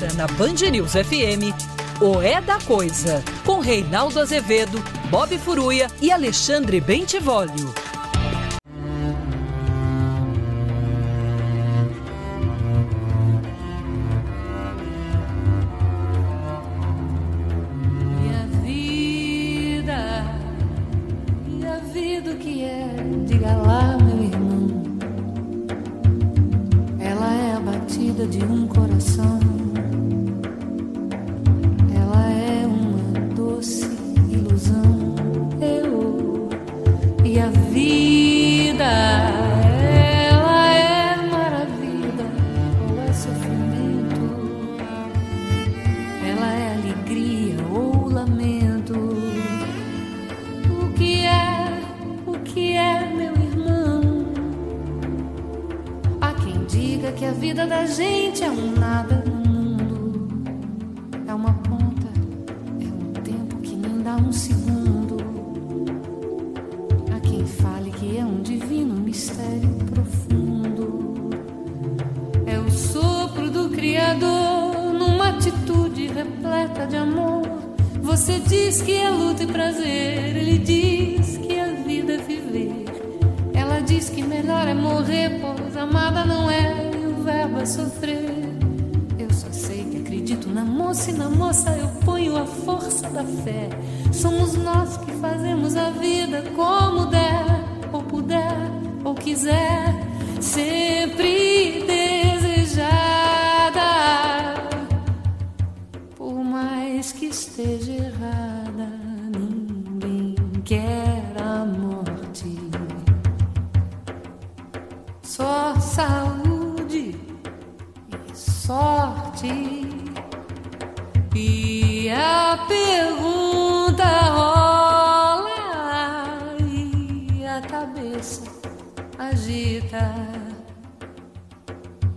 Agora 0.00 0.14
na 0.14 0.26
Band 0.28 0.70
News 0.70 0.92
FM, 0.92 1.52
o 2.00 2.22
É 2.22 2.40
da 2.40 2.58
Coisa, 2.60 3.22
com 3.44 3.60
Reinaldo 3.60 4.18
Azevedo, 4.18 4.82
Bob 5.10 5.36
Furuia 5.36 5.88
e 6.00 6.10
Alexandre 6.10 6.80
Bentivolio. 6.80 7.74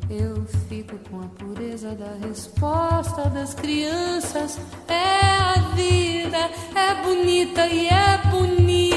Eu 0.10 0.46
fico 0.70 0.98
com 1.10 1.22
a 1.22 1.28
pureza 1.28 1.96
da 1.96 2.28
resposta 2.28 3.30
das 3.30 3.54
crianças. 3.54 4.60
É 4.88 5.26
a 5.26 5.54
vida, 5.76 6.38
é 6.76 7.04
bonita 7.04 7.66
e 7.68 7.88
é 7.88 8.18
bonita. 8.30 8.93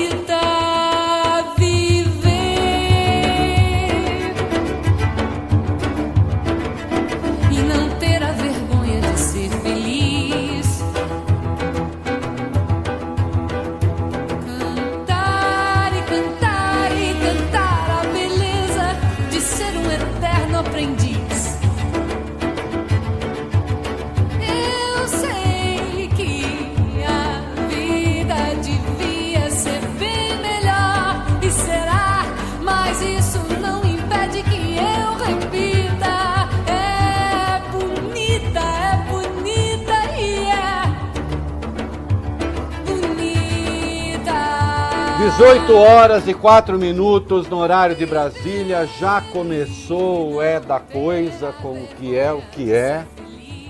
Horas 45.75 46.27
e 46.27 46.33
quatro 46.33 46.79
minutos 46.79 47.47
no 47.47 47.59
horário 47.59 47.95
de 47.95 48.07
Brasília. 48.07 48.89
Já 48.99 49.21
começou 49.21 50.33
o 50.33 50.43
É 50.43 50.59
da 50.59 50.81
Coisa 50.81 51.53
com 51.61 51.75
o 51.75 51.87
que 51.87 52.17
é 52.17 52.33
o 52.33 52.41
que 52.53 52.73
é 52.73 53.05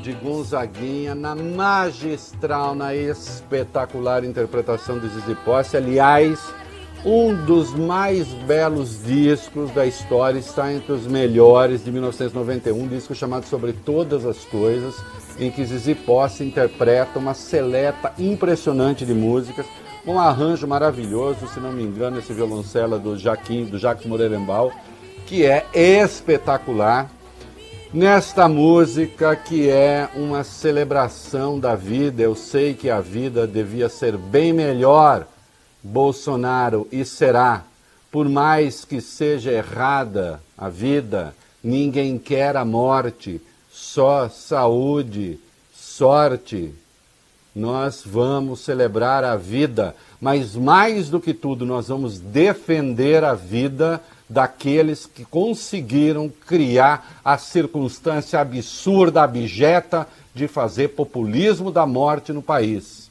de 0.01 0.13
Gonzaguinha 0.13 1.13
na 1.13 1.35
magistral, 1.35 2.77
na 2.77 2.95
espetacular 2.95 4.23
interpretação 4.23 5.01
de 5.01 5.09
Zizi 5.09 5.35
Posse. 5.45 5.77
Aliás, 5.77 6.41
um 7.05 7.35
dos 7.45 7.75
mais 7.75 8.29
belos 8.47 9.03
discos 9.03 9.73
da 9.73 9.85
história 9.85 10.39
está 10.39 10.73
entre 10.73 10.93
os 10.93 11.05
melhores 11.05 11.85
de 11.85 11.91
1991, 11.91 12.81
um 12.81 12.87
disco 12.87 13.13
chamado 13.13 13.45
Sobre 13.45 13.73
Todas 13.73 14.25
as 14.25 14.45
Coisas, 14.45 14.95
em 15.37 15.51
que 15.51 15.65
Zizi 15.65 15.97
Posse 15.97 16.45
interpreta 16.45 17.19
uma 17.19 17.35
seleta 17.35 18.13
impressionante 18.19 19.05
de 19.05 19.13
músicas 19.13 19.67
um 20.07 20.21
arranjo 20.21 20.69
maravilhoso, 20.69 21.49
se 21.49 21.59
não 21.59 21.73
me 21.73 21.83
engano, 21.83 22.19
esse 22.19 22.33
violoncelo 22.33 22.99
do 22.99 23.19
Jaquim, 23.19 23.65
do 23.65 23.77
Jacques 23.77 24.07
Moreirembal, 24.07 24.73
que 25.27 25.45
é 25.45 25.67
espetacular. 25.75 27.11
Nesta 27.93 28.49
música 28.49 29.35
que 29.35 29.69
é 29.69 30.09
uma 30.15 30.45
celebração 30.45 31.59
da 31.59 31.75
vida, 31.75 32.23
eu 32.23 32.37
sei 32.37 32.75
que 32.75 32.89
a 32.89 33.01
vida 33.01 33.47
devia 33.47 33.89
ser 33.89 34.17
bem 34.17 34.53
melhor, 34.53 35.27
Bolsonaro, 35.83 36.87
e 36.93 37.05
será. 37.05 37.65
Por 38.11 38.29
mais 38.29 38.85
que 38.85 39.01
seja 39.01 39.51
errada 39.51 40.41
a 40.57 40.69
vida, 40.69 41.35
ninguém 41.63 42.17
quer 42.17 42.57
a 42.57 42.65
morte, 42.65 43.41
só 43.71 44.29
saúde, 44.29 45.41
sorte, 45.75 46.73
nós 47.57 48.03
vamos 48.05 48.61
celebrar 48.61 49.25
a 49.25 49.35
vida, 49.35 49.97
mas 50.21 50.55
mais 50.55 51.09
do 51.09 51.19
que 51.19 51.33
tudo, 51.33 51.65
nós 51.65 51.89
vamos 51.89 52.21
defender 52.21 53.25
a 53.25 53.33
vida 53.33 53.99
daqueles 54.29 55.07
que 55.07 55.25
conseguiram 55.25 56.29
criar 56.29 57.19
a 57.25 57.39
circunstância 57.39 58.39
absurda, 58.39 59.23
abjeta 59.23 60.07
de 60.35 60.47
fazer 60.47 60.89
populismo 60.89 61.73
da 61.73 61.87
morte 61.87 62.31
no 62.31 62.43
país. 62.43 63.11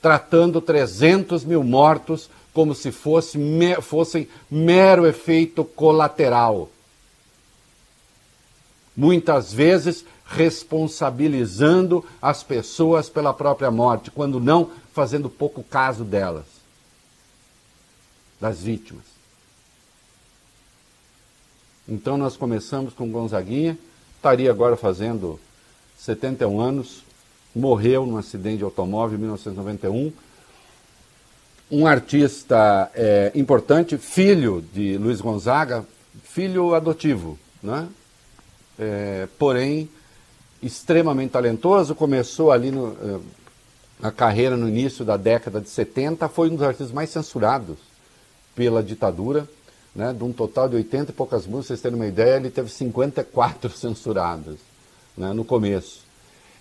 Tratando 0.00 0.62
300 0.62 1.44
mil 1.44 1.62
mortos 1.62 2.30
como 2.54 2.74
se 2.74 2.90
fosse, 2.90 3.38
fossem 3.82 4.26
mero 4.50 5.06
efeito 5.06 5.62
colateral. 5.62 6.70
Muitas 8.96 9.52
vezes 9.52 10.06
responsabilizando 10.26 12.04
as 12.20 12.42
pessoas 12.42 13.08
pela 13.08 13.32
própria 13.32 13.70
morte, 13.70 14.10
quando 14.10 14.40
não 14.40 14.70
fazendo 14.92 15.30
pouco 15.30 15.62
caso 15.62 16.04
delas, 16.04 16.44
das 18.40 18.60
vítimas. 18.60 19.04
Então 21.88 22.16
nós 22.16 22.36
começamos 22.36 22.92
com 22.92 23.10
Gonzaguinha, 23.10 23.78
estaria 24.16 24.50
agora 24.50 24.76
fazendo 24.76 25.38
71 25.96 26.60
anos, 26.60 27.04
morreu 27.54 28.04
num 28.04 28.16
acidente 28.16 28.58
de 28.58 28.64
automóvel 28.64 29.16
em 29.16 29.20
1991. 29.20 30.12
Um 31.70 31.86
artista 31.86 32.90
é, 32.94 33.30
importante, 33.34 33.96
filho 33.96 34.64
de 34.72 34.98
Luiz 34.98 35.20
Gonzaga, 35.20 35.86
filho 36.22 36.74
adotivo, 36.74 37.38
né? 37.62 37.88
é, 38.78 39.28
porém 39.38 39.88
extremamente 40.66 41.30
talentoso. 41.30 41.94
Começou 41.94 42.50
ali 42.50 42.70
no, 42.70 42.88
uh, 42.88 43.22
a 44.02 44.10
carreira 44.10 44.56
no 44.56 44.68
início 44.68 45.04
da 45.04 45.16
década 45.16 45.60
de 45.60 45.68
70, 45.68 46.28
foi 46.28 46.50
um 46.50 46.56
dos 46.56 46.62
artistas 46.62 46.92
mais 46.92 47.10
censurados 47.10 47.78
pela 48.54 48.82
ditadura. 48.82 49.48
Né, 49.94 50.12
de 50.12 50.22
um 50.22 50.30
total 50.30 50.68
de 50.68 50.76
80 50.76 51.10
e 51.10 51.14
poucas 51.14 51.46
músicas, 51.46 51.68
vocês 51.68 51.80
terem 51.80 51.96
uma 51.96 52.06
ideia, 52.06 52.36
ele 52.36 52.50
teve 52.50 52.68
54 52.68 53.70
censuradas 53.74 54.56
né, 55.16 55.32
no 55.32 55.42
começo. 55.42 56.00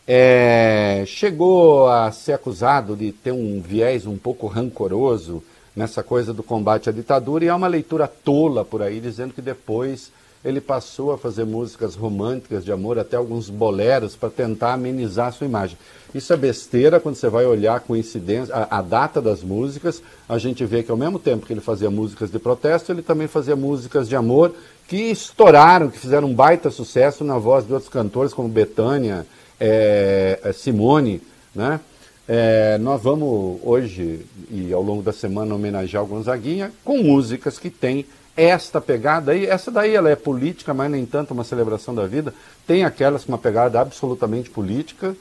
É, 0.08 1.04
chegou 1.06 1.90
a 1.90 2.10
ser 2.14 2.32
acusado 2.32 2.96
de 2.96 3.12
ter 3.12 3.34
um 3.34 3.60
viés 3.60 4.06
um 4.06 4.18
pouco 4.18 4.48
rancoroso 4.48 5.44
nessa 5.76 6.02
coisa 6.02 6.34
do 6.34 6.44
combate 6.44 6.88
à 6.88 6.94
ditadura, 6.94 7.44
e 7.44 7.50
há 7.50 7.56
uma 7.56 7.68
leitura 7.68 8.08
tola 8.08 8.64
por 8.64 8.82
aí 8.82 9.02
dizendo 9.02 9.34
que 9.34 9.42
depois 9.42 10.12
ele 10.46 10.62
passou 10.62 11.12
a 11.12 11.18
fazer 11.18 11.44
músicas 11.44 11.96
românticas 11.96 12.64
de 12.64 12.72
amor, 12.72 13.00
até 13.00 13.18
alguns 13.18 13.50
boleros, 13.50 14.16
para 14.16 14.30
tentar 14.30 14.74
amenizar 14.74 15.30
a 15.30 15.32
sua 15.32 15.48
imagem. 15.48 15.76
Isso 16.14 16.32
é 16.32 16.38
besteira 16.38 17.00
quando 17.00 17.16
você 17.16 17.28
vai 17.28 17.46
olhar 17.46 17.76
a 17.76 17.80
coincidência, 17.80 18.54
a, 18.54 18.78
a, 18.78 18.82
data 18.84 19.20
das 19.20 19.42
músicas, 19.42 20.04
a 20.30 20.38
gente 20.38 20.64
vê 20.64 20.84
que 20.84 20.92
ao 20.92 20.98
mesmo 20.98 21.18
tempo 21.18 21.48
que 21.48 21.52
ele 21.52 21.62
fazia 21.62 21.90
músicas 21.90 22.32
de 22.32 22.38
protesto, 22.38 22.92
ele 22.92 23.02
também 23.02 23.28
fazia 23.28 23.56
músicas 23.56 24.08
de 24.08 24.16
amor 24.16 24.54
que 24.88 24.96
estouraram, 24.96 25.90
que 25.90 25.98
fizeram 25.98 26.28
um 26.28 26.34
baita 26.36 26.70
sucesso 26.70 27.24
na 27.24 27.40
voz 27.40 27.66
de 27.66 27.74
outros 27.74 27.90
cantores 27.90 28.32
como 28.32 28.48
Betânia, 28.48 29.26
é, 29.60 30.40
é, 30.44 30.54
Simone, 30.54 31.22
né? 31.56 31.80
É, 32.28 32.78
nós 32.80 33.02
vamos 33.04 33.60
hoje 33.64 34.26
e 34.50 34.74
ao 34.74 34.82
longo 34.82 35.04
da 35.04 35.14
semana 35.14 35.54
homenagear 35.54 36.04
o 36.04 36.08
Gonzaguinha 36.08 36.72
com 36.84 36.98
músicas 36.98 37.60
que 37.60 37.70
têm 37.70 38.04
esta 38.36 38.82
pegada 38.82 39.32
aí. 39.32 39.46
Essa 39.46 39.72
daí 39.72 39.96
ela 39.96 40.10
é 40.10 40.16
política, 40.16 40.74
mas 40.74 40.92
nem 40.92 41.06
tanto 41.06 41.34
uma 41.34 41.44
celebração 41.44 41.94
da 41.96 42.06
vida. 42.06 42.34
Tem 42.68 42.84
aquelas 42.84 43.24
com 43.24 43.32
uma 43.32 43.38
pegada 43.38 43.80
absolutamente 43.80 44.50
política, 44.50 45.16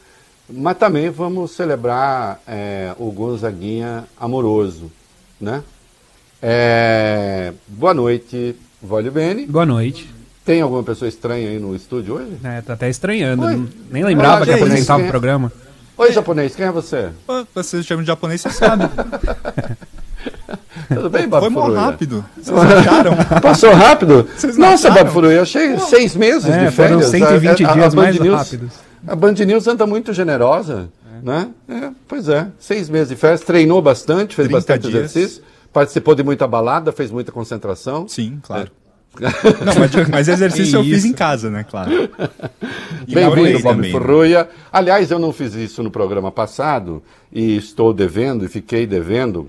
mas 0.48 0.76
também 0.76 1.10
vamos 1.10 1.52
celebrar 1.52 2.40
é, 2.46 2.94
o 2.98 3.10
Gonzaguinha 3.10 4.04
amoroso, 4.18 4.90
né? 5.40 5.62
É, 6.42 7.52
boa 7.68 7.94
noite, 7.94 8.54
Vale 8.82 9.10
Bene. 9.10 9.46
Boa 9.46 9.64
noite. 9.64 10.12
Tem 10.44 10.60
alguma 10.60 10.82
pessoa 10.82 11.08
estranha 11.08 11.48
aí 11.48 11.58
no 11.58 11.74
estúdio 11.74 12.16
hoje? 12.16 12.36
É, 12.44 12.60
tá 12.60 12.74
até 12.74 12.90
estranhando. 12.90 13.70
Nem 13.90 14.04
lembrava 14.04 14.42
ah, 14.42 14.46
que 14.46 14.52
apresentava 14.52 15.02
o 15.02 15.08
programa. 15.08 15.50
Oi, 15.96 16.12
japonês, 16.12 16.54
quem 16.54 16.66
é 16.66 16.70
você? 16.70 17.10
Você 17.54 17.82
chama 17.82 18.02
de 18.02 18.08
japonês, 18.08 18.42
você 18.42 18.50
sabe. 18.50 18.84
Tudo 20.88 21.10
bem, 21.10 21.28
Bob 21.28 21.40
Foi 21.40 21.50
mal 21.50 21.72
rápido. 21.72 22.24
Vocês 22.36 22.58
acharam? 22.58 23.16
Passou 23.40 23.72
rápido? 23.72 24.28
Vocês 24.36 24.56
Nossa, 24.56 24.92
Furuia, 25.06 25.36
eu 25.36 25.42
achei 25.42 25.78
seis 25.78 26.14
meses 26.14 26.48
é, 26.48 26.66
de 26.66 26.70
férias. 26.72 27.06
120 27.06 27.64
a, 27.64 27.70
a, 27.70 27.72
dias 27.74 27.92
a 27.92 27.96
mais 27.96 28.18
News, 28.18 28.36
rápidos. 28.36 28.72
A 29.06 29.14
Band 29.14 29.32
News 29.32 29.66
anda 29.66 29.86
muito 29.86 30.12
generosa, 30.12 30.88
é. 31.06 31.26
né? 31.26 31.48
É, 31.68 31.90
pois 32.08 32.28
é, 32.28 32.48
seis 32.58 32.88
meses 32.88 33.08
de 33.08 33.16
férias, 33.16 33.40
treinou 33.40 33.80
bastante, 33.80 34.34
fez 34.34 34.48
bastante 34.48 34.88
dias. 34.88 34.94
exercício, 34.94 35.42
participou 35.72 36.14
de 36.14 36.22
muita 36.22 36.46
balada, 36.46 36.92
fez 36.92 37.10
muita 37.10 37.32
concentração. 37.32 38.08
Sim, 38.08 38.38
claro. 38.42 38.70
É. 38.80 38.84
Não, 39.64 39.74
mas, 39.78 40.08
mas 40.08 40.28
exercício 40.28 40.78
eu 40.78 40.82
fiz 40.82 41.04
em 41.04 41.12
casa, 41.12 41.48
né? 41.48 41.64
Claro. 41.64 42.10
Bem-vindo, 43.06 43.62
Bob 43.62 43.80
né? 43.80 43.90
Furruia. 43.90 44.48
Aliás, 44.72 45.08
eu 45.10 45.20
não 45.20 45.32
fiz 45.32 45.54
isso 45.54 45.84
no 45.84 45.90
programa 45.90 46.32
passado 46.32 47.00
e 47.32 47.56
estou 47.56 47.92
devendo 47.94 48.44
e 48.44 48.48
fiquei 48.48 48.86
devendo. 48.86 49.48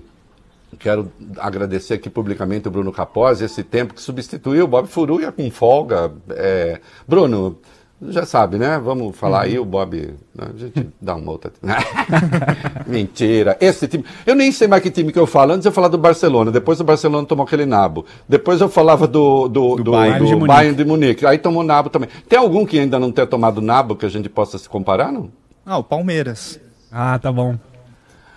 Quero 0.78 1.10
agradecer 1.38 1.94
aqui 1.94 2.08
publicamente 2.10 2.68
o 2.68 2.70
Bruno 2.70 2.92
Capozzi, 2.92 3.44
esse 3.44 3.62
tempo 3.62 3.94
que 3.94 4.00
substituiu 4.00 4.64
o 4.64 4.68
Bob 4.68 4.86
Furruia 4.88 5.32
com 5.32 5.50
folga. 5.50 6.12
É... 6.30 6.80
Bruno, 7.06 7.58
já 8.02 8.26
sabe, 8.26 8.58
né? 8.58 8.78
Vamos 8.78 9.16
falar 9.16 9.38
uhum. 9.38 9.44
aí, 9.44 9.58
o 9.58 9.64
Bob. 9.64 10.14
Né? 10.34 10.46
A 10.54 10.58
gente 10.58 10.88
dá 11.00 11.14
uma 11.14 11.32
outra. 11.32 11.50
Mentira. 12.86 13.56
Esse 13.58 13.88
time. 13.88 14.04
Eu 14.26 14.34
nem 14.34 14.52
sei 14.52 14.68
mais 14.68 14.82
que 14.82 14.90
time 14.90 15.10
que 15.10 15.18
eu 15.18 15.26
falo. 15.26 15.52
Antes 15.52 15.64
eu 15.64 15.72
falava 15.72 15.92
do 15.92 15.98
Barcelona. 15.98 16.50
Depois 16.50 16.78
o 16.78 16.84
Barcelona 16.84 17.26
tomou 17.26 17.46
aquele 17.46 17.64
nabo. 17.64 18.04
Depois 18.28 18.60
eu 18.60 18.68
falava 18.68 19.06
do, 19.06 19.48
do, 19.48 19.76
do, 19.76 19.84
do, 19.84 19.90
Bayern, 19.92 20.18
do 20.18 20.26
de 20.26 20.46
Bayern, 20.46 20.76
de 20.76 20.84
Munique. 20.84 21.24
Aí 21.24 21.38
tomou 21.38 21.62
nabo 21.62 21.88
também. 21.88 22.10
Tem 22.28 22.38
algum 22.38 22.66
que 22.66 22.78
ainda 22.78 22.98
não 22.98 23.10
tenha 23.10 23.26
tomado 23.26 23.62
nabo 23.62 23.96
que 23.96 24.04
a 24.04 24.10
gente 24.10 24.28
possa 24.28 24.58
se 24.58 24.68
comparar, 24.68 25.10
não? 25.10 25.30
Ah, 25.64 25.78
o 25.78 25.84
Palmeiras. 25.84 26.60
Ah, 26.92 27.18
tá 27.18 27.32
bom. 27.32 27.56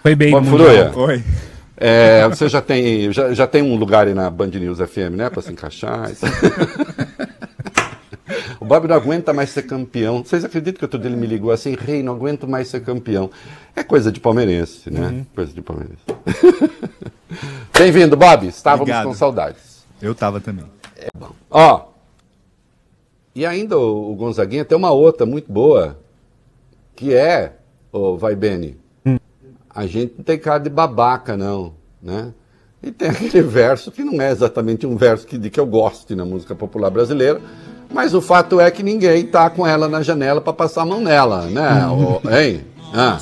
Foi 0.01 0.15
bem. 0.15 0.31
Bob 0.31 0.47
Furuia. 0.47 0.89
Foi. 0.91 1.21
É, 1.79 2.27
você 2.27 2.49
já 2.49 2.61
tem, 2.61 3.11
já, 3.11 3.33
já 3.33 3.47
tem 3.47 3.61
um 3.61 3.75
lugar 3.75 4.05
aí 4.05 4.13
na 4.13 4.29
Band 4.29 4.47
News 4.47 4.79
FM, 4.79 5.15
né? 5.15 5.29
Para 5.29 5.41
se 5.41 5.51
encaixar. 5.51 6.11
O 8.59 8.65
Bob 8.65 8.87
não 8.87 8.95
aguenta 8.95 9.33
mais 9.33 9.49
ser 9.49 9.63
campeão. 9.63 10.23
Vocês 10.23 10.43
acreditam 10.43 10.77
que 10.79 10.85
outro 10.85 10.99
dia 10.99 11.09
ele 11.09 11.15
me 11.15 11.25
ligou 11.25 11.49
assim, 11.49 11.75
rei, 11.75 12.03
não 12.03 12.13
aguento 12.13 12.47
mais 12.47 12.67
ser 12.67 12.83
campeão. 12.83 13.31
É 13.75 13.83
coisa 13.83 14.11
de 14.11 14.19
palmeirense, 14.19 14.91
né? 14.91 15.07
Uhum. 15.07 15.25
Coisa 15.33 15.53
de 15.53 15.61
palmeirense. 15.61 16.03
Bem-vindo, 17.77 18.17
Bob. 18.17 18.47
Estávamos 18.47 18.81
Obrigado. 18.81 19.05
com 19.05 19.13
saudades. 19.13 19.85
Eu 20.01 20.11
estava 20.11 20.41
também. 20.41 20.65
É 20.97 21.07
bom. 21.17 21.31
Ó, 21.49 21.85
e 23.33 23.45
ainda 23.45 23.77
o, 23.77 24.11
o 24.11 24.15
Gonzaguinha 24.15 24.65
tem 24.65 24.77
uma 24.77 24.91
outra 24.91 25.25
muito 25.25 25.51
boa, 25.51 25.97
que 26.95 27.13
é, 27.13 27.53
o 27.91 28.17
Vai 28.17 28.35
Bene. 28.35 28.77
A 29.79 29.87
gente 29.87 30.15
não 30.17 30.25
tem 30.25 30.37
cara 30.37 30.59
de 30.59 30.69
babaca, 30.69 31.37
não, 31.37 31.73
né? 32.03 32.33
E 32.83 32.91
tem 32.91 33.07
aquele 33.11 33.41
verso 33.41 33.89
que 33.89 34.03
não 34.03 34.21
é 34.21 34.29
exatamente 34.29 34.85
um 34.85 34.97
verso 34.97 35.25
que, 35.25 35.37
de 35.37 35.49
que 35.49 35.57
eu 35.57 35.65
gosto 35.65 36.13
na 36.17 36.25
música 36.25 36.53
popular 36.53 36.89
brasileira, 36.89 37.39
mas 37.89 38.13
o 38.13 38.21
fato 38.21 38.59
é 38.59 38.69
que 38.69 38.83
ninguém 38.83 39.25
tá 39.25 39.49
com 39.49 39.65
ela 39.65 39.87
na 39.87 40.01
janela 40.01 40.41
para 40.41 40.51
passar 40.51 40.81
a 40.81 40.85
mão 40.85 40.99
nela, 40.99 41.45
né? 41.45 41.87
o, 41.87 42.19
hein? 42.29 42.65
Ah. 42.93 43.17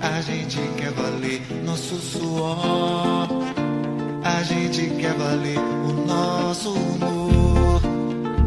A 0.00 0.20
gente 0.20 0.58
quer 0.76 0.90
valer 0.90 1.42
nosso 1.64 1.94
suor. 1.94 3.28
A 4.24 4.42
gente 4.42 4.90
quer 5.00 5.14
valer 5.14 5.58
o 5.58 5.92
nosso 6.08 6.72
humor. 6.72 7.80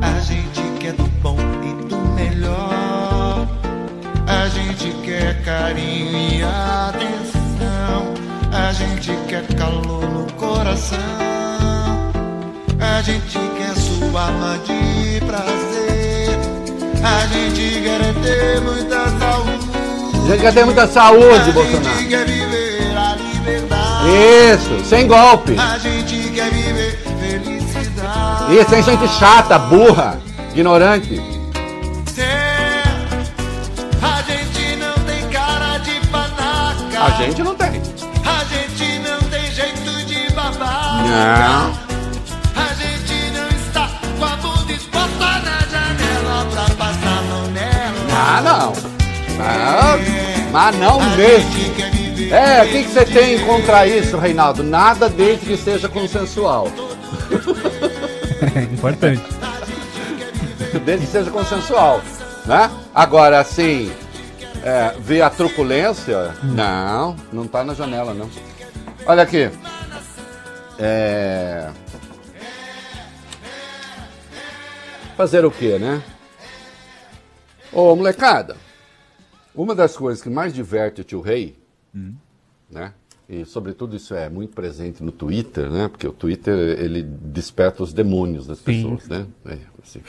A 0.02 0.20
gente 0.20 0.62
quer 0.82 0.92
do 0.94 1.08
bom 1.22 1.39
gente 4.80 4.96
quer 5.04 5.42
carinho 5.44 6.18
e 6.18 6.42
atenção. 6.42 8.14
A 8.54 8.72
gente 8.72 9.12
quer 9.28 9.46
calor 9.56 10.10
no 10.10 10.32
coração. 10.34 10.98
A 12.80 13.02
gente 13.02 13.38
quer 13.58 13.76
sua 13.76 14.22
alma 14.22 14.58
de 14.60 15.20
prazer. 15.26 16.30
A 17.04 17.28
gente 17.28 17.82
quer 17.82 18.14
ter 18.24 18.62
muita 18.62 19.10
saúde. 19.20 19.70
A 20.14 20.32
gente 20.32 20.42
quer 20.42 20.54
ter 20.54 20.66
muita 20.66 20.88
saúde, 20.88 21.52
Bolsonaro. 21.52 21.88
A 21.88 21.94
gente 21.98 22.08
quer 22.08 22.26
viver 22.26 22.98
a 22.98 23.16
liberdade. 23.16 24.10
Isso, 24.54 24.86
sem 24.86 25.08
golpe. 25.08 25.58
A 25.60 25.78
gente 25.78 26.30
quer 26.30 26.50
viver 26.52 26.98
felicidade. 27.20 28.56
Isso, 28.56 28.70
sem 28.70 28.84
gente 28.84 29.08
chata, 29.10 29.60
burra, 29.60 30.18
ignorante. 30.54 31.39
A 37.02 37.10
gente 37.12 37.42
não 37.42 37.56
tem. 37.56 37.70
A 37.70 38.44
gente 38.44 39.00
não 39.00 39.20
tem 39.30 39.52
jeito 39.52 40.06
de 40.06 40.34
babaca. 40.34 41.04
Não. 41.04 41.90
Ah, 48.12 48.42
não. 48.42 48.74
Não, 49.40 50.52
mas 50.52 50.76
não 50.78 51.00
mesmo. 51.16 52.34
É, 52.34 52.64
o 52.64 52.68
que, 52.70 52.84
que 52.84 52.90
você 52.90 53.06
tem 53.06 53.40
contra 53.46 53.88
isso, 53.88 54.18
Reinaldo? 54.18 54.62
Nada 54.62 55.10
desde 55.10 55.46
que 55.46 55.58
seja 55.58 55.88
consensual. 55.88 56.68
É 58.56 58.62
importante. 58.72 59.24
Desde 60.86 61.06
que 61.06 61.12
seja 61.12 61.32
consensual. 61.32 62.02
Né? 62.46 62.70
Agora, 62.94 63.40
assim, 63.40 63.92
é, 64.64 64.96
ver 65.00 65.22
a 65.22 65.30
truculência, 65.30 66.36
hum. 66.44 66.54
não, 66.54 67.16
não 67.32 67.48
tá 67.48 67.64
na 67.64 67.74
janela, 67.74 68.14
não. 68.14 68.30
Olha 69.06 69.24
aqui. 69.24 69.50
É... 70.78 71.72
Fazer 75.16 75.44
o 75.46 75.52
quê, 75.52 75.78
né? 75.78 76.02
Ô, 77.72 77.96
molecada, 77.96 78.56
uma 79.54 79.76
das 79.76 79.96
coisas 79.96 80.24
que 80.24 80.30
mais 80.30 80.54
diverte 80.54 81.02
o 81.02 81.04
tio 81.04 81.22
Rei, 81.22 81.58
hum. 81.94 82.14
né? 82.70 82.94
E, 83.28 83.46
sobretudo, 83.46 83.96
isso 83.96 84.16
é 84.16 84.28
muito 84.28 84.56
presente 84.56 85.04
no 85.04 85.12
Twitter, 85.12 85.70
né? 85.70 85.88
Porque 85.88 86.08
o 86.08 86.12
Twitter, 86.12 86.56
ele 86.80 87.04
desperta 87.04 87.84
os 87.84 87.94
demônios 87.94 88.48
das 88.48 88.60
pessoas, 88.60 89.04
Sim. 89.04 89.10
né? 89.10 89.28
É, 89.46 89.58
assim. 89.84 90.02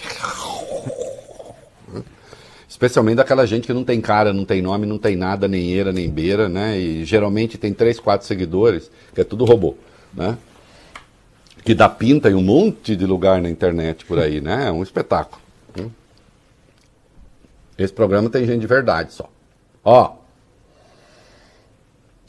Especialmente 2.71 3.17
daquela 3.17 3.47
gente 3.47 3.67
que 3.67 3.73
não 3.75 3.85
tem 3.85 4.01
cara, 4.01 4.33
não 4.33 4.47
tem 4.47 4.63
nome, 4.63 4.87
não 4.87 4.97
tem 4.97 5.17
nada, 5.17 5.47
nem 5.47 5.73
eira, 5.73 5.93
nem 5.93 6.09
beira, 6.09 6.49
né? 6.49 6.79
E 6.79 7.05
geralmente 7.05 7.59
tem 7.59 7.75
três, 7.75 8.01
quatro 8.01 8.27
seguidores, 8.27 8.91
que 9.13 9.21
é 9.21 9.25
tudo 9.25 9.45
robô, 9.45 9.75
né? 10.15 10.39
que 11.65 11.75
dá 11.75 11.89
pinta 11.89 12.31
em 12.31 12.35
um 12.35 12.43
monte 12.43 12.97
de 12.97 13.07
lugar 13.07 13.41
na 13.41 13.51
internet 13.51 14.05
por 14.05 14.19
aí, 14.19 14.41
né? 14.41 14.69
É 14.69 14.73
um 14.73 14.83
espetáculo. 14.83 15.41
Hum. 15.79 15.91
Esse 17.79 17.93
programa 17.93 18.31
tem 18.31 18.47
gente 18.47 18.61
de 18.61 18.67
verdade 18.67 19.13
só. 19.13 19.29
Ó. 19.85 20.17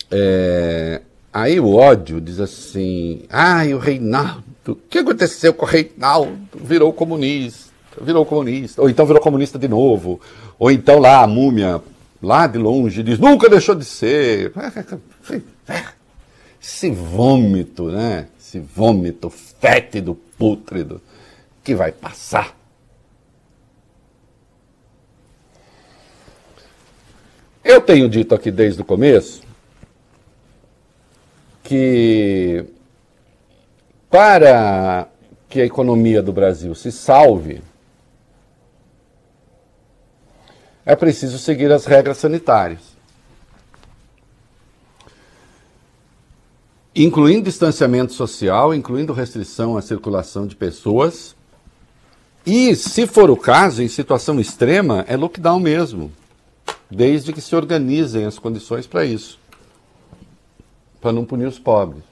É, 0.10 1.01
aí 1.31 1.60
o 1.60 1.74
ódio 1.74 2.19
diz 2.19 2.39
assim: 2.39 3.24
ai, 3.29 3.74
o 3.74 3.79
Reinaldo, 3.79 4.43
o 4.67 4.75
que 4.75 5.00
aconteceu 5.00 5.53
com 5.53 5.65
o 5.65 5.69
Reinaldo? 5.69 6.38
Virou 6.55 6.91
comunista, 6.91 7.71
virou 8.01 8.25
comunista, 8.25 8.81
ou 8.81 8.89
então 8.89 9.05
virou 9.05 9.22
comunista 9.22 9.58
de 9.58 9.67
novo, 9.67 10.20
ou 10.58 10.72
então 10.72 11.00
lá 11.00 11.24
a 11.24 11.27
múmia, 11.27 11.81
lá 12.22 12.48
de 12.48 12.58
longe, 12.58 13.03
diz: 13.03 13.20
nunca 13.20 13.50
deixou 13.50 13.75
de 13.75 13.86
ser. 13.86 14.51
Esse 16.62 16.91
vômito, 16.91 17.86
né? 17.86 18.27
Esse 18.39 18.60
vômito 18.60 19.29
fétido, 19.29 20.15
pútrido, 20.38 21.01
que 21.63 21.74
vai 21.74 21.91
passar. 21.91 22.55
Eu 27.63 27.79
tenho 27.79 28.10
dito 28.10 28.36
aqui 28.36 28.51
desde 28.51 28.81
o 28.81 28.86
começo 28.86 29.41
que 31.63 32.65
para 34.10 35.08
que 35.48 35.62
a 35.62 35.65
economia 35.65 36.22
do 36.22 36.34
Brasil 36.34 36.75
se 36.75 36.91
salve, 36.91 37.62
é 40.85 40.95
preciso 40.95 41.38
seguir 41.38 41.71
as 41.71 41.85
regras 41.85 42.17
sanitárias. 42.17 42.79
Incluindo 46.95 47.45
distanciamento 47.45 48.13
social, 48.13 48.73
incluindo 48.73 49.13
restrição 49.13 49.77
à 49.77 49.81
circulação 49.81 50.45
de 50.45 50.55
pessoas. 50.55 51.35
E, 52.45 52.75
se 52.75 53.07
for 53.07 53.29
o 53.29 53.38
caso, 53.38 53.81
em 53.81 53.88
situação 53.88 54.39
extrema, 54.39 55.05
é 55.07 55.15
lockdown 55.15 55.59
mesmo. 55.59 56.11
Desde 56.89 57.31
que 57.31 57.39
se 57.39 57.55
organizem 57.55 58.25
as 58.25 58.38
condições 58.38 58.85
para 58.85 59.05
isso 59.05 59.39
para 61.01 61.11
não 61.11 61.25
punir 61.25 61.47
os 61.47 61.57
pobres. 61.57 62.03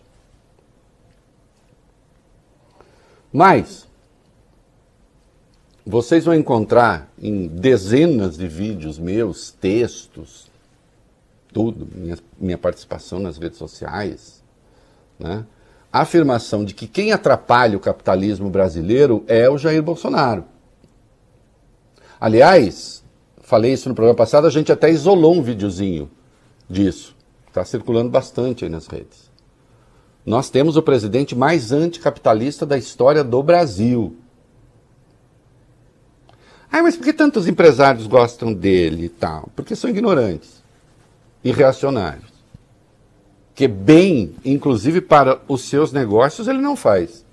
Mas 3.31 3.87
vocês 5.89 6.25
vão 6.25 6.35
encontrar 6.35 7.11
em 7.19 7.47
dezenas 7.47 8.37
de 8.37 8.47
vídeos 8.47 8.99
meus, 8.99 9.49
textos, 9.49 10.47
tudo, 11.51 11.87
minha, 11.91 12.15
minha 12.39 12.59
participação 12.59 13.19
nas 13.19 13.39
redes 13.39 13.57
sociais, 13.57 14.43
né? 15.17 15.43
a 15.91 16.01
afirmação 16.01 16.63
de 16.63 16.75
que 16.75 16.85
quem 16.85 17.11
atrapalha 17.11 17.75
o 17.75 17.79
capitalismo 17.79 18.51
brasileiro 18.51 19.23
é 19.27 19.49
o 19.49 19.57
Jair 19.57 19.81
Bolsonaro. 19.81 20.45
Aliás, 22.21 23.03
falei 23.41 23.73
isso 23.73 23.89
no 23.89 23.95
programa 23.95 24.15
passado, 24.15 24.45
a 24.45 24.51
gente 24.51 24.71
até 24.71 24.91
isolou 24.91 25.33
um 25.33 25.41
videozinho 25.41 26.07
disso. 26.69 27.15
Está 27.47 27.65
circulando 27.65 28.11
bastante 28.11 28.63
aí 28.63 28.69
nas 28.69 28.85
redes. 28.85 29.31
Nós 30.23 30.51
temos 30.51 30.77
o 30.77 30.83
presidente 30.83 31.35
mais 31.35 31.71
anticapitalista 31.71 32.63
da 32.63 32.77
história 32.77 33.23
do 33.23 33.41
Brasil. 33.41 34.15
Ah, 36.71 36.83
mas 36.83 36.95
por 36.95 37.03
que 37.03 37.13
tantos 37.13 37.47
empresários 37.47 38.05
gostam 38.05 38.53
dele 38.53 39.05
e 39.05 39.09
tal? 39.09 39.49
Porque 39.55 39.75
são 39.75 39.89
ignorantes 39.89 40.63
e 41.43 41.51
reacionários. 41.51 42.29
Que 43.55 43.67
bem, 43.67 44.35
inclusive 44.45 45.01
para 45.01 45.41
os 45.47 45.63
seus 45.63 45.91
negócios, 45.91 46.47
ele 46.47 46.61
não 46.61 46.75
faz. 46.75 47.25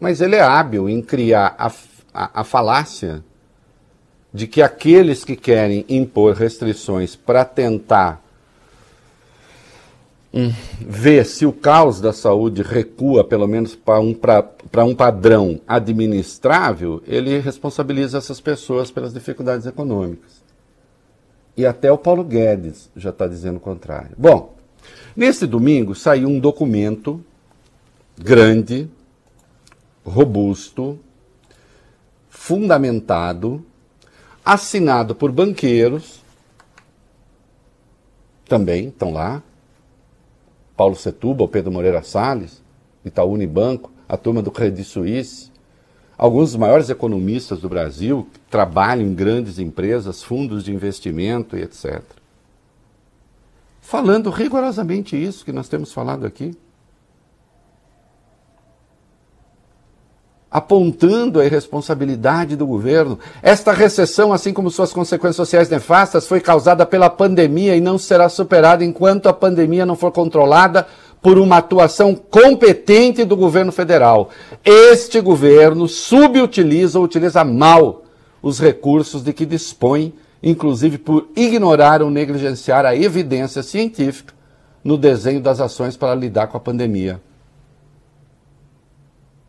Mas 0.00 0.20
ele 0.20 0.36
é 0.36 0.42
hábil 0.42 0.88
em 0.88 1.02
criar 1.02 1.54
a, 1.58 1.70
a, 2.12 2.40
a 2.40 2.44
falácia 2.44 3.22
de 4.32 4.46
que 4.46 4.62
aqueles 4.62 5.24
que 5.24 5.36
querem 5.36 5.84
impor 5.88 6.34
restrições 6.34 7.14
para 7.14 7.44
tentar 7.44 8.23
hum, 10.34 10.52
ver 10.80 11.24
se 11.24 11.46
o 11.46 11.52
caos 11.52 12.00
da 12.00 12.12
saúde 12.12 12.62
recua, 12.62 13.22
pelo 13.22 13.46
menos 13.46 13.76
para 13.76 14.00
um, 14.00 14.16
um 14.86 14.94
padrão 14.94 15.60
administrável, 15.66 17.00
ele 17.06 17.38
responsabiliza 17.38 18.18
essas 18.18 18.40
pessoas 18.40 18.90
pelas 18.90 19.14
dificuldades 19.14 19.66
econômicas. 19.66 20.42
E 21.56 21.64
até 21.64 21.92
o 21.92 21.96
Paulo 21.96 22.24
Guedes 22.24 22.90
já 22.96 23.10
está 23.10 23.28
dizendo 23.28 23.58
o 23.58 23.60
contrário. 23.60 24.10
Bom, 24.18 24.56
nesse 25.14 25.46
domingo 25.46 25.94
saiu 25.94 26.28
um 26.28 26.40
documento 26.40 27.24
grande, 28.18 28.88
robusto, 30.04 30.98
fundamentado, 32.28 33.64
assinado 34.44 35.14
por 35.14 35.32
banqueiros, 35.32 36.20
também 38.46 38.88
estão 38.88 39.12
lá, 39.12 39.42
Paulo 40.76 40.96
Setúbal, 40.96 41.48
Pedro 41.48 41.72
Moreira 41.72 42.02
Salles, 42.02 42.62
Itaú 43.04 43.32
Unibanco, 43.32 43.92
a 44.08 44.16
turma 44.16 44.42
do 44.42 44.50
Credit 44.50 44.82
Suisse, 44.84 45.50
alguns 46.16 46.50
dos 46.50 46.58
maiores 46.58 46.90
economistas 46.90 47.60
do 47.60 47.68
Brasil 47.68 48.28
trabalham 48.50 49.06
em 49.06 49.14
grandes 49.14 49.58
empresas, 49.58 50.22
fundos 50.22 50.64
de 50.64 50.72
investimento 50.72 51.56
e 51.56 51.62
etc. 51.62 52.02
Falando 53.80 54.30
rigorosamente 54.30 55.16
isso 55.16 55.44
que 55.44 55.52
nós 55.52 55.68
temos 55.68 55.92
falado 55.92 56.26
aqui. 56.26 56.56
Apontando 60.54 61.40
a 61.40 61.44
irresponsabilidade 61.44 62.54
do 62.54 62.64
governo. 62.64 63.18
Esta 63.42 63.72
recessão, 63.72 64.32
assim 64.32 64.52
como 64.52 64.70
suas 64.70 64.92
consequências 64.92 65.34
sociais 65.34 65.68
nefastas, 65.68 66.28
foi 66.28 66.40
causada 66.40 66.86
pela 66.86 67.10
pandemia 67.10 67.74
e 67.74 67.80
não 67.80 67.98
será 67.98 68.28
superada 68.28 68.84
enquanto 68.84 69.28
a 69.28 69.32
pandemia 69.32 69.84
não 69.84 69.96
for 69.96 70.12
controlada 70.12 70.86
por 71.20 71.40
uma 71.40 71.56
atuação 71.56 72.14
competente 72.14 73.24
do 73.24 73.36
governo 73.36 73.72
federal. 73.72 74.30
Este 74.64 75.20
governo 75.20 75.88
subutiliza 75.88 77.00
ou 77.00 77.04
utiliza 77.04 77.42
mal 77.42 78.04
os 78.40 78.60
recursos 78.60 79.24
de 79.24 79.32
que 79.32 79.44
dispõe, 79.44 80.14
inclusive 80.40 80.98
por 80.98 81.26
ignorar 81.34 82.00
ou 82.00 82.12
negligenciar 82.12 82.86
a 82.86 82.94
evidência 82.94 83.60
científica 83.60 84.32
no 84.84 84.96
desenho 84.96 85.40
das 85.40 85.60
ações 85.60 85.96
para 85.96 86.14
lidar 86.14 86.46
com 86.46 86.56
a 86.56 86.60
pandemia. 86.60 87.20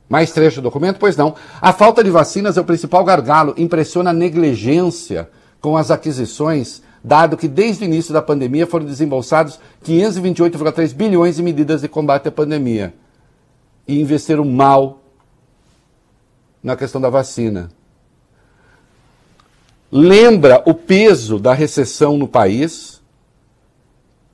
Mais 0.08 0.32
trecho 0.32 0.62
do 0.62 0.66
documento? 0.66 0.98
Pois 1.00 1.18
não. 1.18 1.36
A 1.60 1.74
falta 1.74 2.04
de 2.04 2.10
vacinas 2.10 2.58
é 2.58 2.62
o 2.62 2.66
principal 2.66 3.04
gargalo. 3.04 3.54
Impressiona 3.58 4.12
a 4.12 4.14
negligência 4.14 5.30
com 5.60 5.76
as 5.76 5.90
aquisições, 5.90 6.84
dado 7.04 7.36
que 7.36 7.48
desde 7.48 7.84
o 7.84 7.86
início 7.86 8.14
da 8.14 8.22
pandemia 8.22 8.68
foram 8.68 8.86
desembolsados 8.86 9.60
528,3 9.84 10.94
bilhões 10.94 11.40
em 11.40 11.44
medidas 11.44 11.82
de 11.82 11.88
combate 11.88 12.28
à 12.28 12.32
pandemia. 12.32 12.94
E 13.88 14.00
investiram 14.00 14.46
mal 14.46 15.02
na 16.62 16.76
questão 16.76 17.02
da 17.02 17.10
vacina. 17.10 17.70
Lembra 19.92 20.62
o 20.66 20.74
peso 20.74 21.40
da 21.40 21.54
recessão 21.54 22.18
no 22.18 22.28
país, 22.28 23.02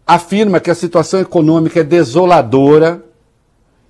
afirma 0.07 0.59
que 0.59 0.71
a 0.71 0.75
situação 0.75 1.19
econômica 1.19 1.81
é 1.81 1.83
desoladora 1.83 3.03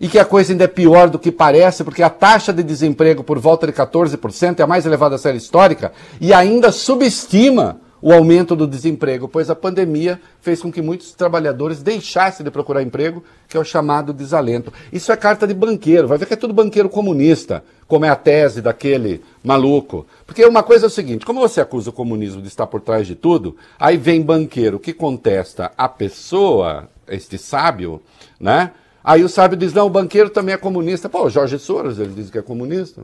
e 0.01 0.08
que 0.08 0.17
a 0.17 0.25
coisa 0.25 0.51
ainda 0.51 0.63
é 0.63 0.67
pior 0.67 1.12
do 1.12 1.20
que 1.20 1.31
parece, 1.31 1.84
porque 1.84 2.01
a 2.01 2.10
taxa 2.10 2.51
de 2.51 2.63
desemprego 2.63 3.24
por 3.24 3.38
volta 3.38 3.67
de 3.67 3.72
14% 3.72 4.60
é 4.60 4.63
a 4.63 4.67
mais 4.67 4.84
elevada 4.84 5.12
da 5.12 5.22
série 5.22 5.38
histórica 5.38 5.93
e 6.20 6.34
ainda 6.34 6.72
subestima 6.72 7.79
o 8.01 8.12
aumento 8.12 8.55
do 8.55 8.65
desemprego, 8.65 9.27
pois 9.27 9.51
a 9.51 9.55
pandemia 9.55 10.20
fez 10.41 10.60
com 10.60 10.72
que 10.72 10.81
muitos 10.81 11.13
trabalhadores 11.13 11.84
deixassem 11.84 12.43
de 12.43 12.50
procurar 12.50 12.81
emprego, 12.81 13.24
que 13.48 13.55
é 13.55 13.60
o 13.60 13.63
chamado 13.63 14.12
desalento. 14.12 14.74
Isso 14.91 15.12
é 15.12 15.15
carta 15.15 15.46
de 15.46 15.53
banqueiro, 15.53 16.08
vai 16.08 16.17
ver 16.17 16.25
que 16.25 16.34
é 16.34 16.38
tudo 16.38 16.51
banqueiro 16.51 16.89
comunista, 16.89 17.63
como 17.88 18.03
é 18.03 18.10
a 18.10 18.15
tese 18.15 18.60
daquele 18.60 19.22
maluco. 19.43 20.08
Porque 20.25 20.43
uma 20.43 20.63
coisa 20.63 20.88
é 20.88 20.88
o 20.88 20.89
seguinte: 20.89 21.27
como 21.27 21.39
você 21.39 21.62
acusa 21.62 21.91
o 21.91 21.93
comunismo 21.93 22.41
de 22.41 22.48
estar 22.48 22.65
por 22.65 22.81
trás 22.81 23.05
de 23.05 23.13
tudo, 23.13 23.55
aí 23.79 23.98
vem 23.98 24.24
banqueiro 24.24 24.79
que 24.79 24.93
contesta 24.93 25.72
a 25.77 25.88
pessoa, 25.88 26.89
este 27.08 27.38
sábio, 27.38 28.01
né? 28.39 28.72
Aí 29.03 29.24
o 29.24 29.29
sábio 29.29 29.58
diz: 29.58 29.74
não, 29.74 29.88
o 29.88 29.89
banqueiro 29.89 30.29
também 30.29 30.53
é 30.53 30.58
comunista. 30.58 31.10
Pô, 31.10 31.29
Jorge 31.29 31.58
Soros, 31.60 32.00
ele 32.00 32.13
diz 32.13 32.29
que 32.29 32.38
é 32.38 32.41
comunista. 32.41 33.03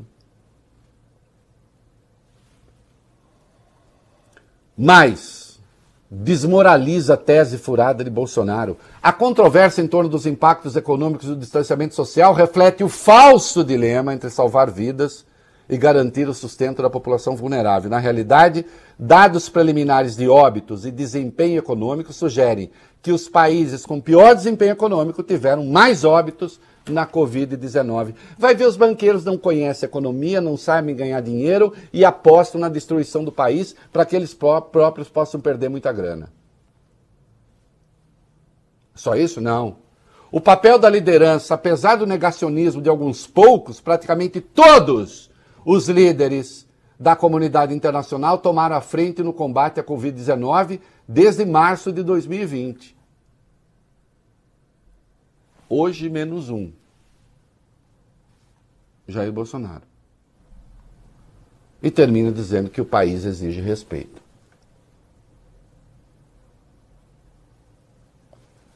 Mas 4.78 5.60
desmoraliza 6.10 7.16
a 7.16 7.18
tese 7.18 7.58
furada 7.58 8.04
de 8.04 8.10
Bolsonaro. 8.10 8.78
A 9.02 9.12
controvérsia 9.12 9.82
em 9.82 9.88
torno 9.88 10.10
dos 10.10 10.26
impactos 10.26 10.76
econômicos 10.76 11.28
do 11.28 11.36
distanciamento 11.36 11.96
social 11.96 12.34
reflete 12.34 12.84
o 12.84 12.90
falso 12.90 13.64
dilema 13.64 14.14
entre 14.14 14.30
salvar 14.30 14.72
vidas 14.72 15.26
e 15.70 15.78
garantir 15.78 16.28
o 16.28 16.34
sustento 16.34 16.82
da 16.82 16.90
população 16.90 17.36
vulnerável. 17.36 17.90
Na 17.90 18.00
realidade, 18.00 18.66
dados 18.98 19.50
preliminares 19.50 20.16
de 20.16 20.28
óbitos 20.28 20.86
e 20.86 20.92
desempenho 20.92 21.60
econômico 21.60 22.14
sugerem 22.14 22.72
que 23.02 23.12
os 23.12 23.30
países 23.30 23.86
com 23.86 24.02
pior 24.02 24.36
desempenho 24.36 24.72
econômico 24.72 25.24
tiveram 25.24 25.66
mais 25.66 26.04
óbitos 26.04 26.60
na 26.90 27.06
Covid-19. 27.06 28.16
Vai 28.38 28.56
ver, 28.56 28.66
os 28.66 28.78
banqueiros 28.78 29.26
não 29.26 29.38
conhecem 29.38 29.88
economia, 29.88 30.40
não 30.40 30.58
sabem 30.58 30.96
ganhar 30.96 31.22
dinheiro 31.22 31.74
e 31.92 32.06
apostam 32.06 32.60
na 32.60 32.70
destruição 32.70 33.24
do 33.24 33.32
país 33.32 33.76
para 33.92 34.06
que 34.06 34.16
eles 34.16 34.34
próprios 34.34 35.10
possam 35.10 35.40
perder 35.40 35.70
muita 35.70 35.92
grana. 35.92 36.32
Só 38.96 39.16
isso? 39.16 39.40
Não. 39.40 39.78
O 40.32 40.42
papel 40.42 40.78
da 40.78 40.90
liderança, 40.90 41.54
apesar 41.54 41.96
do 41.96 42.06
negacionismo 42.06 42.82
de 42.82 42.90
alguns 42.90 43.26
poucos, 43.28 43.80
praticamente 43.80 44.42
todos 44.42 45.27
os 45.70 45.90
líderes 45.90 46.66
da 46.98 47.14
comunidade 47.14 47.74
internacional 47.74 48.38
tomaram 48.38 48.78
a 48.78 48.80
frente 48.80 49.22
no 49.22 49.34
combate 49.34 49.82
à 49.82 49.84
Covid-19 49.84 50.80
desde 51.06 51.44
março 51.44 51.92
de 51.92 52.04
2020. 52.04 52.96
Hoje, 55.68 56.10
menos 56.10 56.50
um. 56.50 56.72
Jair 59.06 59.30
Bolsonaro. 59.30 59.84
E 61.84 61.92
termina 61.92 62.32
dizendo 62.32 62.70
que 62.70 62.80
o 62.80 62.86
país 62.86 63.26
exige 63.26 63.60
respeito. 63.60 64.22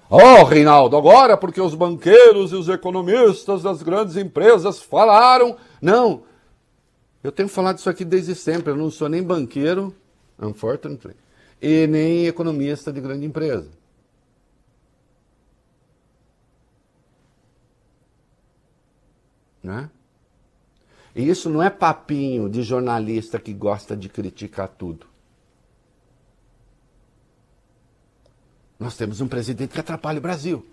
Oh, 0.10 0.43
Reinaldo, 0.43 0.98
agora 0.98 1.38
porque 1.38 1.62
os 1.62 1.74
banqueiros 1.74 2.51
e 2.51 2.55
os 2.55 2.67
economistas 2.67 3.63
das 3.63 3.81
grandes 3.81 4.17
empresas 4.17 4.81
falaram. 4.81 5.55
Não, 5.81 6.24
eu 7.24 7.32
tenho 7.32 7.48
falado 7.48 7.78
isso 7.78 7.90
aqui 7.90 8.04
desde 8.04 8.34
sempre. 8.34 8.72
Eu 8.72 8.78
não 8.78 8.90
sou 8.90 9.08
nem 9.08 9.22
banqueiro, 9.22 9.96
unfortunately, 10.40 11.16
e 11.62 11.86
nem 11.88 12.25
economista 12.25 12.92
de 12.92 13.00
grande 13.00 13.25
empresa. 13.25 13.70
Né? 19.62 19.90
E 21.16 21.30
isso 21.30 21.50
não 21.50 21.62
é 21.62 21.70
papinho 21.70 22.50
de 22.50 22.63
jornalista 22.63 23.40
que 23.40 23.54
gosta 23.54 23.96
de 23.96 24.10
criticar 24.10 24.68
tudo. 24.68 25.06
Nós 28.80 28.98
temos 28.98 29.22
um 29.22 29.28
presidente 29.28 29.74
que 29.74 29.80
atrapalha 29.80 30.18
o 30.18 30.22
Brasil. 30.22 30.66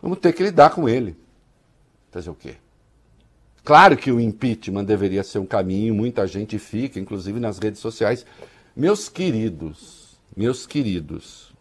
Vamos 0.00 0.18
ter 0.20 0.32
que 0.32 0.42
lidar 0.42 0.70
com 0.70 0.88
ele. 0.88 1.25
Fazer 2.16 2.30
o 2.30 2.34
quê? 2.34 2.56
Claro 3.62 3.94
que 3.94 4.10
o 4.10 4.18
impeachment 4.18 4.84
deveria 4.84 5.22
ser 5.22 5.38
um 5.38 5.44
caminho, 5.44 5.94
muita 5.94 6.26
gente 6.26 6.58
fica, 6.58 6.98
inclusive 6.98 7.38
nas 7.38 7.58
redes 7.58 7.78
sociais. 7.78 8.24
Meus 8.74 9.06
queridos, 9.10 10.18
meus 10.34 10.66
queridos, 10.66 11.52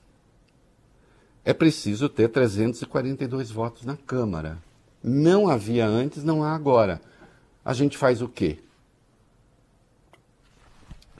é 1.43 1.53
preciso 1.53 2.07
ter 2.07 2.29
342 2.29 3.51
votos 3.51 3.83
na 3.83 3.97
Câmara. 3.97 4.57
Não 5.03 5.49
havia 5.49 5.85
antes, 5.85 6.23
não 6.23 6.41
há 6.41 6.55
agora. 6.55 7.01
A 7.65 7.73
gente 7.73 7.97
faz 7.97 8.21
o 8.21 8.29
quê? 8.29 8.59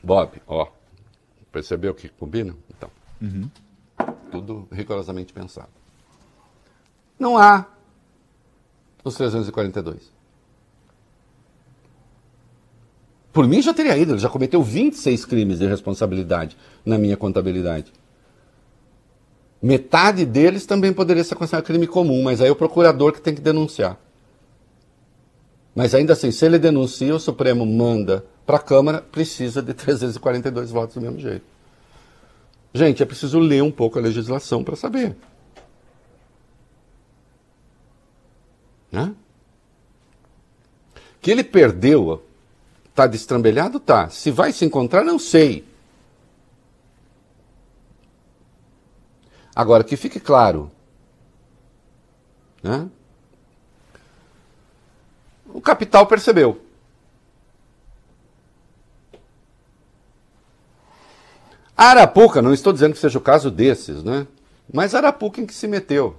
Bob, 0.02 0.42
ó, 0.48 0.70
percebeu 1.52 1.94
que 1.94 2.08
combina? 2.08 2.56
Então, 2.70 2.90
uhum. 3.22 3.52
tudo 4.32 4.66
rigorosamente 4.72 5.34
pensado. 5.34 5.72
Não 7.20 7.38
há 7.38 7.75
os 9.10 9.16
342. 9.16 10.12
Por 13.32 13.48
mim 13.48 13.62
já 13.62 13.74
teria 13.74 13.98
ido, 13.98 14.14
ele 14.14 14.20
já 14.20 14.30
cometeu 14.30 14.64
26 14.64 15.26
crimes 15.26 15.60
de 15.60 15.68
responsabilidade 15.68 16.58
na 16.86 16.98
minha 16.98 17.18
contabilidade. 17.18 17.92
Metade 19.62 20.26
deles 20.26 20.66
também 20.66 20.94
poderia 20.94 21.24
ser 21.24 21.36
considerado 21.36 21.66
crime 21.66 21.88
comum, 21.88 22.24
mas 22.24 22.40
aí 22.42 22.48
é 22.48 22.52
o 22.52 22.56
procurador 22.56 23.12
que 23.12 23.22
tem 23.22 23.36
que 23.36 23.42
denunciar. 23.42 23.98
Mas 25.76 25.94
ainda 25.94 26.14
assim, 26.14 26.32
se 26.32 26.46
ele 26.46 26.58
denuncia, 26.58 27.14
o 27.14 27.20
Supremo 27.20 27.66
manda 27.66 28.26
para 28.46 28.58
a 28.58 28.60
Câmara, 28.60 29.02
precisa 29.02 29.62
de 29.62 29.74
342 29.74 30.72
votos 30.72 30.96
do 30.96 31.02
mesmo 31.02 31.20
jeito. 31.20 31.44
Gente, 32.74 33.04
é 33.04 33.06
preciso 33.06 33.40
ler 33.40 33.64
um 33.64 33.72
pouco 33.72 34.00
a 34.00 34.02
legislação 34.02 34.64
para 34.64 34.76
saber. 34.76 35.16
Né? 38.92 39.14
Que 41.22 41.32
ele 41.32 41.44
perdeu, 41.44 42.24
está 42.90 43.08
destrambelhado? 43.08 43.80
Tá. 43.80 44.10
Se 44.10 44.32
vai 44.32 44.52
se 44.52 44.64
encontrar, 44.64 45.04
não 45.04 45.20
sei. 45.20 45.66
Agora, 49.56 49.84
que 49.84 49.96
fique 49.96 50.20
claro. 50.20 50.72
Né? 52.62 52.90
O 55.48 55.62
capital 55.62 56.06
percebeu. 56.06 56.62
Arapuca, 61.78 62.42
não 62.42 62.54
estou 62.54 62.72
dizendo 62.72 62.94
que 62.94 63.00
seja 63.00 63.18
o 63.18 63.22
caso 63.22 63.52
desses, 63.52 64.04
né? 64.04 64.28
Mas 64.72 64.96
Arapuca 64.96 65.42
em 65.42 65.46
que 65.46 65.54
se 65.54 65.68
meteu? 65.68 66.16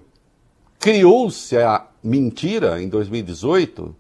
Criou-se 0.79 1.57
a 1.57 1.87
mentira 2.03 2.81
em 2.81 2.89
2018 2.89 3.95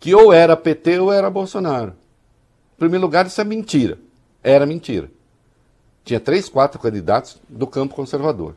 que 0.00 0.14
ou 0.14 0.32
era 0.32 0.56
PT 0.56 1.00
ou 1.00 1.12
era 1.12 1.28
Bolsonaro. 1.28 1.90
Em 1.90 2.78
primeiro 2.78 3.04
lugar, 3.04 3.26
isso 3.26 3.40
é 3.40 3.44
mentira. 3.44 3.98
Era 4.42 4.64
mentira. 4.64 5.10
Tinha 6.04 6.20
três, 6.20 6.48
quatro 6.48 6.80
candidatos 6.80 7.38
do 7.48 7.66
campo 7.66 7.94
conservador. 7.94 8.54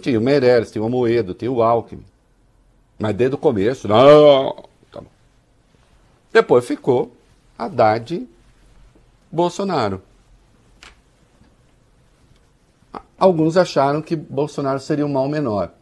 Tinha 0.00 0.18
o 0.18 0.22
Meirelles, 0.22 0.70
tinha 0.70 0.82
o 0.82 0.86
Amoedo, 0.86 1.34
tinha 1.34 1.52
o 1.52 1.62
Alckmin. 1.62 2.04
Mas 2.98 3.14
desde 3.14 3.34
o 3.34 3.38
começo, 3.38 3.86
não. 3.86 4.64
Tá 4.90 5.02
Depois 6.32 6.66
ficou 6.66 7.12
Haddad 7.58 8.26
Bolsonaro. 9.30 10.02
Alguns 13.20 13.58
acharam 13.58 14.00
que 14.00 14.16
Bolsonaro 14.16 14.80
seria 14.80 15.04
um 15.04 15.12
mal 15.12 15.28
menor. 15.28 15.74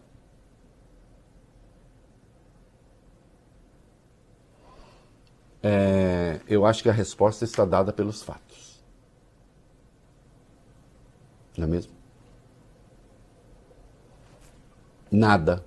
É, 5.63 6.41
eu 6.49 6.67
acho 6.67 6.83
que 6.83 6.89
a 6.89 6.93
resposta 6.93 7.45
está 7.45 7.65
dada 7.65 7.93
pelos 7.93 8.23
fatos. 8.23 8.83
Não 11.57 11.65
é 11.65 11.69
mesmo? 11.69 11.93
Nada 15.09 15.65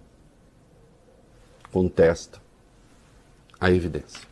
contesta 1.72 2.42
a 3.58 3.72
evidência. 3.72 4.28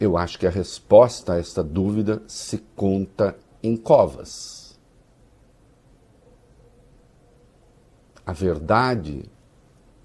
Eu 0.00 0.16
acho 0.16 0.38
que 0.38 0.46
a 0.46 0.50
resposta 0.50 1.34
a 1.34 1.38
esta 1.38 1.62
dúvida 1.62 2.22
se 2.26 2.56
conta 2.74 3.36
em 3.62 3.76
covas. 3.76 4.67
A 8.28 8.32
verdade 8.34 9.24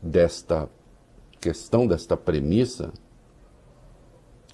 desta 0.02 0.70
questão, 1.42 1.86
desta 1.86 2.16
premissa, 2.16 2.94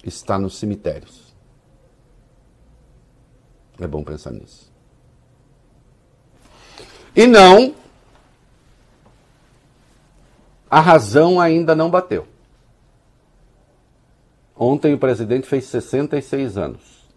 está 0.02 0.36
nos 0.36 0.58
cemitérios. 0.58 1.32
É 3.78 3.86
bom 3.86 4.02
pensar 4.02 4.32
nisso. 4.32 4.72
E 7.14 7.28
não, 7.28 7.72
a 10.68 10.80
razão 10.80 11.40
ainda 11.40 11.72
não 11.72 11.88
bateu. 11.88 12.26
Ontem 14.56 14.94
o 14.94 14.98
presidente 14.98 15.46
fez 15.46 15.66
66 15.66 16.58
anos. 16.58 17.08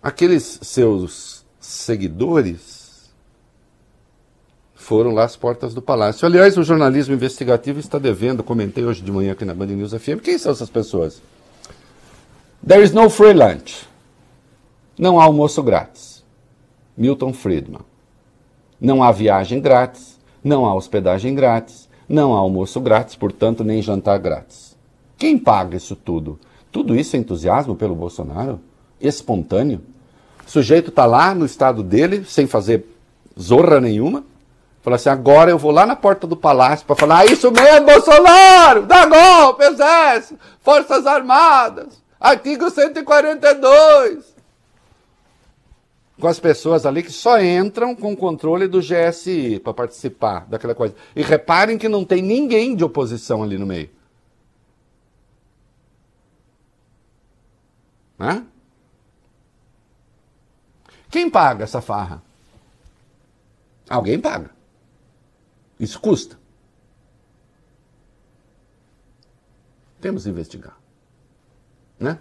Aqueles 0.00 0.60
seus 0.62 1.37
seguidores 1.68 3.10
foram 4.74 5.12
lá 5.12 5.24
às 5.24 5.36
portas 5.36 5.74
do 5.74 5.82
palácio. 5.82 6.24
Aliás, 6.24 6.56
o 6.56 6.62
jornalismo 6.62 7.12
investigativo 7.12 7.78
está 7.78 7.98
devendo, 7.98 8.42
comentei 8.42 8.86
hoje 8.86 9.02
de 9.02 9.12
manhã 9.12 9.32
aqui 9.32 9.44
na 9.44 9.52
Band 9.52 9.66
News 9.66 9.92
FM, 9.92 10.22
quem 10.22 10.38
são 10.38 10.50
essas 10.50 10.70
pessoas? 10.70 11.20
There 12.66 12.82
is 12.82 12.92
no 12.92 13.10
free 13.10 13.34
lunch. 13.34 13.86
Não 14.98 15.20
há 15.20 15.24
almoço 15.24 15.62
grátis. 15.62 16.24
Milton 16.96 17.34
Friedman. 17.34 17.82
Não 18.80 19.02
há 19.02 19.12
viagem 19.12 19.60
grátis, 19.60 20.18
não 20.42 20.64
há 20.64 20.74
hospedagem 20.74 21.34
grátis, 21.34 21.86
não 22.08 22.34
há 22.34 22.38
almoço 22.38 22.80
grátis, 22.80 23.14
portanto, 23.14 23.62
nem 23.62 23.82
jantar 23.82 24.18
grátis. 24.18 24.74
Quem 25.18 25.38
paga 25.38 25.76
isso 25.76 25.94
tudo? 25.94 26.40
Tudo 26.72 26.96
isso 26.96 27.14
é 27.14 27.18
entusiasmo 27.18 27.76
pelo 27.76 27.94
Bolsonaro? 27.94 28.58
Espontâneo? 28.98 29.82
O 30.48 30.50
sujeito 30.50 30.88
está 30.88 31.04
lá 31.04 31.34
no 31.34 31.44
estado 31.44 31.82
dele, 31.82 32.24
sem 32.24 32.46
fazer 32.46 32.86
zorra 33.38 33.82
nenhuma. 33.82 34.24
Falou 34.80 34.94
assim: 34.94 35.10
agora 35.10 35.50
eu 35.50 35.58
vou 35.58 35.70
lá 35.70 35.84
na 35.84 35.94
porta 35.94 36.26
do 36.26 36.34
palácio 36.34 36.86
para 36.86 36.96
falar: 36.96 37.26
isso 37.26 37.50
mesmo, 37.50 37.84
Bolsonaro! 37.84 38.86
Dá 38.86 39.04
golpe, 39.04 39.62
exército, 39.64 40.40
Forças 40.62 41.06
Armadas, 41.06 42.02
artigo 42.18 42.70
142. 42.70 44.34
Com 46.18 46.26
as 46.26 46.40
pessoas 46.40 46.86
ali 46.86 47.02
que 47.02 47.12
só 47.12 47.38
entram 47.38 47.94
com 47.94 48.14
o 48.14 48.16
controle 48.16 48.66
do 48.66 48.80
GSI 48.80 49.60
para 49.62 49.74
participar 49.74 50.46
daquela 50.48 50.74
coisa. 50.74 50.94
E 51.14 51.20
reparem 51.22 51.76
que 51.76 51.90
não 51.90 52.06
tem 52.06 52.22
ninguém 52.22 52.74
de 52.74 52.82
oposição 52.82 53.42
ali 53.42 53.58
no 53.58 53.66
meio. 53.66 53.90
Né? 58.18 58.42
Quem 61.10 61.30
paga 61.30 61.64
essa 61.64 61.80
farra? 61.80 62.22
Alguém 63.88 64.20
paga. 64.20 64.50
Isso 65.80 65.98
custa. 66.00 66.38
Temos 70.00 70.24
que 70.24 70.30
investigar. 70.30 70.76
Né? 71.98 72.18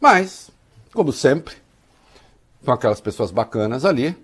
Mas, 0.00 0.50
como 0.92 1.12
sempre, 1.12 1.56
com 2.64 2.70
aquelas 2.70 3.00
pessoas 3.00 3.30
bacanas 3.30 3.84
ali, 3.84 4.16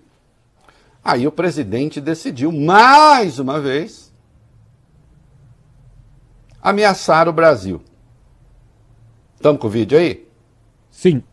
aí 1.03 1.25
o 1.27 1.31
presidente 1.31 1.99
decidiu, 1.99 2.51
mais 2.51 3.39
uma 3.39 3.59
vez, 3.59 4.13
ameaçar 6.61 7.27
o 7.27 7.33
Brasil. 7.33 7.81
Estamos 9.35 9.59
com 9.59 9.67
o 9.67 9.71
vídeo 9.71 9.97
aí? 9.97 10.27
Sim. 10.91 11.23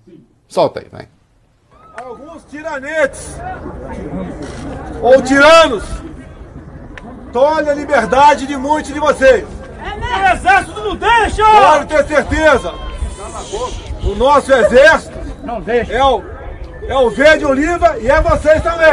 Solta 0.48 0.80
aí, 0.80 0.88
vai. 0.88 1.08
Tiranetes 2.50 3.36
ou 5.02 5.20
tiranos 5.22 5.84
tolhem 7.32 7.70
a 7.70 7.74
liberdade 7.74 8.46
de 8.46 8.56
muitos 8.56 8.92
de 8.92 8.98
vocês. 8.98 9.44
O 9.44 10.32
exército 10.34 10.80
não 10.80 10.96
deixa! 10.96 11.44
Pode 11.44 11.86
ter 11.86 12.06
certeza. 12.06 12.72
O 14.02 14.14
nosso 14.14 14.52
exército 14.52 15.18
Não 15.44 15.60
deixa. 15.60 15.92
é 15.92 16.02
o, 16.04 16.22
é 16.86 16.96
o 16.96 17.10
verde 17.10 17.44
oliva 17.44 17.96
e 17.98 18.08
é 18.10 18.20
vocês 18.20 18.62
também. 18.62 18.92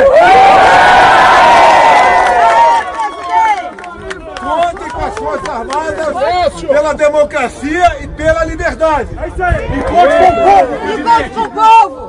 Contem 4.40 4.90
com 4.90 5.06
as 5.06 5.16
Forças 5.16 5.50
Armadas 5.50 6.62
pela 6.62 6.94
democracia 6.94 7.98
e 8.02 8.08
pela 8.10 8.44
liberdade. 8.44 9.10
É 9.22 9.28
isso 9.28 9.44
aí. 9.44 9.66
E 9.66 9.84
conte 9.84 10.18
com 10.18 10.28
o 10.28 10.44
povo, 10.44 10.80
presidente. 10.82 11.30
com 11.30 11.42
o 11.42 11.52
povo! 11.52 12.05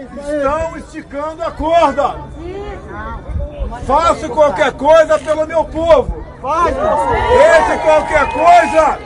Estão 0.00 0.76
esticando 0.78 1.42
a 1.42 1.50
corda. 1.50 2.14
Faço 3.86 4.28
qualquer 4.30 4.72
coisa 4.72 5.18
pelo 5.18 5.46
meu 5.46 5.64
povo. 5.64 6.24
Esse 6.66 7.78
qualquer 7.82 8.32
coisa 8.32 8.98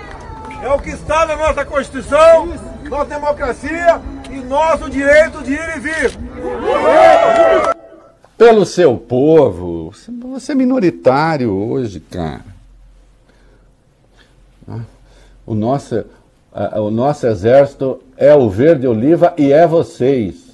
é 0.62 0.72
o 0.72 0.79
que 0.79 0.90
está 0.90 1.27
na 1.27 1.37
nossa 1.37 1.64
Constituição, 1.64 2.49
nossa 2.85 3.05
democracia 3.07 4.01
e 4.31 4.37
nosso 4.37 4.88
direito 4.88 5.42
de 5.42 5.53
ir 5.53 5.77
e 5.77 5.81
vir. 5.81 6.18
Pelo 8.38 8.64
seu 8.64 8.96
povo, 8.96 9.90
você- 10.31 10.53
é 10.53 10.55
minoritário 10.55 11.53
hoje, 11.53 12.01
cara. 12.01 12.44
Ah, 14.68 14.81
O 15.46 15.55
nosso, 15.55 16.05
ah, 16.53 16.81
o 16.81 16.90
nosso 16.90 17.27
exército 17.27 18.01
é 18.16 18.35
o 18.35 18.49
verde 18.51 18.87
oliva 18.87 19.33
e 19.38 19.53
é 19.53 19.66
vocês. 19.66 20.46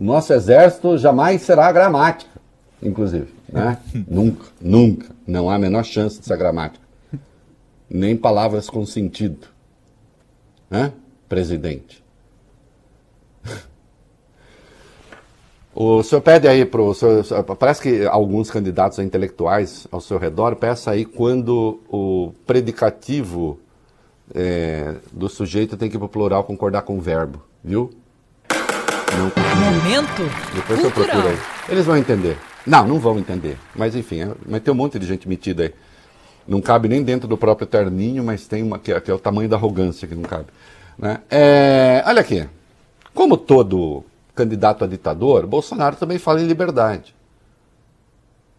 O 0.00 0.04
nosso 0.04 0.32
exército 0.32 0.96
jamais 0.96 1.42
será 1.42 1.70
gramática, 1.70 2.40
inclusive. 2.82 3.34
Né? 3.46 3.76
nunca, 4.08 4.46
nunca. 4.58 5.08
Não 5.26 5.50
há 5.50 5.56
a 5.56 5.58
menor 5.58 5.84
chance 5.84 6.18
de 6.18 6.24
ser 6.24 6.38
gramática. 6.38 6.82
Nem 7.88 8.16
palavras 8.16 8.70
com 8.70 8.86
sentido. 8.86 9.46
Né? 10.70 10.92
Presidente. 11.28 12.02
O 15.72 16.02
senhor 16.02 16.20
pede 16.20 16.48
aí 16.48 16.64
para 16.64 16.82
o 16.82 16.92
senhor, 16.92 17.24
parece 17.56 17.80
que 17.80 18.04
alguns 18.04 18.50
candidatos 18.50 18.98
a 18.98 19.04
intelectuais 19.04 19.86
ao 19.92 20.00
seu 20.00 20.18
redor, 20.18 20.56
peça 20.56 20.90
aí 20.90 21.04
quando 21.04 21.80
o 21.88 22.32
predicativo 22.44 23.56
é, 24.34 24.96
do 25.12 25.28
sujeito 25.28 25.76
tem 25.76 25.88
que 25.88 25.94
ir 25.94 25.98
para 25.98 26.06
o 26.06 26.08
plural 26.08 26.42
concordar 26.42 26.82
com 26.82 26.98
o 26.98 27.00
verbo, 27.00 27.40
viu? 27.62 27.88
Não, 29.28 29.72
Momento 29.72 30.22
depois 30.54 30.82
eu 30.82 30.90
cultural. 30.90 31.22
procuro 31.22 31.28
aí. 31.28 31.38
Eles 31.68 31.84
vão 31.86 31.96
entender. 31.96 32.38
Não, 32.66 32.86
não 32.86 32.98
vão 32.98 33.18
entender. 33.18 33.56
Mas 33.74 33.94
enfim, 33.94 34.22
é- 34.22 34.30
mas 34.46 34.60
tem 34.62 34.72
um 34.72 34.76
monte 34.76 34.98
de 34.98 35.06
gente 35.06 35.28
metida 35.28 35.64
aí. 35.64 35.74
Não 36.48 36.60
cabe 36.60 36.88
nem 36.88 37.02
dentro 37.02 37.28
do 37.28 37.36
próprio 37.36 37.66
terninho, 37.66 38.24
mas 38.24 38.46
tem 38.46 38.62
uma 38.62 38.78
que 38.78 38.92
é, 38.92 39.00
que 39.00 39.10
é 39.10 39.14
o 39.14 39.18
tamanho 39.18 39.48
da 39.48 39.56
arrogância 39.56 40.06
que 40.08 40.14
não 40.14 40.22
cabe. 40.22 40.46
Né? 40.98 41.18
É, 41.30 42.02
olha 42.06 42.20
aqui. 42.20 42.46
Como 43.14 43.36
todo 43.36 44.04
candidato 44.34 44.84
a 44.84 44.86
ditador, 44.86 45.46
Bolsonaro 45.46 45.96
também 45.96 46.18
fala 46.18 46.40
em 46.40 46.46
liberdade. 46.46 47.14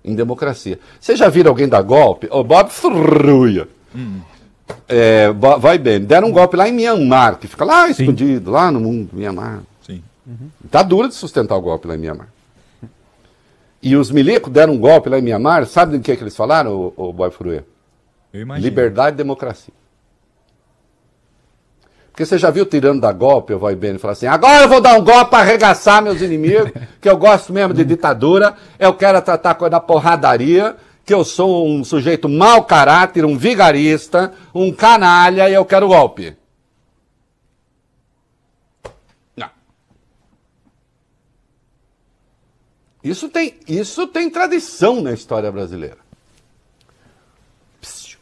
Em 0.04 0.16
democracia. 0.16 0.80
Você 1.00 1.16
já 1.16 1.30
viram 1.30 1.50
alguém 1.52 1.68
dar 1.68 1.82
golpe? 1.82 2.28
O 2.32 2.44
Bob 2.44 2.70
Fruia. 2.72 3.68
É, 4.88 5.32
Bo- 5.32 5.60
vai 5.60 5.78
bem. 5.78 6.00
Deram 6.00 6.30
um 6.30 6.32
golpe 6.32 6.56
lá 6.58 6.68
em 6.68 6.72
Myanmar, 6.72 7.38
que 7.38 7.48
fica 7.48 7.64
lá 7.66 7.90
escondido, 7.90 8.50
lá 8.52 8.72
no 8.72 8.80
mundo, 8.80 9.10
Myanmar. 9.14 9.62
Tá 10.70 10.84
duro 10.84 11.08
de 11.08 11.16
sustentar 11.16 11.56
o 11.56 11.62
golpe 11.62 11.88
lá 11.88 11.96
em 11.96 12.00
Mianmar. 12.00 12.28
E 13.82 13.96
os 13.96 14.12
milicos 14.12 14.52
deram 14.52 14.74
um 14.74 14.78
golpe 14.78 15.10
lá 15.10 15.18
em 15.18 15.22
Mianmar, 15.22 15.66
sabe 15.66 15.98
do 15.98 16.04
que, 16.04 16.16
que 16.16 16.24
eles 16.24 16.36
falaram, 16.36 16.94
o, 16.96 17.12
Boy 17.12 17.32
Furuê? 17.32 17.64
Eu 18.32 18.42
imagino. 18.42 18.64
Liberdade 18.64 19.16
e 19.16 19.18
democracia. 19.18 19.74
Porque 22.12 22.26
você 22.26 22.38
já 22.38 22.50
viu 22.50 22.66
tirando 22.66 23.02
da 23.02 23.12
golpe, 23.12 23.54
o 23.54 23.60
Vai 23.60 23.74
Bene, 23.74 23.98
falar 23.98 24.14
assim: 24.14 24.28
agora 24.28 24.64
eu 24.64 24.70
vou 24.70 24.82
dar 24.82 25.00
um 25.00 25.04
golpe 25.04 25.32
para 25.32 25.40
arregaçar 25.40 26.04
meus 26.04 26.22
inimigos, 26.22 26.72
que 27.02 27.10
eu 27.10 27.18
gosto 27.18 27.52
mesmo 27.52 27.74
de 27.74 27.84
ditadura, 27.84 28.56
eu 28.78 28.94
quero 28.94 29.22
tratar 29.22 29.56
coisa 29.56 29.72
da 29.72 29.80
porradaria, 29.80 30.76
que 31.06 31.14
eu 31.14 31.24
sou 31.24 31.68
um 31.68 31.84
sujeito 31.84 32.30
mau 32.30 32.64
caráter, 32.64 33.26
um 33.26 33.38
vigarista, 33.38 34.34
um 34.54 34.72
canalha 34.72 35.50
e 35.50 35.54
eu 35.54 35.66
quero 35.66 35.88
golpe. 35.88 36.36
Isso 43.04 43.30
tem, 43.30 43.56
isso 43.68 44.08
tem 44.08 44.30
tradição 44.30 45.02
na 45.02 45.12
história 45.12 45.52
brasileira. 45.52 45.98
Psiu. 47.80 48.20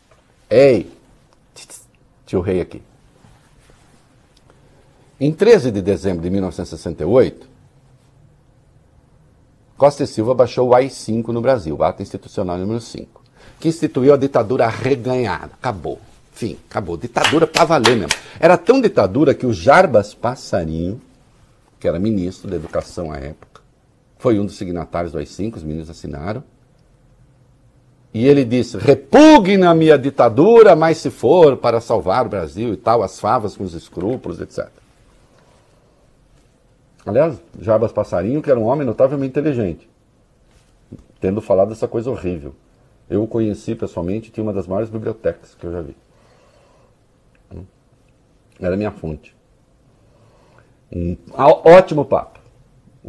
Ei, 0.50 0.92
tio 2.26 2.42
rei 2.42 2.62
aqui. 2.62 2.82
Em 5.20 5.34
13 5.34 5.72
de 5.72 5.82
dezembro 5.82 6.22
de 6.22 6.30
1968, 6.30 7.50
Costa 9.76 10.04
e 10.04 10.08
Silva 10.08 10.34
baixou 10.34 10.70
o 10.70 10.76
AI-5 10.76 11.28
no 11.30 11.42
Brasil, 11.42 11.76
o 11.76 11.84
ato 11.84 12.02
institucional 12.02 12.58
número 12.58 12.80
5, 12.80 13.22
que 13.60 13.68
instituiu 13.68 14.14
a 14.14 14.18
ditadura 14.18 14.68
reganhada. 14.68 15.52
Acabou. 15.54 16.00
Fim, 16.32 16.58
acabou. 16.70 16.96
Ditadura 16.96 17.46
para 17.46 17.66
valer 17.66 17.98
mesmo. 17.98 18.18
Era 18.40 18.58
tão 18.58 18.80
ditadura 18.80 19.34
que 19.34 19.46
o 19.46 19.52
Jarbas 19.52 20.14
Passarinho, 20.14 21.02
que 21.80 21.88
era 21.88 22.00
ministro 22.00 22.50
da 22.50 22.56
Educação 22.56 23.12
à 23.12 23.18
época, 23.18 23.49
foi 24.20 24.38
um 24.38 24.46
dos 24.46 24.58
signatários 24.58 25.14
do 25.14 25.18
AI-5, 25.18 25.56
os 25.56 25.64
meninos 25.64 25.90
assinaram. 25.90 26.44
E 28.14 28.28
ele 28.28 28.44
disse: 28.44 28.78
repugna 28.78 29.70
a 29.70 29.74
minha 29.74 29.98
ditadura, 29.98 30.76
mas 30.76 30.98
se 30.98 31.10
for 31.10 31.56
para 31.58 31.80
salvar 31.80 32.26
o 32.26 32.30
Brasil 32.30 32.74
e 32.74 32.78
tal, 32.78 33.02
as 33.02 33.20
favas 33.20 33.56
com 33.56 33.64
os 33.64 33.74
escrúpulos, 33.74 34.42
etc. 34.42 34.68
Aliás, 37.06 37.42
Jarbas 37.60 37.94
Passarinho, 37.94 38.42
que 38.42 38.52
era 38.52 38.60
um 38.60 38.66
homem 38.66 38.86
notavelmente 38.86 39.32
inteligente, 39.32 39.90
tendo 41.22 41.40
falado 41.42 41.72
essa 41.72 41.88
coisa 41.88 42.12
horrível. 42.12 42.54
Eu 43.10 43.24
o 43.24 43.28
conheci 43.28 43.74
pessoalmente, 43.74 44.32
tinha 44.32 44.44
uma 44.44 44.54
das 44.54 44.68
maiores 44.68 44.90
bibliotecas 44.90 45.56
que 45.56 45.66
eu 45.66 45.72
já 45.72 45.82
vi. 45.82 45.96
Era 48.60 48.76
minha 48.76 48.92
fonte. 48.92 49.34
Um 50.92 51.16
ótimo 51.38 52.04
papo. 52.04 52.39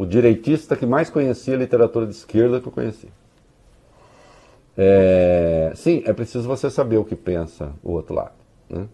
O 0.01 0.07
direitista 0.07 0.75
que 0.77 0.87
mais 0.87 1.11
conhecia 1.11 1.55
a 1.55 1.59
literatura 1.59 2.07
de 2.07 2.13
esquerda 2.13 2.59
que 2.59 2.67
eu 2.67 2.73
conheci. 2.73 3.07
É, 4.75 5.73
sim, 5.77 6.03
é 6.07 6.13
preciso 6.15 6.49
você 6.49 6.71
saber 6.71 6.97
o 6.97 7.05
que 7.05 7.15
pensa 7.15 7.75
o 7.83 7.93
outro 7.93 8.15
lado. 8.15 8.33
né? 8.71 8.87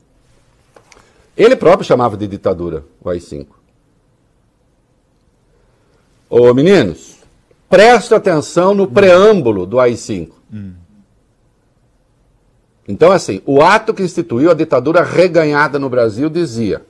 Ele 1.36 1.54
próprio 1.54 1.86
chamava 1.86 2.16
de 2.16 2.26
ditadura 2.26 2.82
o 3.00 3.08
AI-5. 3.08 3.46
Ô 6.28 6.52
meninos, 6.52 7.18
preste 7.68 8.12
atenção 8.12 8.74
no 8.74 8.88
preâmbulo 8.88 9.64
do 9.64 9.78
AI-5. 9.78 10.30
Então, 12.88 13.12
assim, 13.12 13.40
o 13.46 13.62
ato 13.62 13.94
que 13.94 14.02
instituiu 14.02 14.50
a 14.50 14.54
ditadura 14.54 15.04
reganhada 15.04 15.78
no 15.78 15.88
Brasil 15.88 16.28
dizia: 16.28 16.84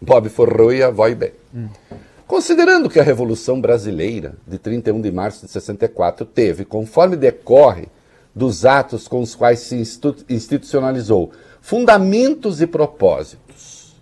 Bob 0.00 0.28
Forruia, 0.28 0.90
vai 0.90 1.14
bem. 1.14 1.30
Considerando 2.32 2.88
que 2.88 2.98
a 2.98 3.02
Revolução 3.02 3.60
Brasileira 3.60 4.36
de 4.46 4.56
31 4.56 5.02
de 5.02 5.12
março 5.12 5.44
de 5.44 5.52
64 5.52 6.24
teve, 6.24 6.64
conforme 6.64 7.14
decorre 7.14 7.88
dos 8.34 8.64
atos 8.64 9.06
com 9.06 9.20
os 9.20 9.34
quais 9.34 9.58
se 9.58 9.76
institucionalizou, 10.30 11.30
fundamentos 11.60 12.62
e 12.62 12.66
propósitos 12.66 14.00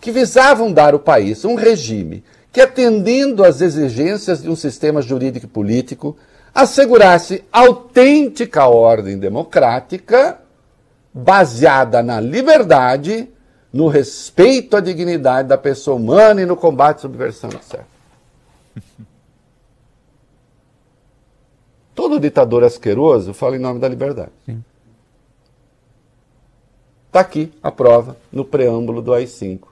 que 0.00 0.12
visavam 0.12 0.72
dar 0.72 0.94
ao 0.94 1.00
país 1.00 1.44
um 1.44 1.56
regime 1.56 2.22
que, 2.52 2.60
atendendo 2.60 3.42
às 3.42 3.60
exigências 3.60 4.42
de 4.42 4.48
um 4.48 4.54
sistema 4.54 5.02
jurídico 5.02 5.46
e 5.46 5.48
político, 5.48 6.16
assegurasse 6.54 7.42
autêntica 7.50 8.68
ordem 8.68 9.18
democrática 9.18 10.38
baseada 11.12 12.00
na 12.00 12.20
liberdade, 12.20 13.28
no 13.72 13.88
respeito 13.88 14.76
à 14.76 14.80
dignidade 14.80 15.48
da 15.48 15.56
pessoa 15.56 15.96
humana 15.96 16.42
e 16.42 16.46
no 16.46 16.56
combate 16.56 16.98
à 16.98 17.00
subversão, 17.00 17.50
etc. 17.50 17.84
Todo 21.94 22.18
ditador 22.18 22.64
asqueroso 22.64 23.34
fala 23.34 23.56
em 23.56 23.60
nome 23.60 23.78
da 23.78 23.88
liberdade. 23.88 24.32
Está 27.06 27.20
aqui 27.20 27.52
a 27.62 27.70
prova 27.70 28.16
no 28.30 28.44
preâmbulo 28.44 29.02
do 29.02 29.12
AI-5. 29.12 29.68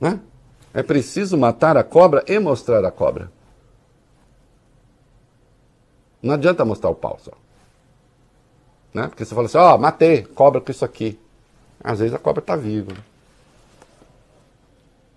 Né? 0.00 0.20
É 0.72 0.82
preciso 0.82 1.36
matar 1.36 1.76
a 1.76 1.82
cobra 1.82 2.24
e 2.26 2.38
mostrar 2.38 2.84
a 2.84 2.90
cobra. 2.90 3.30
Não 6.22 6.34
adianta 6.34 6.64
mostrar 6.64 6.90
o 6.90 6.94
pau 6.94 7.18
só. 7.20 7.32
Né? 8.92 9.06
Porque 9.08 9.24
você 9.24 9.34
fala 9.34 9.46
assim, 9.46 9.58
ó, 9.58 9.74
oh, 9.74 9.78
matei, 9.78 10.22
cobra 10.22 10.60
com 10.60 10.70
isso 10.70 10.84
aqui. 10.84 11.18
Às 11.82 12.00
vezes 12.00 12.14
a 12.14 12.18
cobra 12.18 12.40
está 12.40 12.56
viva. 12.56 12.92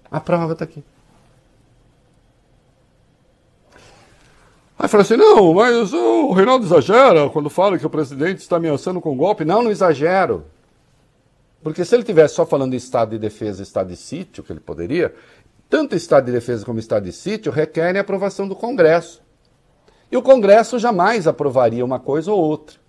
A 0.10 0.19
prova 0.19 0.53
está 0.53 0.65
aqui. 0.65 0.84
Aí 4.77 4.88
fala 4.88 5.03
assim, 5.03 5.15
não, 5.15 5.53
mas 5.53 5.93
o 5.93 6.34
Reinaldo 6.34 6.65
exagera 6.65 7.29
quando 7.29 7.49
fala 7.49 7.77
que 7.77 7.86
o 7.86 7.89
presidente 7.89 8.39
está 8.39 8.57
ameaçando 8.57 8.99
com 8.99 9.15
golpe. 9.15 9.45
Não, 9.45 9.62
não 9.62 9.71
exagero. 9.71 10.45
Porque 11.63 11.86
se 11.86 11.95
ele 11.95 12.03
tivesse 12.03 12.36
só 12.36 12.45
falando 12.45 12.71
de 12.71 12.77
estado 12.77 13.12
de 13.12 13.19
defesa 13.19 13.62
e 13.62 13.63
estado 13.63 13.89
de 13.89 13.95
sítio, 13.95 14.43
que 14.43 14.51
ele 14.51 14.60
poderia, 14.60 15.13
tanto 15.69 15.95
estado 15.95 16.25
de 16.25 16.31
defesa 16.31 16.65
como 16.65 16.79
estado 16.79 17.03
de 17.03 17.13
sítio 17.13 17.51
requerem 17.51 18.01
aprovação 18.01 18.47
do 18.47 18.55
Congresso. 18.55 19.21
E 20.12 20.17
o 20.17 20.21
Congresso 20.21 20.79
jamais 20.79 21.27
aprovaria 21.27 21.86
uma 21.86 21.99
coisa 21.99 22.31
ou 22.31 22.39
outra. 22.39 22.81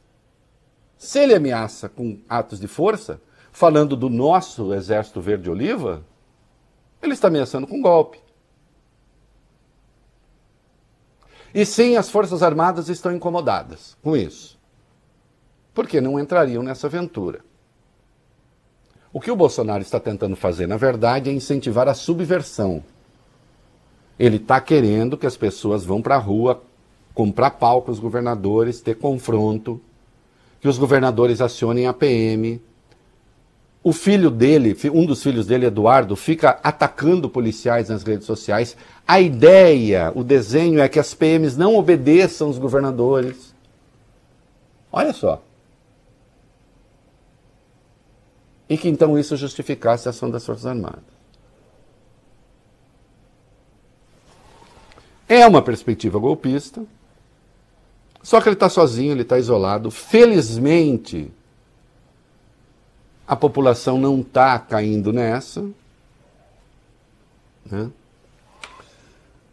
Se 1.03 1.19
ele 1.19 1.35
ameaça 1.35 1.89
com 1.89 2.21
atos 2.29 2.61
de 2.61 2.69
força, 2.69 3.21
falando 3.51 3.97
do 3.97 4.09
nosso 4.09 4.73
Exército 4.73 5.21
Verde-Oliva, 5.21 6.05
ele 7.03 7.13
está 7.13 7.27
ameaçando 7.27 7.67
com 7.67 7.83
golpe. 7.83 8.21
E 11.53 11.67
sim, 11.67 11.97
as 11.97 12.09
Forças 12.09 12.41
Armadas 12.41 12.89
estão 12.89 13.13
incomodadas 13.13 13.97
com 14.01 14.17
isso. 14.17 14.57
Porque 15.75 16.01
não 16.01 16.21
entrariam 16.21 16.63
nessa 16.63 16.87
aventura. 16.87 17.41
O 19.13 19.21
que 19.21 19.33
o 19.33 19.37
Bolsonaro 19.37 19.83
está 19.83 19.99
tentando 19.99 20.37
fazer, 20.37 20.69
na 20.69 20.77
verdade, 20.77 21.29
é 21.29 21.33
incentivar 21.33 21.89
a 21.89 21.95
subversão. 21.95 22.81
Ele 24.17 24.37
está 24.37 24.61
querendo 24.61 25.19
que 25.19 25.27
as 25.27 25.37
pessoas 25.37 25.85
vão 25.85 26.01
para 26.01 26.15
a 26.15 26.21
rua 26.21 26.63
comprar 27.13 27.51
pau 27.51 27.83
com 27.83 27.91
os 27.91 27.99
governadores, 27.99 28.81
ter 28.81 28.97
confronto, 28.99 29.81
que 30.63 30.69
os 30.69 30.79
governadores 30.79 31.43
acionem 31.43 31.87
a 31.87 31.93
PM. 31.93 32.63
O 33.85 33.93
filho 33.93 34.31
dele, 34.31 34.75
um 34.95 35.05
dos 35.05 35.23
filhos 35.23 35.47
dele, 35.47 35.67
Eduardo, 35.67 36.17
fica 36.17 36.59
atacando 36.63 37.29
policiais 37.29 37.91
nas 37.91 38.03
redes 38.03 38.25
sociais. 38.25 38.75
A 39.07 39.21
ideia, 39.21 40.11
o 40.15 40.25
desenho 40.25 40.81
é 40.81 40.89
que 40.89 40.99
as 40.99 41.13
PMs 41.13 41.59
não 41.59 41.77
obedeçam 41.77 42.49
os 42.49 42.57
governadores. 42.57 43.55
Olha 44.91 45.13
só. 45.13 45.43
e 48.73 48.79
que 48.79 48.89
então 48.89 49.19
isso 49.19 49.37
justificasse 49.37 50.09
a 50.09 50.11
ação 50.11 50.31
das 50.31 50.47
Forças 50.47 50.65
Armadas. 50.65 51.05
É 55.29 55.47
uma 55.47 55.61
perspectiva 55.61 56.19
golpista, 56.19 56.83
só 58.23 58.41
que 58.41 58.49
ele 58.49 58.55
está 58.55 58.69
sozinho, 58.69 59.13
ele 59.13 59.23
está 59.23 59.39
isolado. 59.39 59.91
Felizmente, 59.91 61.31
a 63.27 63.35
população 63.35 63.99
não 63.99 64.21
está 64.21 64.59
caindo 64.59 65.13
nessa. 65.13 65.65
Né? 67.71 67.91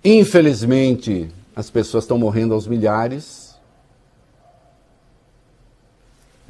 Infelizmente, 0.04 1.30
as 1.56 1.70
pessoas 1.70 2.04
estão 2.04 2.18
morrendo 2.18 2.54
aos 2.54 2.68
milhares 2.68 3.50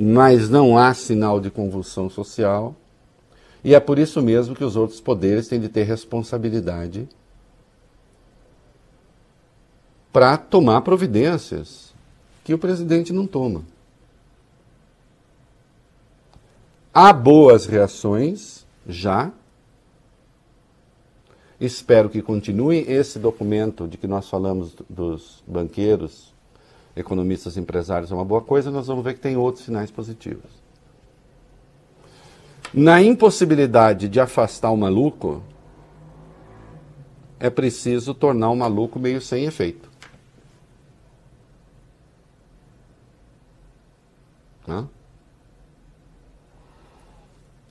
mas 0.01 0.49
não 0.49 0.77
há 0.77 0.93
sinal 0.93 1.41
de 1.41 1.51
convulsão 1.51 2.09
social. 2.09 2.73
E 3.61 3.75
é 3.75 3.79
por 3.81 3.99
isso 3.99 4.21
mesmo 4.21 4.55
que 4.55 4.63
os 4.63 4.77
outros 4.77 5.01
poderes 5.01 5.49
têm 5.49 5.59
de 5.59 5.67
ter 5.67 5.83
responsabilidade 5.83 7.05
para 10.13 10.37
tomar 10.37 10.79
providências 10.81 11.88
que 12.49 12.53
o 12.55 12.57
presidente 12.57 13.13
não 13.13 13.27
toma. 13.27 13.61
Há 16.91 17.13
boas 17.13 17.67
reações 17.67 18.65
já. 18.87 19.31
Espero 21.61 22.09
que 22.09 22.23
continue 22.23 22.79
esse 22.87 23.19
documento 23.19 23.87
de 23.87 23.99
que 23.99 24.07
nós 24.07 24.27
falamos 24.27 24.75
dos 24.89 25.43
banqueiros 25.45 26.33
economistas 26.95 27.55
empresários 27.55 28.11
é 28.11 28.15
uma 28.15 28.25
boa 28.25 28.41
coisa, 28.41 28.71
nós 28.71 28.87
vamos 28.87 29.03
ver 29.03 29.13
que 29.13 29.19
tem 29.19 29.37
outros 29.37 29.65
sinais 29.65 29.91
positivos. 29.91 30.49
Na 32.73 32.99
impossibilidade 32.99 34.09
de 34.09 34.19
afastar 34.19 34.71
o 34.71 34.77
maluco, 34.77 35.43
é 37.39 37.51
preciso 37.51 38.15
tornar 38.15 38.49
o 38.49 38.55
maluco 38.55 38.97
meio 38.97 39.21
sem 39.21 39.45
efeito. 39.45 39.88
Hã? 44.69 44.87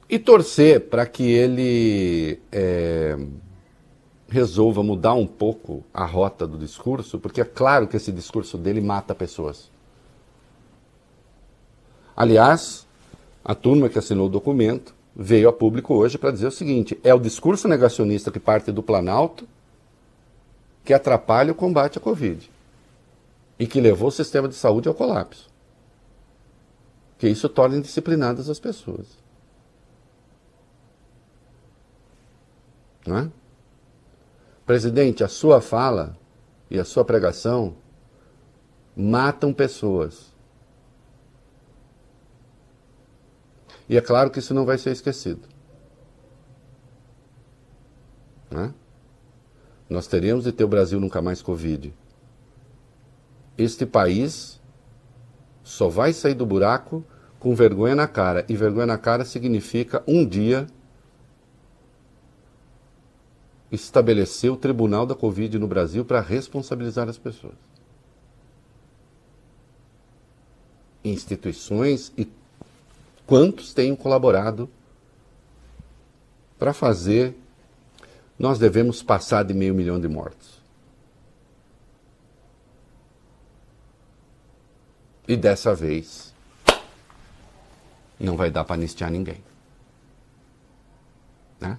E 0.08 0.18
torcer 0.18 0.88
para 0.88 1.06
que 1.06 1.22
ele 1.22 2.40
é, 2.50 3.18
resolva 4.28 4.82
mudar 4.82 5.14
um 5.14 5.26
pouco 5.26 5.84
a 5.92 6.04
rota 6.04 6.46
do 6.46 6.58
discurso, 6.58 7.18
porque 7.18 7.40
é 7.40 7.44
claro 7.44 7.86
que 7.86 7.96
esse 7.96 8.10
discurso 8.10 8.56
dele 8.56 8.80
mata 8.80 9.14
pessoas. 9.14 9.70
Aliás, 12.16 12.86
a 13.44 13.54
turma 13.54 13.88
que 13.88 13.98
assinou 13.98 14.26
o 14.26 14.30
documento 14.30 14.94
veio 15.14 15.48
a 15.48 15.52
público 15.52 15.94
hoje 15.94 16.18
para 16.18 16.30
dizer 16.30 16.46
o 16.46 16.52
seguinte: 16.52 16.98
é 17.04 17.14
o 17.14 17.20
discurso 17.20 17.68
negacionista 17.68 18.30
que 18.30 18.40
parte 18.40 18.72
do 18.72 18.82
Planalto 18.82 19.46
que 20.84 20.94
atrapalha 20.94 21.52
o 21.52 21.54
combate 21.54 21.98
à 21.98 22.00
Covid 22.00 22.50
e 23.58 23.66
que 23.66 23.78
levou 23.78 24.08
o 24.08 24.12
sistema 24.12 24.48
de 24.48 24.54
saúde 24.54 24.88
ao 24.88 24.94
colapso. 24.94 25.50
Que 27.18 27.28
isso 27.28 27.48
torna 27.48 27.76
indisciplinadas 27.76 28.48
as 28.48 28.60
pessoas. 28.60 29.06
Não 33.06 33.18
é? 33.18 33.30
Presidente, 34.64 35.24
a 35.24 35.28
sua 35.28 35.60
fala 35.60 36.16
e 36.70 36.78
a 36.78 36.84
sua 36.84 37.04
pregação 37.04 37.76
matam 38.94 39.52
pessoas. 39.52 40.32
E 43.88 43.96
é 43.96 44.00
claro 44.00 44.30
que 44.30 44.38
isso 44.38 44.52
não 44.52 44.66
vai 44.66 44.76
ser 44.76 44.90
esquecido. 44.90 45.48
Né? 48.50 48.74
Nós 49.88 50.06
teremos 50.06 50.44
de 50.44 50.52
ter 50.52 50.64
o 50.64 50.68
Brasil 50.68 51.00
nunca 51.00 51.22
mais 51.22 51.40
Covid. 51.40 51.94
Este 53.56 53.86
país 53.86 54.57
só 55.68 55.86
vai 55.86 56.14
sair 56.14 56.32
do 56.32 56.46
buraco 56.46 57.04
com 57.38 57.54
vergonha 57.54 57.94
na 57.94 58.08
cara. 58.08 58.42
E 58.48 58.56
vergonha 58.56 58.86
na 58.86 58.96
cara 58.96 59.22
significa 59.22 60.02
um 60.08 60.26
dia 60.26 60.66
estabeleceu 63.70 64.54
o 64.54 64.56
Tribunal 64.56 65.04
da 65.04 65.14
Covid 65.14 65.58
no 65.58 65.68
Brasil 65.68 66.06
para 66.06 66.22
responsabilizar 66.22 67.06
as 67.06 67.18
pessoas. 67.18 67.52
Instituições 71.04 72.14
e 72.16 72.26
quantos 73.26 73.74
têm 73.74 73.94
colaborado 73.94 74.70
para 76.58 76.72
fazer. 76.72 77.36
Nós 78.38 78.58
devemos 78.58 79.02
passar 79.02 79.42
de 79.42 79.52
meio 79.52 79.74
milhão 79.74 80.00
de 80.00 80.08
mortos. 80.08 80.57
E 85.28 85.36
dessa 85.36 85.74
vez, 85.74 86.32
não 88.18 88.34
vai 88.34 88.50
dar 88.50 88.64
para 88.64 88.76
anistiar 88.76 89.10
ninguém. 89.10 89.36
Né? 91.60 91.78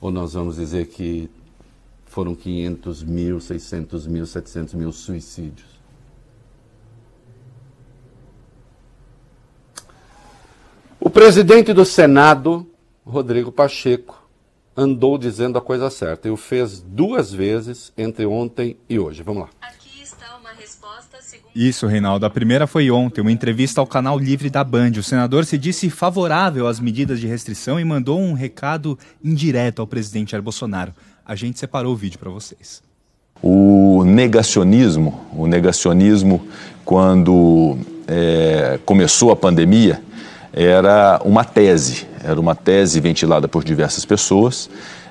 Ou 0.00 0.12
nós 0.12 0.34
vamos 0.34 0.54
dizer 0.54 0.86
que 0.86 1.28
foram 2.06 2.32
500 2.36 3.02
mil, 3.02 3.40
600 3.40 4.06
mil, 4.06 4.24
700 4.24 4.74
mil 4.74 4.92
suicídios? 4.92 5.78
O 11.00 11.10
presidente 11.10 11.72
do 11.72 11.84
Senado, 11.84 12.64
Rodrigo 13.04 13.50
Pacheco, 13.50 14.28
andou 14.76 15.18
dizendo 15.18 15.58
a 15.58 15.60
coisa 15.60 15.90
certa 15.90 16.28
e 16.28 16.30
o 16.30 16.36
fez 16.36 16.80
duas 16.80 17.32
vezes 17.32 17.92
entre 17.98 18.26
ontem 18.26 18.76
e 18.88 18.96
hoje. 18.96 19.24
Vamos 19.24 19.42
lá. 19.42 19.50
Isso, 21.54 21.86
Reinaldo. 21.86 22.24
A 22.24 22.30
primeira 22.30 22.66
foi 22.66 22.90
ontem, 22.90 23.20
uma 23.20 23.32
entrevista 23.32 23.80
ao 23.80 23.86
canal 23.86 24.18
Livre 24.18 24.48
da 24.48 24.62
Band. 24.62 24.92
O 24.98 25.02
senador 25.02 25.44
se 25.44 25.58
disse 25.58 25.90
favorável 25.90 26.66
às 26.66 26.78
medidas 26.78 27.18
de 27.18 27.26
restrição 27.26 27.80
e 27.80 27.84
mandou 27.84 28.20
um 28.20 28.32
recado 28.32 28.98
indireto 29.22 29.80
ao 29.80 29.86
presidente 29.86 30.32
Jair 30.32 30.42
Bolsonaro. 30.42 30.94
A 31.26 31.34
gente 31.34 31.58
separou 31.58 31.92
o 31.92 31.96
vídeo 31.96 32.18
para 32.18 32.30
vocês. 32.30 32.82
O 33.42 34.04
negacionismo, 34.04 35.20
o 35.32 35.46
negacionismo 35.46 36.46
quando 36.84 37.76
é, 38.06 38.78
começou 38.84 39.30
a 39.30 39.36
pandemia, 39.36 40.02
era 40.52 41.20
uma 41.24 41.44
tese, 41.44 42.06
era 42.24 42.40
uma 42.40 42.54
tese 42.54 43.00
ventilada 43.00 43.46
por 43.46 43.62
diversas 43.62 44.04
pessoas, 44.04 44.68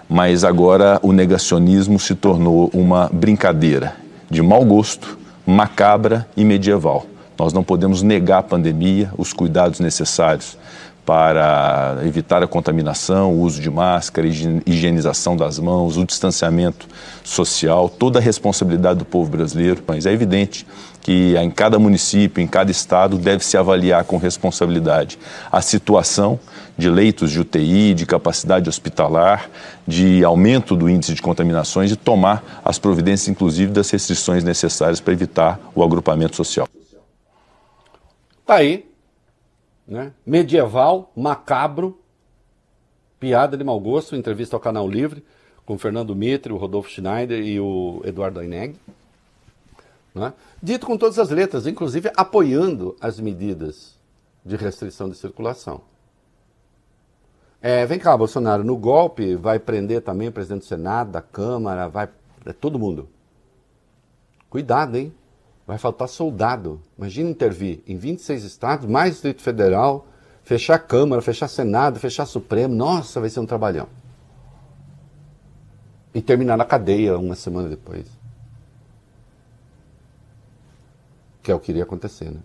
mas 0.09 0.43
agora 0.43 0.99
o 1.03 1.11
negacionismo 1.11 1.99
se 1.99 2.15
tornou 2.15 2.69
uma 2.73 3.09
brincadeira 3.13 3.95
de 4.29 4.41
mau 4.41 4.65
gosto, 4.65 5.16
macabra 5.47 6.27
e 6.35 6.43
medieval. 6.43 7.05
Nós 7.39 7.53
não 7.53 7.63
podemos 7.63 8.01
negar 8.01 8.39
a 8.39 8.43
pandemia, 8.43 9.09
os 9.17 9.31
cuidados 9.31 9.79
necessários 9.79 10.57
para 11.05 11.99
evitar 12.05 12.43
a 12.43 12.47
contaminação, 12.47 13.33
o 13.33 13.39
uso 13.39 13.61
de 13.61 13.69
máscara, 13.69 14.27
higienização 14.27 15.37
das 15.37 15.57
mãos, 15.57 15.95
o 15.95 16.03
distanciamento 16.03 16.85
social, 17.23 17.87
toda 17.87 18.19
a 18.19 18.21
responsabilidade 18.21 18.99
do 18.99 19.05
povo 19.05 19.31
brasileiro. 19.31 19.81
Mas 19.87 20.05
é 20.05 20.11
evidente 20.11 20.67
que 20.99 21.37
em 21.37 21.49
cada 21.49 21.79
município, 21.79 22.43
em 22.43 22.47
cada 22.47 22.69
estado, 22.69 23.17
deve 23.17 23.45
se 23.45 23.55
avaliar 23.55 24.03
com 24.03 24.17
responsabilidade 24.17 25.17
a 25.49 25.61
situação 25.61 26.37
de 26.77 26.89
leitos 26.89 27.31
de 27.31 27.39
UTI, 27.39 27.93
de 27.93 28.05
capacidade 28.05 28.69
hospitalar, 28.69 29.49
de 29.87 30.23
aumento 30.23 30.75
do 30.75 30.89
índice 30.89 31.13
de 31.13 31.21
contaminações 31.21 31.91
e 31.91 31.95
tomar 31.95 32.61
as 32.63 32.77
providências, 32.77 33.27
inclusive, 33.27 33.71
das 33.71 33.89
restrições 33.89 34.43
necessárias 34.43 34.99
para 34.99 35.13
evitar 35.13 35.59
o 35.73 35.83
agrupamento 35.83 36.35
social. 36.35 36.67
Está 38.41 38.55
aí 38.55 38.87
né? 39.87 40.11
medieval, 40.25 41.11
macabro, 41.15 41.97
piada 43.19 43.55
de 43.55 43.63
mau 43.63 43.79
gosto, 43.79 44.15
entrevista 44.15 44.55
ao 44.55 44.59
Canal 44.59 44.87
Livre, 44.87 45.23
com 45.65 45.77
Fernando 45.77 46.15
Mitre, 46.15 46.53
o 46.53 46.57
Rodolfo 46.57 46.89
Schneider 46.89 47.41
e 47.41 47.59
o 47.59 48.01
Eduardo 48.03 48.39
Aineg. 48.39 48.75
Né? 50.13 50.33
Dito 50.61 50.85
com 50.85 50.97
todas 50.97 51.17
as 51.17 51.29
letras, 51.29 51.65
inclusive 51.65 52.11
apoiando 52.15 52.95
as 52.99 53.19
medidas 53.19 53.95
de 54.45 54.55
restrição 54.55 55.09
de 55.09 55.17
circulação. 55.17 55.81
É, 57.61 57.85
vem 57.85 57.99
cá, 57.99 58.15
Bolsonaro, 58.15 58.63
no 58.63 58.77
golpe 58.77 59.35
vai 59.35 59.59
prender 59.59 60.01
também 60.01 60.27
o 60.27 60.31
presidente 60.31 60.61
do 60.61 60.65
Senado, 60.65 61.11
da 61.11 61.21
Câmara, 61.21 61.87
vai. 61.87 62.07
É 62.45 62.53
todo 62.53 62.79
mundo. 62.79 63.09
Cuidado, 64.49 64.95
hein? 64.95 65.13
vai 65.67 65.77
faltar 65.77 66.07
soldado. 66.07 66.81
Imagina 66.97 67.29
intervir 67.29 67.81
em 67.85 67.97
26 67.97 68.45
estados, 68.45 68.89
mais 68.89 69.11
Distrito 69.11 69.41
Federal, 69.41 70.07
fechar 70.41 70.79
Câmara, 70.79 71.21
fechar 71.21 71.49
Senado, 71.49 71.99
fechar 71.99 72.25
Supremo. 72.25 72.73
Nossa, 72.73 73.19
vai 73.19 73.29
ser 73.29 73.41
um 73.41 73.45
trabalhão. 73.45 73.87
E 76.13 76.21
terminar 76.21 76.55
na 76.55 76.63
cadeia 76.63 77.19
uma 77.19 77.35
semana 77.35 77.67
depois. 77.67 78.07
Que 81.43 81.51
é 81.51 81.55
o 81.55 81.59
que 81.59 81.73
iria 81.73 81.83
acontecer, 81.83 82.31
né? 82.31 82.39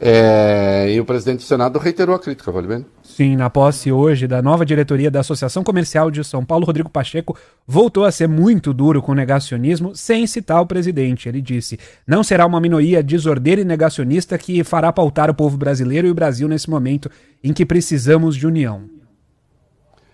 É, 0.00 0.92
e 0.92 1.00
o 1.00 1.04
presidente 1.04 1.38
do 1.38 1.42
Senado 1.42 1.76
reiterou 1.80 2.14
a 2.14 2.20
crítica, 2.20 2.52
vale 2.52 2.68
bem? 2.68 2.86
Sim, 3.08 3.36
na 3.36 3.48
posse 3.48 3.90
hoje 3.90 4.28
da 4.28 4.42
nova 4.42 4.64
diretoria 4.64 5.10
da 5.10 5.20
Associação 5.20 5.64
Comercial 5.64 6.10
de 6.10 6.22
São 6.22 6.44
Paulo, 6.44 6.66
Rodrigo 6.66 6.90
Pacheco 6.90 7.36
voltou 7.66 8.04
a 8.04 8.12
ser 8.12 8.28
muito 8.28 8.72
duro 8.72 9.02
com 9.02 9.12
o 9.12 9.14
negacionismo, 9.14 9.96
sem 9.96 10.26
citar 10.26 10.60
o 10.60 10.66
presidente. 10.66 11.28
Ele 11.28 11.40
disse: 11.40 11.78
não 12.06 12.22
será 12.22 12.46
uma 12.46 12.60
minoria 12.60 13.02
desordeira 13.02 13.62
e 13.62 13.64
negacionista 13.64 14.36
que 14.36 14.62
fará 14.62 14.92
pautar 14.92 15.30
o 15.30 15.34
povo 15.34 15.56
brasileiro 15.56 16.06
e 16.06 16.10
o 16.10 16.14
Brasil 16.14 16.46
nesse 16.46 16.68
momento 16.68 17.10
em 17.42 17.52
que 17.52 17.64
precisamos 17.64 18.36
de 18.36 18.46
união. 18.46 18.82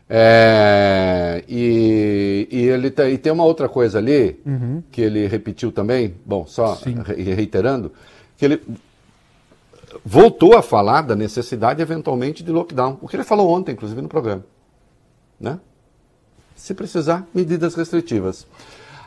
É, 0.09 1.43
e, 1.49 2.49
e, 2.51 2.61
ele 2.69 2.91
tá, 2.91 3.09
e 3.09 3.19
tem 3.19 3.33
uma 3.33 3.45
outra 3.45 3.69
coisa 3.69 3.99
ali 3.99 4.39
uhum. 4.47 4.83
que 4.91 5.03
ele 5.03 5.27
repetiu 5.27 5.73
também, 5.73 6.15
bom, 6.25 6.47
só 6.47 6.75
re, 6.75 7.23
reiterando, 7.35 7.93
que 8.37 8.45
ele 8.45 8.61
voltou 10.05 10.57
a 10.57 10.63
falar 10.63 11.03
da 11.03 11.15
necessidade, 11.15 11.83
eventualmente, 11.83 12.43
de 12.43 12.51
lockdown. 12.51 12.99
O 13.03 13.09
que 13.09 13.17
ele 13.17 13.25
falou 13.25 13.51
ontem, 13.51 13.73
inclusive, 13.73 14.01
no 14.01 14.09
programa. 14.09 14.45
Né? 15.39 15.59
Se 16.57 16.73
precisar, 16.73 17.27
medidas 17.35 17.75
restritivas. 17.75 18.47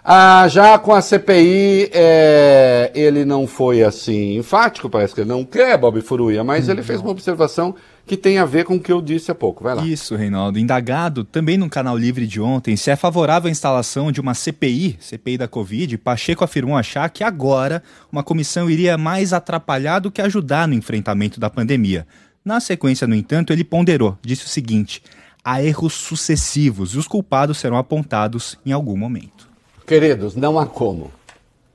Ah, 0.04 0.48
já 0.48 0.78
com 0.80 0.94
a 0.94 1.02
CPI, 1.02 1.90
é, 1.94 2.92
ele 2.96 3.26
não 3.26 3.46
foi 3.46 3.84
assim 3.84 4.38
enfático, 4.38 4.90
parece 4.90 5.14
que 5.14 5.22
ele 5.22 5.30
não 5.30 5.44
quer 5.44 5.78
Bob 5.78 6.00
Furuia, 6.00 6.44
mas 6.46 6.70
ele 6.70 6.82
fez 6.82 7.02
uma 7.02 7.12
observação 7.12 7.76
que 8.08 8.16
tem 8.16 8.38
a 8.38 8.46
ver 8.46 8.64
com 8.64 8.76
o 8.76 8.80
que 8.80 8.92
eu 8.92 9.02
disse 9.02 9.30
há 9.30 9.36
pouco. 9.36 9.64
Vai 9.64 9.76
lá. 9.76 9.86
Isso, 9.86 10.16
Reinaldo. 10.16 10.58
Indagado 10.58 11.26
também 11.26 11.58
no 11.58 11.70
canal 11.70 11.98
Livre 11.98 12.26
de 12.26 12.40
ontem 12.40 12.78
se 12.78 12.90
é 12.90 12.96
favorável 12.96 13.50
à 13.50 13.52
instalação 13.52 14.12
de 14.12 14.22
uma 14.22 14.34
CPI, 14.34 14.98
CPI 15.00 15.38
da 15.38 15.48
Covid, 15.48 15.98
Pacheco 15.98 16.44
afirmou 16.44 16.78
achar 16.78 17.10
que 17.10 17.24
agora 17.24 17.84
uma 18.10 18.24
comissão 18.24 18.70
iria 18.70 18.98
mais 18.98 19.34
atrapalhar 19.34 20.00
do 20.00 20.10
que 20.10 20.22
ajudar 20.22 20.68
no 20.68 20.74
enfrentamento 20.74 21.40
da 21.40 21.50
pandemia. 21.50 22.08
Na 22.44 22.62
sequência, 22.62 23.06
no 23.06 23.14
entanto, 23.14 23.52
ele 23.52 23.66
ponderou, 23.66 24.18
disse 24.22 24.46
o 24.46 24.50
seguinte: 24.50 25.04
há 25.44 25.62
erros 25.62 25.94
sucessivos 25.94 26.96
e 26.96 26.98
os 26.98 27.08
culpados 27.08 27.58
serão 27.58 27.78
apontados 27.78 28.58
em 28.66 28.72
algum 28.72 28.96
momento. 28.96 29.50
Queridos, 29.86 30.34
não 30.34 30.58
há 30.58 30.66
como. 30.66 31.12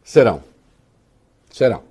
Serão. 0.02 0.42
Serão. 1.50 1.82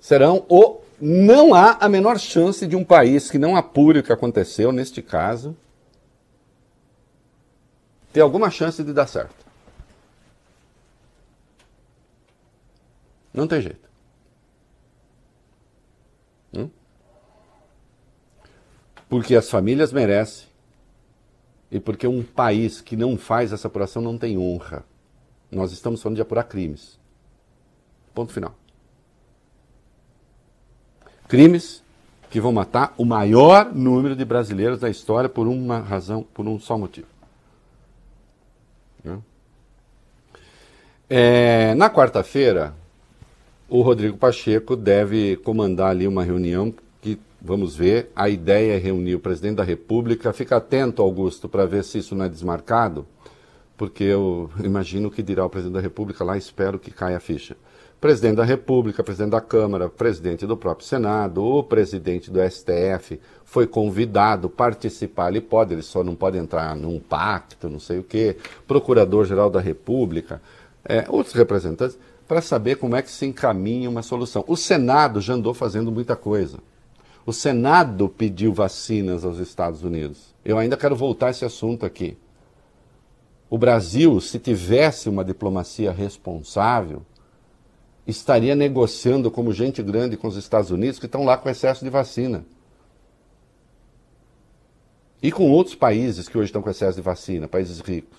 Serão 0.00 0.44
o 0.48 0.81
não 1.04 1.52
há 1.52 1.78
a 1.80 1.88
menor 1.88 2.16
chance 2.16 2.64
de 2.64 2.76
um 2.76 2.84
país 2.84 3.28
que 3.28 3.36
não 3.36 3.56
apure 3.56 3.98
o 3.98 4.02
que 4.04 4.12
aconteceu 4.12 4.70
neste 4.70 5.02
caso 5.02 5.56
ter 8.12 8.20
alguma 8.20 8.48
chance 8.52 8.84
de 8.84 8.92
dar 8.92 9.08
certo. 9.08 9.44
Não 13.34 13.48
tem 13.48 13.60
jeito. 13.60 13.90
Hum? 16.54 16.70
Porque 19.08 19.34
as 19.34 19.50
famílias 19.50 19.92
merecem 19.92 20.46
e 21.68 21.80
porque 21.80 22.06
um 22.06 22.22
país 22.22 22.80
que 22.80 22.94
não 22.94 23.18
faz 23.18 23.52
essa 23.52 23.66
apuração 23.66 24.00
não 24.00 24.16
tem 24.16 24.38
honra. 24.38 24.84
Nós 25.50 25.72
estamos 25.72 26.00
falando 26.00 26.16
de 26.16 26.22
apurar 26.22 26.44
crimes. 26.44 26.96
Ponto 28.14 28.32
final 28.32 28.61
crimes 31.32 31.82
que 32.28 32.38
vão 32.38 32.52
matar 32.52 32.92
o 32.98 33.06
maior 33.06 33.74
número 33.74 34.14
de 34.14 34.22
brasileiros 34.22 34.80
da 34.80 34.90
história 34.90 35.30
por 35.30 35.48
uma 35.48 35.78
razão, 35.78 36.22
por 36.22 36.46
um 36.46 36.60
só 36.60 36.76
motivo. 36.76 37.06
Né? 39.02 39.18
É, 41.08 41.74
na 41.74 41.88
quarta-feira, 41.88 42.74
o 43.66 43.80
Rodrigo 43.80 44.18
Pacheco 44.18 44.76
deve 44.76 45.36
comandar 45.38 45.92
ali 45.92 46.06
uma 46.06 46.22
reunião 46.22 46.74
que, 47.00 47.18
vamos 47.40 47.74
ver, 47.74 48.10
a 48.14 48.28
ideia 48.28 48.74
é 48.74 48.78
reunir 48.78 49.14
o 49.14 49.20
presidente 49.20 49.56
da 49.56 49.64
República. 49.64 50.34
Fica 50.34 50.58
atento, 50.58 51.00
Augusto, 51.00 51.48
para 51.48 51.64
ver 51.64 51.82
se 51.82 51.96
isso 51.96 52.14
não 52.14 52.26
é 52.26 52.28
desmarcado, 52.28 53.06
porque 53.74 54.04
eu 54.04 54.50
imagino 54.62 55.10
que 55.10 55.22
dirá 55.22 55.46
o 55.46 55.48
presidente 55.48 55.76
da 55.76 55.80
República 55.80 56.24
lá, 56.24 56.36
espero 56.36 56.78
que 56.78 56.90
caia 56.90 57.16
a 57.16 57.20
ficha 57.20 57.56
presidente 58.02 58.34
da 58.34 58.44
República, 58.44 59.04
presidente 59.04 59.30
da 59.30 59.40
Câmara, 59.40 59.88
presidente 59.88 60.44
do 60.44 60.56
próprio 60.56 60.84
Senado, 60.84 61.40
o 61.40 61.62
presidente 61.62 62.32
do 62.32 62.40
STF 62.42 63.20
foi 63.44 63.64
convidado 63.64 64.48
a 64.48 64.50
participar. 64.50 65.28
Ele 65.28 65.40
pode, 65.40 65.72
ele 65.72 65.82
só 65.82 66.02
não 66.02 66.16
pode 66.16 66.36
entrar 66.36 66.74
num 66.74 66.98
pacto, 66.98 67.70
não 67.70 67.78
sei 67.78 68.00
o 68.00 68.02
quê. 68.02 68.36
Procurador-Geral 68.66 69.48
da 69.48 69.60
República, 69.60 70.42
é, 70.84 71.04
outros 71.08 71.32
representantes, 71.32 71.96
para 72.26 72.42
saber 72.42 72.74
como 72.74 72.96
é 72.96 73.02
que 73.02 73.10
se 73.10 73.24
encaminha 73.24 73.88
uma 73.88 74.02
solução. 74.02 74.44
O 74.48 74.56
Senado 74.56 75.20
já 75.20 75.34
andou 75.34 75.54
fazendo 75.54 75.92
muita 75.92 76.16
coisa. 76.16 76.58
O 77.24 77.32
Senado 77.32 78.08
pediu 78.08 78.52
vacinas 78.52 79.24
aos 79.24 79.38
Estados 79.38 79.84
Unidos. 79.84 80.34
Eu 80.44 80.58
ainda 80.58 80.76
quero 80.76 80.96
voltar 80.96 81.28
a 81.28 81.30
esse 81.30 81.44
assunto 81.44 81.86
aqui. 81.86 82.16
O 83.48 83.56
Brasil, 83.56 84.20
se 84.20 84.40
tivesse 84.40 85.08
uma 85.08 85.24
diplomacia 85.24 85.92
responsável, 85.92 87.02
estaria 88.06 88.54
negociando 88.54 89.30
como 89.30 89.52
gente 89.52 89.82
grande 89.82 90.16
com 90.16 90.28
os 90.28 90.36
Estados 90.36 90.70
Unidos, 90.70 90.98
que 90.98 91.06
estão 91.06 91.24
lá 91.24 91.36
com 91.36 91.48
excesso 91.48 91.84
de 91.84 91.90
vacina. 91.90 92.44
e 95.22 95.30
com 95.30 95.50
outros 95.52 95.76
países 95.76 96.28
que 96.28 96.36
hoje 96.36 96.46
estão 96.46 96.60
com 96.60 96.68
excesso 96.68 96.96
de 96.96 97.02
vacina, 97.02 97.46
países 97.46 97.78
ricos. 97.78 98.18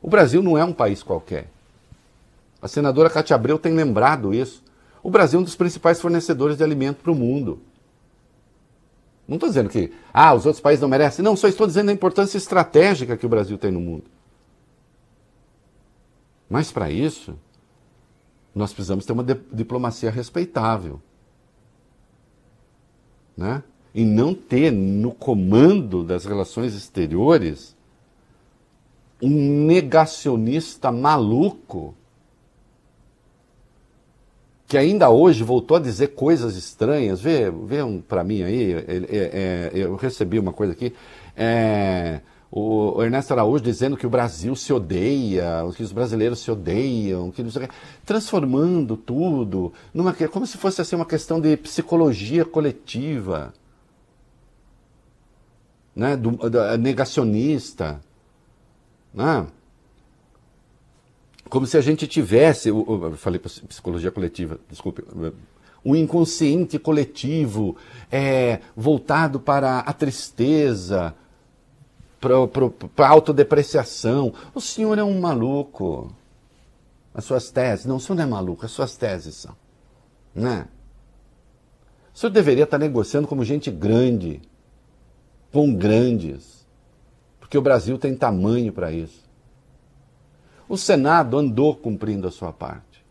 O 0.00 0.08
Brasil 0.08 0.40
não 0.40 0.56
é 0.56 0.64
um 0.64 0.72
país 0.72 1.02
qualquer. 1.02 1.48
A 2.62 2.68
senadora 2.68 3.10
Cátia 3.10 3.34
Abreu 3.34 3.58
tem 3.58 3.74
lembrado 3.74 4.32
isso. 4.32 4.62
O 5.02 5.10
Brasil 5.10 5.38
é 5.38 5.42
um 5.42 5.44
dos 5.44 5.56
principais 5.56 6.00
fornecedores 6.00 6.56
de 6.56 6.62
alimento 6.62 7.02
para 7.02 7.10
o 7.10 7.14
mundo. 7.14 7.60
Não 9.26 9.34
estou 9.34 9.48
dizendo 9.48 9.68
que 9.68 9.92
ah, 10.12 10.32
os 10.32 10.46
outros 10.46 10.60
países 10.60 10.80
não 10.80 10.88
merecem. 10.88 11.24
Não, 11.24 11.34
só 11.34 11.48
estou 11.48 11.66
dizendo 11.66 11.90
a 11.90 11.92
importância 11.92 12.38
estratégica 12.38 13.16
que 13.16 13.26
o 13.26 13.28
Brasil 13.28 13.58
tem 13.58 13.72
no 13.72 13.80
mundo. 13.80 14.04
Mas 16.48 16.70
para 16.70 16.88
isso, 16.88 17.36
nós 18.56 18.72
precisamos 18.72 19.04
ter 19.04 19.12
uma 19.12 19.22
diplomacia 19.52 20.10
respeitável. 20.10 20.98
Né? 23.36 23.62
E 23.94 24.02
não 24.02 24.32
ter 24.34 24.70
no 24.70 25.12
comando 25.12 26.02
das 26.02 26.24
relações 26.24 26.74
exteriores 26.74 27.76
um 29.20 29.66
negacionista 29.66 30.90
maluco 30.90 31.94
que 34.66 34.78
ainda 34.78 35.10
hoje 35.10 35.44
voltou 35.44 35.76
a 35.76 35.80
dizer 35.80 36.08
coisas 36.08 36.56
estranhas. 36.56 37.20
Vê, 37.20 37.50
vê 37.50 37.82
um 37.82 38.00
para 38.00 38.24
mim 38.24 38.42
aí, 38.42 38.72
é, 38.72 38.84
é, 39.10 39.70
eu 39.74 39.96
recebi 39.96 40.38
uma 40.38 40.52
coisa 40.52 40.72
aqui. 40.72 40.94
É, 41.36 42.20
o 42.50 43.02
Ernesto 43.02 43.32
Araújo 43.32 43.62
dizendo 43.62 43.96
que 43.96 44.06
o 44.06 44.10
Brasil 44.10 44.54
se 44.54 44.72
odeia, 44.72 45.62
que 45.76 45.82
os 45.82 45.92
brasileiros 45.92 46.38
se 46.38 46.50
odeiam, 46.50 47.30
que 47.30 47.42
transformando 48.04 48.96
tudo 48.96 49.72
numa 49.92 50.14
como 50.14 50.46
se 50.46 50.56
fosse 50.56 50.80
assim 50.80 50.96
uma 50.96 51.06
questão 51.06 51.40
de 51.40 51.56
psicologia 51.56 52.44
coletiva, 52.44 53.52
né, 55.94 56.16
do, 56.16 56.30
do 56.30 56.78
negacionista, 56.78 58.00
né? 59.12 59.46
como 61.48 61.66
se 61.66 61.76
a 61.76 61.80
gente 61.80 62.06
tivesse, 62.06 62.68
eu 62.68 63.14
falei 63.16 63.38
psicologia 63.38 64.10
coletiva, 64.10 64.58
desculpe, 64.68 65.02
um 65.84 65.94
inconsciente 65.94 66.78
coletivo 66.78 67.76
é, 68.10 68.60
voltado 68.76 69.38
para 69.38 69.78
a 69.78 69.92
tristeza, 69.92 71.14
para 72.20 73.08
autodepreciação. 73.08 74.32
O 74.54 74.60
senhor 74.60 74.98
é 74.98 75.04
um 75.04 75.20
maluco. 75.20 76.12
As 77.14 77.24
suas 77.24 77.50
teses. 77.50 77.86
Não, 77.86 77.96
o 77.96 78.00
senhor 78.00 78.16
não 78.16 78.24
é 78.24 78.26
maluco, 78.26 78.64
as 78.64 78.72
suas 78.72 78.96
teses 78.96 79.34
são. 79.34 79.56
Né? 80.34 80.68
O 82.14 82.18
senhor 82.18 82.30
deveria 82.30 82.64
estar 82.64 82.78
negociando 82.78 83.28
como 83.28 83.44
gente 83.44 83.70
grande, 83.70 84.40
com 85.52 85.74
grandes, 85.74 86.66
porque 87.38 87.56
o 87.56 87.62
Brasil 87.62 87.98
tem 87.98 88.14
tamanho 88.16 88.72
para 88.72 88.92
isso. 88.92 89.24
O 90.68 90.76
Senado 90.76 91.38
andou 91.38 91.76
cumprindo 91.76 92.26
a 92.26 92.30
sua 92.30 92.52
parte, 92.52 93.04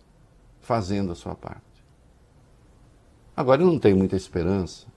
fazendo 0.60 1.12
a 1.12 1.16
sua 1.16 1.36
parte. 1.36 1.62
Agora 3.36 3.62
eu 3.62 3.68
não 3.68 3.80
tenho 3.80 3.98
muita 3.98 4.16
esperança 4.16 4.88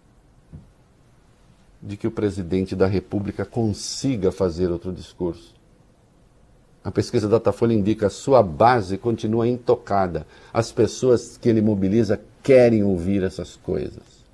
de 1.81 1.97
que 1.97 2.07
o 2.07 2.11
presidente 2.11 2.75
da 2.75 2.87
República 2.87 3.45
consiga 3.45 4.33
fazer 4.33 4.71
outro 4.71 4.93
discurso. 4.93 5.55
A 6.83 6.91
pesquisa 6.91 7.29
Datafolha 7.29 7.75
indica 7.75 8.09
sua 8.09 8.43
base 8.43 8.97
continua 8.97 9.47
intocada. 9.47 10.27
As 10.53 10.73
pessoas 10.73 11.37
que 11.37 11.49
ele 11.49 11.61
mobiliza 11.61 12.21
querem 12.43 12.83
ouvir 12.83 13.23
essas 13.23 13.57
coisas. 13.57 14.25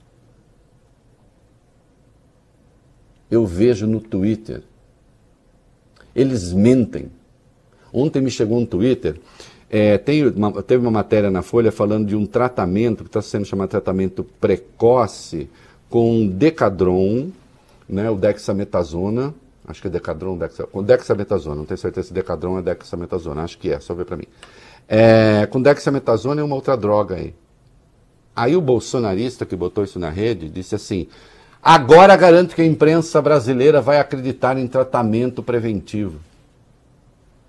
Eu 3.31 3.45
vejo 3.45 3.87
no 3.87 4.01
Twitter. 4.01 4.63
Eles 6.15 6.53
mentem 6.53 7.11
Ontem 7.95 8.21
me 8.21 8.29
chegou 8.29 8.59
um 8.59 8.67
Twitter, 8.67 9.21
é, 9.71 9.97
tem 9.97 10.27
uma, 10.27 10.61
teve 10.65 10.83
uma 10.83 10.91
matéria 10.91 11.31
na 11.31 11.43
Folha 11.43 11.71
falando 11.71 12.09
de 12.09 12.17
um 12.17 12.27
tratamento 12.27 13.05
que 13.05 13.09
está 13.09 13.23
sendo 13.23 13.45
chamado 13.45 13.69
tratamento 13.69 14.25
precoce 14.25 15.49
com 15.95 16.27
Decadron, 16.27 17.31
né, 17.89 18.11
o 18.11 18.17
dexametasona, 18.17 19.33
acho 19.65 19.81
que 19.81 19.87
é 19.87 19.91
Decadron, 19.93 20.37
dexa, 20.37 20.67
com 20.67 20.83
dexametasona, 20.83 21.55
não 21.55 21.65
tenho 21.65 21.79
certeza 21.79 22.09
se 22.09 22.13
Decadron 22.13 22.59
é 22.59 22.63
dexametasona, 22.63 23.45
acho 23.45 23.57
que 23.57 23.71
é, 23.71 23.79
só 23.79 23.95
ver 23.95 24.05
para 24.05 24.17
mim. 24.17 24.25
É, 24.89 25.47
com 25.47 25.63
dexametasona 25.63 26.41
é 26.41 26.45
uma 26.45 26.57
outra 26.57 26.77
droga 26.77 27.15
aí. 27.15 27.33
Aí 28.35 28.57
o 28.57 28.61
bolsonarista 28.61 29.47
que 29.47 29.55
botou 29.55 29.85
isso 29.85 30.01
na 30.01 30.11
rede 30.11 30.49
disse 30.49 30.75
assim: 30.75 31.07
agora 31.63 32.17
garanto 32.17 32.57
que 32.57 32.63
a 32.63 32.67
imprensa 32.67 33.23
brasileira 33.23 33.81
vai 33.81 34.01
acreditar 34.01 34.59
em 34.59 34.67
tratamento 34.67 35.45
preventivo. 35.45 36.19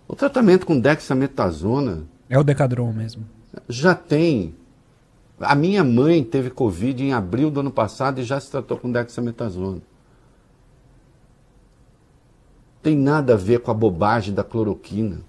O 0.07 0.15
tratamento 0.15 0.67
com 0.67 0.79
dexametasona. 0.79 2.03
É 2.29 2.37
o 2.37 2.43
Decadron 2.43 2.93
mesmo. 2.93 3.25
Já 3.67 3.95
tem. 3.95 4.53
A 5.39 5.53
minha 5.53 5.83
mãe 5.83 6.23
teve 6.23 6.49
Covid 6.49 7.03
em 7.03 7.13
abril 7.13 7.51
do 7.51 7.59
ano 7.59 7.71
passado 7.71 8.21
e 8.21 8.23
já 8.23 8.39
se 8.39 8.49
tratou 8.49 8.77
com 8.77 8.91
dexametasona. 8.91 9.81
Tem 12.81 12.95
nada 12.95 13.33
a 13.33 13.37
ver 13.37 13.59
com 13.59 13.71
a 13.71 13.73
bobagem 13.73 14.33
da 14.33 14.43
cloroquina. 14.43 15.21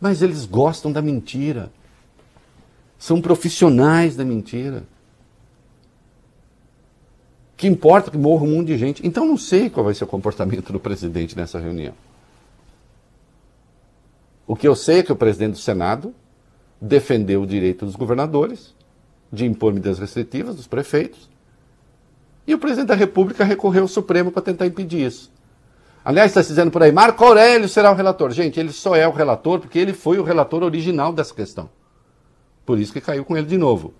Mas 0.00 0.22
eles 0.22 0.46
gostam 0.46 0.92
da 0.92 1.02
mentira. 1.02 1.70
São 2.98 3.20
profissionais 3.20 4.16
da 4.16 4.24
mentira 4.24 4.84
que 7.56 7.66
importa 7.66 8.10
que 8.10 8.18
morra 8.18 8.44
um 8.44 8.56
monte 8.56 8.68
de 8.68 8.78
gente. 8.78 9.06
Então 9.06 9.26
não 9.26 9.38
sei 9.38 9.70
qual 9.70 9.84
vai 9.84 9.94
ser 9.94 10.04
o 10.04 10.06
comportamento 10.06 10.72
do 10.72 10.78
presidente 10.78 11.36
nessa 11.36 11.58
reunião. 11.58 11.94
O 14.46 14.54
que 14.54 14.68
eu 14.68 14.76
sei 14.76 14.98
é 14.98 15.02
que 15.02 15.12
o 15.12 15.16
presidente 15.16 15.52
do 15.52 15.58
Senado 15.58 16.14
defendeu 16.80 17.42
o 17.42 17.46
direito 17.46 17.84
dos 17.84 17.96
governadores 17.96 18.74
de 19.32 19.44
impor 19.44 19.72
medidas 19.72 19.98
restritivas 19.98 20.56
dos 20.56 20.66
prefeitos. 20.66 21.28
E 22.46 22.54
o 22.54 22.58
presidente 22.58 22.88
da 22.88 22.94
República 22.94 23.44
recorreu 23.44 23.82
ao 23.82 23.88
Supremo 23.88 24.30
para 24.30 24.42
tentar 24.42 24.66
impedir 24.66 25.06
isso. 25.06 25.32
Aliás, 26.04 26.30
está 26.30 26.42
se 26.42 26.50
dizendo 26.50 26.70
por 26.70 26.82
aí, 26.82 26.92
Marco 26.92 27.24
Aurélio 27.24 27.68
será 27.68 27.90
o 27.90 27.94
relator. 27.94 28.30
Gente, 28.30 28.60
ele 28.60 28.70
só 28.70 28.94
é 28.94 29.08
o 29.08 29.10
relator 29.10 29.58
porque 29.58 29.78
ele 29.78 29.92
foi 29.92 30.18
o 30.18 30.22
relator 30.22 30.62
original 30.62 31.12
dessa 31.12 31.34
questão. 31.34 31.68
Por 32.64 32.78
isso 32.78 32.92
que 32.92 33.00
caiu 33.00 33.24
com 33.24 33.36
ele 33.36 33.46
de 33.46 33.58
novo. 33.58 33.92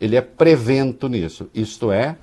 Ele 0.00 0.16
é 0.16 0.22
prevento 0.22 1.08
nisso. 1.08 1.50
Isto 1.54 1.92
é, 1.92 2.16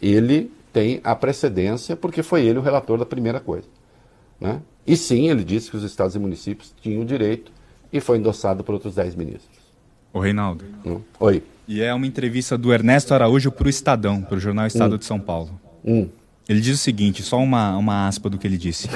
ele 0.00 0.50
tem 0.72 1.00
a 1.04 1.14
precedência 1.14 1.94
porque 1.94 2.22
foi 2.22 2.46
ele 2.46 2.58
o 2.58 2.62
relator 2.62 2.98
da 2.98 3.04
primeira 3.04 3.40
coisa. 3.40 3.68
Né? 4.40 4.62
E 4.86 4.96
sim, 4.96 5.28
ele 5.28 5.44
disse 5.44 5.70
que 5.70 5.76
os 5.76 5.82
estados 5.82 6.14
e 6.14 6.18
municípios 6.18 6.74
tinham 6.80 7.02
o 7.02 7.04
direito 7.04 7.52
e 7.96 8.00
foi 8.00 8.18
endossado 8.18 8.62
por 8.62 8.74
outros 8.74 8.94
dez 8.94 9.14
ministros. 9.14 9.56
O 10.12 10.20
Reinaldo. 10.20 10.64
Hum? 10.84 11.00
Oi. 11.20 11.42
E 11.68 11.82
é 11.82 11.92
uma 11.92 12.06
entrevista 12.06 12.56
do 12.56 12.72
Ernesto 12.72 13.12
Araújo 13.12 13.50
para 13.50 13.66
o 13.66 13.70
Estadão, 13.70 14.22
para 14.22 14.36
o 14.36 14.40
jornal 14.40 14.66
Estado 14.66 14.94
hum. 14.94 14.98
de 14.98 15.04
São 15.04 15.18
Paulo. 15.18 15.60
Hum. 15.84 16.08
Ele 16.48 16.60
diz 16.60 16.74
o 16.78 16.82
seguinte, 16.82 17.22
só 17.22 17.38
uma, 17.38 17.76
uma 17.76 18.06
aspa 18.06 18.30
do 18.30 18.38
que 18.38 18.46
ele 18.46 18.56
disse. 18.56 18.88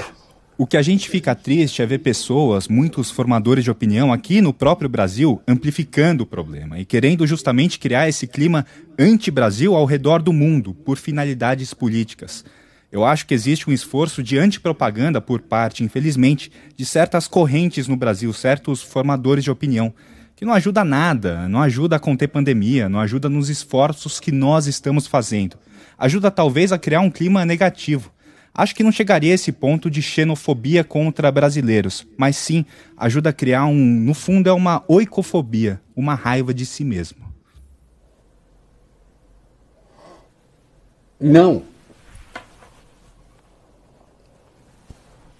O 0.56 0.66
que 0.66 0.76
a 0.76 0.82
gente 0.82 1.08
fica 1.08 1.34
triste 1.34 1.82
é 1.82 1.86
ver 1.86 1.98
pessoas, 1.98 2.68
muitos 2.68 3.10
formadores 3.10 3.64
de 3.64 3.70
opinião 3.70 4.12
aqui 4.12 4.40
no 4.40 4.52
próprio 4.52 4.88
Brasil, 4.88 5.40
amplificando 5.48 6.22
o 6.22 6.26
problema 6.26 6.78
e 6.78 6.84
querendo 6.84 7.26
justamente 7.26 7.78
criar 7.78 8.08
esse 8.08 8.26
clima 8.26 8.66
anti-Brasil 8.98 9.74
ao 9.74 9.86
redor 9.86 10.22
do 10.22 10.32
mundo, 10.32 10.74
por 10.74 10.98
finalidades 10.98 11.72
políticas. 11.72 12.44
Eu 12.90 13.04
acho 13.04 13.26
que 13.26 13.34
existe 13.34 13.70
um 13.70 13.72
esforço 13.72 14.22
de 14.22 14.38
antipropaganda 14.38 15.20
por 15.20 15.40
parte, 15.40 15.84
infelizmente, 15.84 16.50
de 16.76 16.84
certas 16.84 17.28
correntes 17.28 17.86
no 17.86 17.96
Brasil, 17.96 18.32
certos 18.32 18.82
formadores 18.82 19.44
de 19.44 19.50
opinião, 19.50 19.94
que 20.34 20.44
não 20.44 20.52
ajuda 20.52 20.84
nada, 20.84 21.48
não 21.48 21.62
ajuda 21.62 21.96
a 21.96 22.00
conter 22.00 22.28
pandemia, 22.28 22.88
não 22.88 22.98
ajuda 22.98 23.28
nos 23.28 23.48
esforços 23.48 24.18
que 24.18 24.32
nós 24.32 24.66
estamos 24.66 25.06
fazendo. 25.06 25.56
Ajuda 25.96 26.30
talvez 26.30 26.72
a 26.72 26.78
criar 26.78 27.00
um 27.00 27.10
clima 27.10 27.44
negativo 27.44 28.10
acho 28.54 28.74
que 28.74 28.82
não 28.82 28.92
chegaria 28.92 29.32
a 29.32 29.34
esse 29.34 29.52
ponto 29.52 29.90
de 29.90 30.02
xenofobia 30.02 30.84
contra 30.84 31.30
brasileiros, 31.30 32.06
mas 32.16 32.36
sim 32.36 32.64
ajuda 32.96 33.30
a 33.30 33.32
criar 33.32 33.66
um, 33.66 33.74
no 33.74 34.14
fundo 34.14 34.48
é 34.48 34.52
uma 34.52 34.84
oicofobia, 34.88 35.80
uma 35.94 36.14
raiva 36.14 36.52
de 36.52 36.66
si 36.66 36.84
mesmo. 36.84 37.30
Não, 41.18 41.62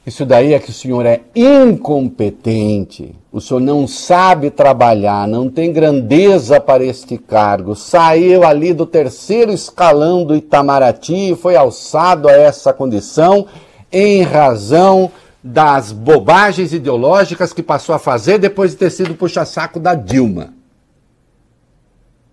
Isso 0.07 0.25
daí 0.25 0.55
é 0.55 0.59
que 0.59 0.71
o 0.71 0.75
senhor 0.75 1.05
é 1.05 1.21
incompetente, 1.37 3.15
o 3.31 3.39
senhor 3.39 3.61
não 3.61 3.87
sabe 3.87 4.51
trabalhar, 4.51 5.29
não 5.29 5.51
tem 5.51 5.73
grandeza 5.73 6.59
para 6.59 6.83
este 6.83 7.19
cargo, 7.19 7.77
saiu 7.77 8.43
ali 8.43 8.73
do 8.73 8.87
terceiro 8.87 9.53
escalão 9.53 10.25
do 10.25 10.35
Itamaraty 10.35 11.33
e 11.33 11.37
foi 11.37 11.55
alçado 11.55 12.29
a 12.29 12.33
essa 12.33 12.73
condição 12.73 13.47
em 13.93 14.23
razão 14.23 15.13
das 15.45 15.93
bobagens 15.93 16.73
ideológicas 16.73 17.53
que 17.53 17.63
passou 17.63 17.95
a 17.95 17.99
fazer 17.99 18.39
depois 18.39 18.71
de 18.71 18.79
ter 18.79 18.91
sido 18.91 19.15
puxa-saco 19.15 19.79
da 19.79 19.95
Dilma. 19.95 20.55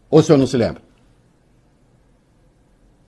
Ou 0.10 0.20
o 0.20 0.24
senhor 0.24 0.38
não 0.38 0.48
se 0.48 0.56
lembra? 0.56 0.82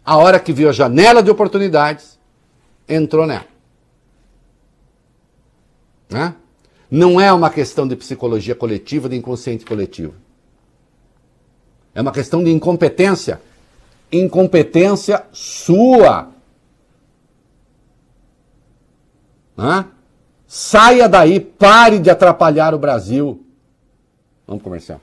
A 0.06 0.18
hora 0.18 0.40
que 0.40 0.52
viu 0.52 0.68
a 0.68 0.74
janela 0.74 1.24
de 1.24 1.32
oportunidades, 1.32 2.20
entrou 2.88 3.26
nela. 3.26 3.49
Né? 6.10 6.34
Não 6.90 7.22
é 7.22 7.32
uma 7.32 7.50
questão 7.50 7.88
de 7.88 7.96
psicologia 7.96 8.56
coletiva, 8.56 9.08
de 9.08 9.16
inconsciente 9.16 9.64
coletivo. 9.64 10.16
É 11.94 12.02
uma 12.02 12.12
questão 12.12 12.44
de 12.44 12.52
incompetência. 12.52 13.40
Incompetência 14.12 15.24
sua. 15.32 16.30
Né? 19.56 19.86
Saia 20.48 21.08
daí, 21.08 21.40
pare 21.40 22.00
de 22.00 22.10
atrapalhar 22.10 22.74
o 22.74 22.80
Brasil. 22.80 23.46
Vamos 24.48 24.64
comercial. 24.64 25.00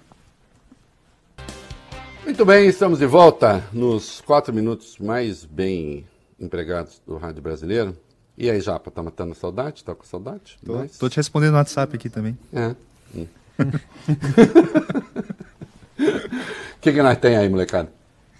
Muito 2.25 2.45
bem, 2.45 2.67
estamos 2.67 2.99
de 2.99 3.07
volta 3.07 3.63
nos 3.73 4.21
quatro 4.21 4.53
minutos 4.53 4.99
mais 4.99 5.45
bem 5.45 6.05
empregados 6.41 7.01
do 7.07 7.17
rádio 7.17 7.41
brasileiro. 7.41 7.97
E 8.39 8.51
aí, 8.51 8.61
Japa, 8.61 8.91
tá 8.91 9.03
matando 9.03 9.35
saudade? 9.35 9.83
Tá 9.83 9.95
com 9.95 10.05
saudade? 10.05 10.59
Tô, 10.65 10.85
tô 10.99 11.09
te 11.09 11.17
respondendo 11.17 11.53
no 11.53 11.59
WhatsApp 11.59 11.97
aqui 11.97 12.11
também. 12.11 12.37
É. 12.53 12.75
O 13.15 13.27
que, 16.81 16.93
que 16.93 17.03
nós 17.03 17.17
tem 17.17 17.37
aí, 17.37 17.49
molecada? 17.49 17.91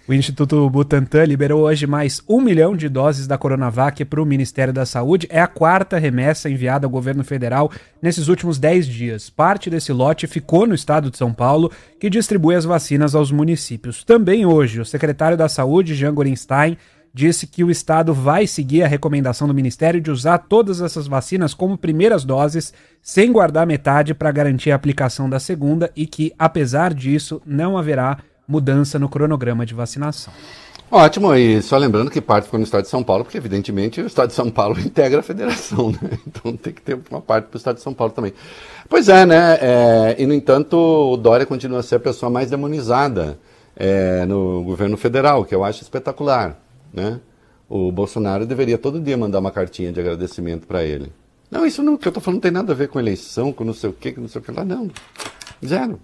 O 0.07 0.13
Instituto 0.13 0.69
Butantan 0.69 1.25
liberou 1.25 1.63
hoje 1.63 1.85
mais 1.85 2.23
um 2.29 2.39
milhão 2.39 2.77
de 2.77 2.87
doses 2.87 3.27
da 3.27 3.37
Coronavac 3.37 4.05
para 4.05 4.21
o 4.21 4.25
Ministério 4.25 4.71
da 4.71 4.85
Saúde. 4.85 5.27
É 5.29 5.41
a 5.41 5.47
quarta 5.47 5.97
remessa 5.97 6.49
enviada 6.49 6.85
ao 6.85 6.89
governo 6.89 7.25
federal 7.25 7.69
nesses 8.01 8.29
últimos 8.29 8.57
10 8.57 8.87
dias. 8.87 9.29
Parte 9.29 9.69
desse 9.69 9.91
lote 9.91 10.25
ficou 10.25 10.65
no 10.65 10.73
estado 10.73 11.11
de 11.11 11.17
São 11.17 11.33
Paulo, 11.33 11.69
que 11.99 12.09
distribui 12.09 12.55
as 12.55 12.63
vacinas 12.63 13.15
aos 13.15 13.33
municípios. 13.33 14.05
Também 14.05 14.45
hoje, 14.45 14.79
o 14.79 14.85
secretário 14.85 15.35
da 15.35 15.49
Saúde, 15.49 15.93
Jean 15.93 16.13
Gorenstein, 16.13 16.77
disse 17.17 17.47
que 17.47 17.63
o 17.63 17.71
estado 17.71 18.13
vai 18.13 18.45
seguir 18.45 18.83
a 18.83 18.87
recomendação 18.87 19.47
do 19.47 19.53
Ministério 19.53 19.99
de 19.99 20.11
usar 20.11 20.37
todas 20.37 20.81
essas 20.81 21.07
vacinas 21.07 21.51
como 21.51 21.75
primeiras 21.75 22.23
doses, 22.23 22.71
sem 23.01 23.31
guardar 23.31 23.65
metade 23.65 24.13
para 24.13 24.31
garantir 24.31 24.69
a 24.69 24.75
aplicação 24.75 25.27
da 25.27 25.39
segunda 25.39 25.91
e 25.95 26.05
que, 26.05 26.31
apesar 26.37 26.93
disso, 26.93 27.41
não 27.43 27.75
haverá 27.75 28.19
mudança 28.47 28.99
no 28.99 29.09
cronograma 29.09 29.65
de 29.65 29.73
vacinação. 29.73 30.31
Ótimo, 30.91 31.33
e 31.33 31.59
só 31.63 31.75
lembrando 31.75 32.11
que 32.11 32.21
parte 32.21 32.45
ficou 32.45 32.59
no 32.59 32.63
estado 32.63 32.83
de 32.83 32.89
São 32.89 33.03
Paulo, 33.03 33.23
porque 33.23 33.37
evidentemente 33.37 33.99
o 33.99 34.05
estado 34.05 34.29
de 34.29 34.35
São 34.35 34.51
Paulo 34.51 34.77
integra 34.79 35.19
a 35.19 35.23
federação, 35.23 35.91
né? 35.91 36.19
Então 36.27 36.55
tem 36.55 36.71
que 36.71 36.83
ter 36.83 36.99
uma 37.09 37.19
parte 37.19 37.45
para 37.45 37.55
o 37.55 37.57
estado 37.57 37.77
de 37.77 37.81
São 37.81 37.95
Paulo 37.95 38.13
também. 38.13 38.31
Pois 38.87 39.09
é, 39.09 39.25
né? 39.25 39.57
É, 39.59 40.15
e 40.19 40.27
no 40.27 40.35
entanto, 40.35 40.77
o 40.77 41.17
Dória 41.17 41.47
continua 41.47 41.79
a 41.79 41.83
ser 41.83 41.95
a 41.95 41.99
pessoa 41.99 42.29
mais 42.29 42.51
demonizada 42.51 43.39
é, 43.75 44.23
no 44.25 44.63
governo 44.63 44.95
federal, 44.95 45.43
que 45.43 45.55
eu 45.55 45.63
acho 45.63 45.81
espetacular, 45.81 46.57
né? 46.97 47.21
O 47.69 47.91
Bolsonaro 47.91 48.45
deveria 48.45 48.77
todo 48.77 48.99
dia 48.99 49.15
mandar 49.15 49.39
uma 49.39 49.51
cartinha 49.51 49.91
de 49.91 49.99
agradecimento 49.99 50.65
para 50.65 50.83
ele. 50.83 51.11
Não, 51.49 51.65
isso 51.65 51.83
não, 51.83 51.95
que 51.95 52.07
eu 52.07 52.09
estou 52.09 52.21
falando 52.21 52.37
não 52.37 52.41
tem 52.41 52.51
nada 52.51 52.73
a 52.73 52.75
ver 52.75 52.89
com 52.89 52.99
eleição, 52.99 53.53
com 53.53 53.63
não 53.63 53.73
sei 53.73 53.89
o 53.89 53.93
que, 53.93 54.11
com 54.11 54.21
não 54.21 54.27
sei 54.27 54.41
o 54.41 54.43
que 54.43 54.51
lá, 54.51 54.65
não. 54.65 54.89
Zero. 55.63 55.99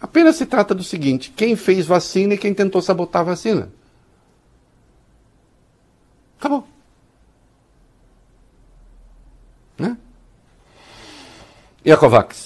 Apenas 0.00 0.36
se 0.36 0.44
trata 0.44 0.74
do 0.74 0.84
seguinte: 0.84 1.32
quem 1.34 1.56
fez 1.56 1.86
vacina 1.86 2.34
e 2.34 2.38
quem 2.38 2.52
tentou 2.52 2.82
sabotar 2.82 3.22
a 3.22 3.24
vacina. 3.24 3.72
Acabou. 6.38 6.68
Né? 9.78 9.96
E 11.84 11.90
a 11.90 11.96
Covax? 11.96 12.45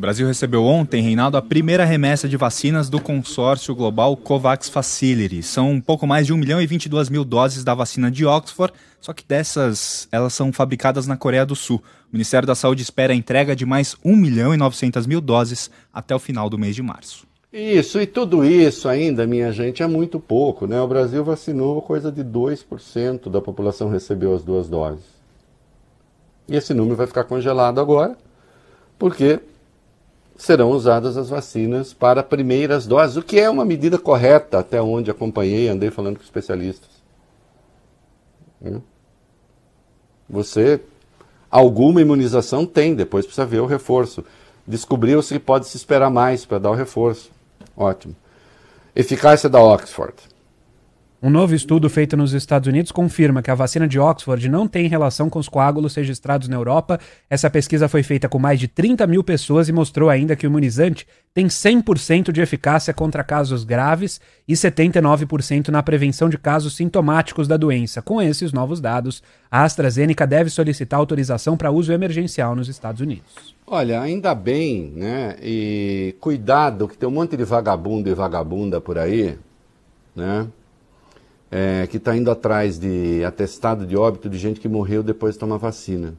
O 0.00 0.06
Brasil 0.10 0.26
recebeu 0.26 0.64
ontem, 0.64 1.02
Reinaldo, 1.02 1.36
a 1.36 1.42
primeira 1.42 1.84
remessa 1.84 2.26
de 2.26 2.34
vacinas 2.34 2.88
do 2.88 2.98
consórcio 2.98 3.74
global 3.74 4.16
COVAX 4.16 4.70
Facility. 4.70 5.42
São 5.42 5.72
um 5.72 5.78
pouco 5.78 6.06
mais 6.06 6.26
de 6.26 6.32
1 6.32 6.38
milhão 6.38 6.58
e 6.58 6.66
22 6.66 7.10
mil 7.10 7.22
doses 7.22 7.62
da 7.62 7.74
vacina 7.74 8.10
de 8.10 8.24
Oxford, 8.24 8.72
só 8.98 9.12
que 9.12 9.22
dessas 9.22 10.08
elas 10.10 10.32
são 10.32 10.54
fabricadas 10.54 11.06
na 11.06 11.18
Coreia 11.18 11.44
do 11.44 11.54
Sul. 11.54 11.82
O 12.10 12.14
Ministério 12.14 12.46
da 12.46 12.54
Saúde 12.54 12.80
espera 12.80 13.12
a 13.12 13.14
entrega 13.14 13.54
de 13.54 13.66
mais 13.66 13.94
1 14.02 14.16
milhão 14.16 14.54
e 14.54 14.56
900 14.56 15.06
mil 15.06 15.20
doses 15.20 15.70
até 15.92 16.14
o 16.14 16.18
final 16.18 16.48
do 16.48 16.56
mês 16.56 16.74
de 16.74 16.80
março. 16.80 17.26
Isso, 17.52 18.00
e 18.00 18.06
tudo 18.06 18.42
isso 18.42 18.88
ainda, 18.88 19.26
minha 19.26 19.52
gente, 19.52 19.82
é 19.82 19.86
muito 19.86 20.18
pouco. 20.18 20.66
Né? 20.66 20.80
O 20.80 20.88
Brasil 20.88 21.22
vacinou 21.22 21.82
coisa 21.82 22.10
de 22.10 22.24
2% 22.24 23.28
da 23.28 23.42
população 23.42 23.90
recebeu 23.90 24.34
as 24.34 24.42
duas 24.42 24.66
doses. 24.66 25.04
E 26.48 26.56
esse 26.56 26.72
número 26.72 26.96
vai 26.96 27.06
ficar 27.06 27.24
congelado 27.24 27.78
agora, 27.78 28.16
porque 28.98 29.40
serão 30.40 30.70
usadas 30.70 31.18
as 31.18 31.28
vacinas 31.28 31.92
para 31.92 32.22
primeiras 32.22 32.86
doses, 32.86 33.18
o 33.18 33.22
que 33.22 33.38
é 33.38 33.50
uma 33.50 33.62
medida 33.62 33.98
correta, 33.98 34.58
até 34.58 34.80
onde 34.80 35.10
acompanhei, 35.10 35.68
andei 35.68 35.90
falando 35.90 36.16
com 36.16 36.24
especialistas. 36.24 36.88
Hum? 38.64 38.80
Você, 40.28 40.80
alguma 41.50 42.00
imunização 42.00 42.64
tem, 42.64 42.94
depois 42.94 43.26
precisa 43.26 43.44
ver 43.44 43.60
o 43.60 43.66
reforço. 43.66 44.24
Descobriu-se 44.66 45.34
que 45.34 45.38
pode 45.38 45.66
se 45.66 45.76
esperar 45.76 46.08
mais 46.08 46.46
para 46.46 46.58
dar 46.58 46.70
o 46.70 46.74
reforço. 46.74 47.30
Ótimo. 47.76 48.16
Eficácia 48.96 49.48
da 49.48 49.60
Oxford. 49.60 50.14
Um 51.22 51.28
novo 51.28 51.54
estudo 51.54 51.90
feito 51.90 52.16
nos 52.16 52.32
Estados 52.32 52.66
Unidos 52.66 52.90
confirma 52.90 53.42
que 53.42 53.50
a 53.50 53.54
vacina 53.54 53.86
de 53.86 54.00
Oxford 54.00 54.48
não 54.48 54.66
tem 54.66 54.88
relação 54.88 55.28
com 55.28 55.38
os 55.38 55.50
coágulos 55.50 55.94
registrados 55.94 56.48
na 56.48 56.56
Europa. 56.56 56.98
Essa 57.28 57.50
pesquisa 57.50 57.90
foi 57.90 58.02
feita 58.02 58.26
com 58.26 58.38
mais 58.38 58.58
de 58.58 58.66
30 58.66 59.06
mil 59.06 59.22
pessoas 59.22 59.68
e 59.68 59.72
mostrou 59.72 60.08
ainda 60.08 60.34
que 60.34 60.46
o 60.46 60.48
imunizante 60.48 61.06
tem 61.34 61.46
100% 61.46 62.32
de 62.32 62.40
eficácia 62.40 62.94
contra 62.94 63.22
casos 63.22 63.64
graves 63.64 64.18
e 64.48 64.54
79% 64.54 65.68
na 65.68 65.82
prevenção 65.82 66.30
de 66.30 66.38
casos 66.38 66.74
sintomáticos 66.74 67.46
da 67.46 67.58
doença. 67.58 68.00
Com 68.00 68.22
esses 68.22 68.50
novos 68.50 68.80
dados, 68.80 69.22
a 69.50 69.64
AstraZeneca 69.64 70.26
deve 70.26 70.48
solicitar 70.48 70.98
autorização 70.98 71.54
para 71.54 71.70
uso 71.70 71.92
emergencial 71.92 72.56
nos 72.56 72.70
Estados 72.70 73.02
Unidos. 73.02 73.54
Olha, 73.66 74.00
ainda 74.00 74.34
bem, 74.34 74.90
né? 74.96 75.36
E 75.42 76.14
cuidado, 76.18 76.88
que 76.88 76.96
tem 76.96 77.06
um 77.06 77.12
monte 77.12 77.36
de 77.36 77.44
vagabundo 77.44 78.08
e 78.08 78.14
vagabunda 78.14 78.80
por 78.80 78.96
aí, 78.96 79.38
né? 80.16 80.48
É, 81.50 81.86
que 81.86 81.96
está 81.96 82.16
indo 82.16 82.30
atrás 82.30 82.78
de 82.78 83.24
atestado 83.24 83.86
de 83.86 83.96
óbito 83.96 84.28
de 84.28 84.38
gente 84.38 84.60
que 84.60 84.68
morreu 84.68 85.02
depois 85.02 85.34
de 85.34 85.40
tomar 85.40 85.56
vacina. 85.56 86.14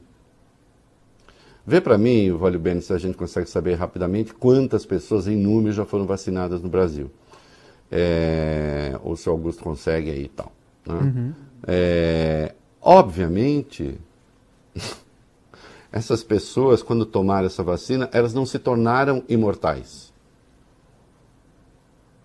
Vê 1.64 1.80
para 1.80 1.96
mim, 1.96 2.32
Valio 2.32 2.58
Bene, 2.58 2.82
se 2.82 2.92
a 2.92 2.98
gente 2.98 3.16
consegue 3.16 3.48
saber 3.48 3.74
rapidamente 3.74 4.34
quantas 4.34 4.84
pessoas 4.84 5.28
em 5.28 5.36
número 5.36 5.72
já 5.72 5.84
foram 5.84 6.06
vacinadas 6.06 6.60
no 6.60 6.68
Brasil. 6.68 7.10
É, 7.90 8.98
ou 9.02 9.16
se 9.16 9.28
o 9.28 9.32
Augusto 9.32 9.62
consegue 9.62 10.10
aí 10.10 10.24
e 10.24 10.28
tal. 10.28 10.52
Né? 10.86 10.94
Uhum. 10.94 11.32
É, 11.66 12.54
obviamente, 12.80 13.98
essas 15.92 16.24
pessoas, 16.24 16.82
quando 16.82 17.06
tomaram 17.06 17.46
essa 17.46 17.62
vacina, 17.62 18.08
elas 18.12 18.34
não 18.34 18.44
se 18.44 18.58
tornaram 18.58 19.22
imortais. 19.28 20.12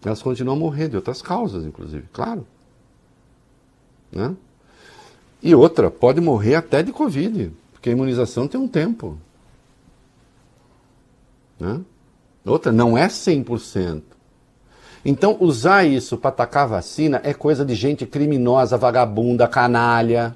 Elas 0.04 0.22
continuam 0.22 0.58
a 0.58 0.60
morrer 0.60 0.88
de 0.88 0.96
outras 0.96 1.22
causas, 1.22 1.64
inclusive, 1.64 2.08
claro. 2.12 2.46
Né? 4.12 4.36
E 5.42 5.54
outra, 5.54 5.92
pode 5.92 6.20
morrer 6.20 6.56
até 6.56 6.82
de 6.82 6.92
Covid, 6.92 7.52
porque 7.72 7.90
a 7.90 7.92
imunização 7.92 8.48
tem 8.48 8.60
um 8.60 8.68
tempo. 8.68 9.18
Né? 11.60 11.82
Outra, 12.46 12.72
não 12.72 12.98
é 12.98 13.08
100%. 13.08 14.02
Então, 15.06 15.38
usar 15.40 15.86
isso 15.86 16.18
para 16.18 16.30
atacar 16.30 16.68
vacina 16.68 17.22
é 17.24 17.34
coisa 17.34 17.64
de 17.64 17.76
gente 17.76 18.06
criminosa, 18.06 18.78
vagabunda, 18.78 19.48
canalha, 19.48 20.36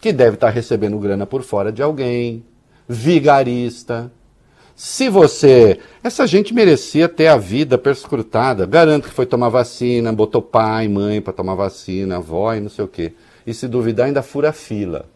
que 0.00 0.12
deve 0.12 0.34
estar 0.34 0.46
tá 0.46 0.52
recebendo 0.52 0.98
grana 0.98 1.26
por 1.26 1.42
fora 1.42 1.72
de 1.72 1.82
alguém, 1.82 2.44
vigarista. 2.88 4.10
Se 4.78 5.08
você. 5.08 5.80
Essa 6.04 6.24
gente 6.24 6.54
merecia 6.54 7.08
ter 7.08 7.26
a 7.26 7.36
vida 7.36 7.76
perscrutada. 7.76 8.64
Garanto 8.64 9.08
que 9.08 9.14
foi 9.14 9.26
tomar 9.26 9.48
vacina, 9.48 10.12
botou 10.12 10.40
pai, 10.40 10.86
mãe 10.86 11.20
para 11.20 11.32
tomar 11.32 11.56
vacina, 11.56 12.18
avó 12.18 12.54
e 12.54 12.60
não 12.60 12.70
sei 12.70 12.84
o 12.84 12.88
quê. 12.88 13.12
E 13.44 13.52
se 13.52 13.66
duvidar, 13.66 14.06
ainda 14.06 14.22
fura 14.22 14.52
fila. 14.52 15.06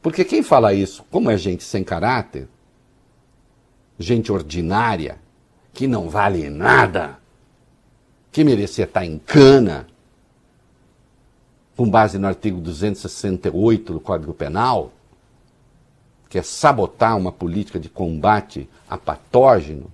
Porque 0.00 0.24
quem 0.24 0.44
fala 0.44 0.72
isso, 0.72 1.04
como 1.10 1.28
é 1.28 1.36
gente 1.36 1.64
sem 1.64 1.82
caráter, 1.82 2.46
gente 3.98 4.30
ordinária, 4.30 5.18
que 5.72 5.88
não 5.88 6.08
vale 6.08 6.48
nada, 6.48 7.18
que 8.30 8.44
merecia 8.44 8.84
estar 8.84 9.04
em 9.04 9.18
cana, 9.18 9.88
com 11.76 11.90
base 11.90 12.16
no 12.16 12.28
artigo 12.28 12.60
268 12.60 13.92
do 13.94 13.98
Código 13.98 14.32
Penal, 14.32 14.92
que 16.34 16.38
é 16.40 16.42
sabotar 16.42 17.16
uma 17.16 17.30
política 17.30 17.78
de 17.78 17.88
combate 17.88 18.68
a 18.90 18.98
patógeno, 18.98 19.88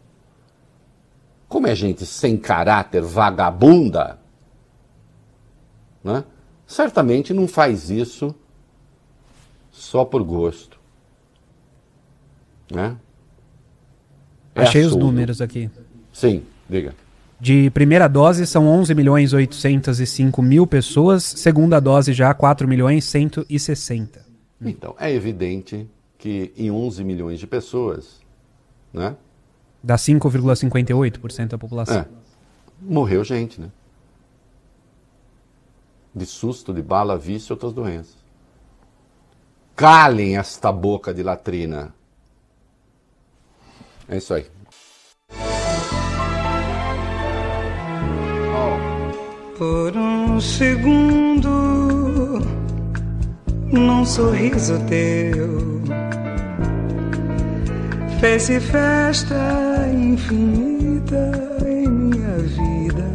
como 1.46 1.66
é 1.66 1.74
gente 1.74 2.06
sem 2.06 2.38
caráter, 2.38 3.02
vagabunda, 3.02 4.18
né? 6.02 6.24
certamente 6.66 7.34
não 7.34 7.46
faz 7.46 7.90
isso 7.90 8.34
só 9.70 10.02
por 10.02 10.22
gosto. 10.22 10.80
Né? 12.72 12.96
É 14.54 14.62
Achei 14.62 14.82
os 14.82 14.96
números 14.96 15.42
aqui. 15.42 15.68
Sim, 16.10 16.42
diga. 16.70 16.94
De 17.38 17.68
primeira 17.68 18.08
dose 18.08 18.46
são 18.46 18.66
11 18.66 18.94
milhões 18.94 19.34
805 19.34 20.40
mil 20.40 20.66
pessoas, 20.66 21.22
segunda 21.22 21.78
dose 21.78 22.14
já 22.14 22.32
4 22.32 22.66
milhões 22.66 23.04
160. 23.04 24.24
Então, 24.62 24.96
é 24.98 25.12
evidente 25.12 25.86
que 26.20 26.52
em 26.54 26.70
11 26.70 27.02
milhões 27.02 27.40
de 27.40 27.46
pessoas, 27.46 28.20
né? 28.92 29.16
Dá 29.82 29.96
5,58% 29.96 31.48
da 31.48 31.58
população. 31.58 31.96
É, 31.96 32.06
morreu 32.80 33.24
gente, 33.24 33.58
né? 33.58 33.70
De 36.14 36.26
susto, 36.26 36.74
de 36.74 36.82
bala, 36.82 37.16
vício 37.16 37.52
e 37.52 37.54
outras 37.54 37.72
doenças. 37.72 38.16
Calem 39.74 40.36
esta 40.36 40.70
boca 40.70 41.14
de 41.14 41.22
latrina. 41.22 41.94
É 44.06 44.18
isso 44.18 44.34
aí. 44.34 44.46
Por 49.56 49.96
um 49.96 50.38
segundo, 50.40 51.48
num 53.72 54.04
sorriso 54.04 54.74
teu, 54.86 55.80
fez-se 58.20 58.60
festa 58.60 59.88
infinita 59.90 61.32
em 61.66 61.88
minha 61.88 62.36
vida. 62.36 63.10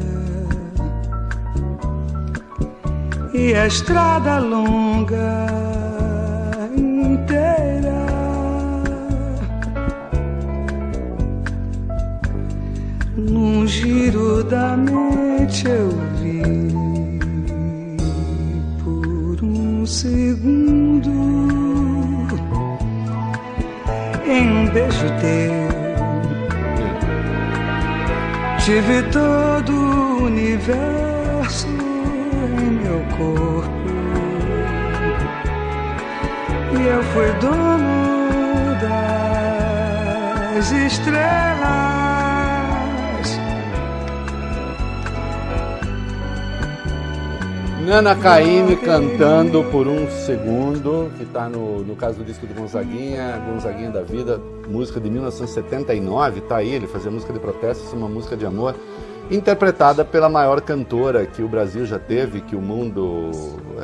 E 3.33 3.53
a 3.53 3.67
estrada 3.67 4.39
longa 4.39 5.45
inteira 6.75 8.05
num 13.15 13.67
giro 13.67 14.43
da 14.43 14.75
mente 14.75 15.67
eu 15.67 15.89
vi 16.19 16.41
por 18.83 19.45
um 19.45 19.85
segundo 19.85 21.64
em 24.35 24.51
um 24.51 24.65
beijo 24.67 25.07
teu 25.21 25.69
tive 28.59 29.01
todo 29.11 29.71
o 29.71 30.23
universo 30.23 31.67
em 31.67 32.71
meu 32.83 32.99
corpo 33.15 33.69
e 36.77 36.87
eu 36.87 37.03
fui 37.03 37.31
dono 37.39 38.75
das 38.81 40.71
estrelas. 40.71 41.94
Nana 47.85 48.15
Caymmi 48.15 48.77
cantando 48.77 49.63
por 49.65 49.87
um 49.87 50.09
segundo, 50.09 51.11
que 51.17 51.23
está 51.23 51.47
no, 51.47 51.83
no 51.83 51.95
caso 51.95 52.17
do 52.17 52.23
disco 52.25 52.47
do 52.47 52.53
Gonzaguinha, 52.55 53.39
Gonzaguinha 53.47 53.91
da 53.91 54.01
Vida, 54.01 54.41
música 54.67 54.99
de 54.99 55.07
1979, 55.07 56.41
tá 56.41 56.57
aí, 56.57 56.73
ele 56.73 56.87
fazia 56.87 57.11
música 57.11 57.31
de 57.31 57.37
protesto, 57.37 57.95
uma 57.95 58.07
música 58.07 58.35
de 58.35 58.43
amor, 58.43 58.73
interpretada 59.29 60.03
pela 60.03 60.27
maior 60.27 60.61
cantora 60.61 61.27
que 61.27 61.43
o 61.43 61.47
Brasil 61.47 61.85
já 61.85 61.99
teve, 61.99 62.41
que 62.41 62.55
o 62.55 62.61
mundo 62.61 63.29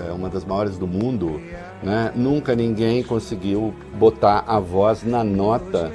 é 0.07 0.11
uma 0.11 0.29
das 0.29 0.43
maiores 0.43 0.79
do 0.79 0.87
mundo, 0.87 1.39
né? 1.83 2.11
Nunca 2.15 2.55
ninguém 2.55 3.03
conseguiu 3.03 3.71
botar 3.93 4.43
a 4.47 4.59
voz 4.59 5.03
na 5.03 5.23
nota 5.23 5.91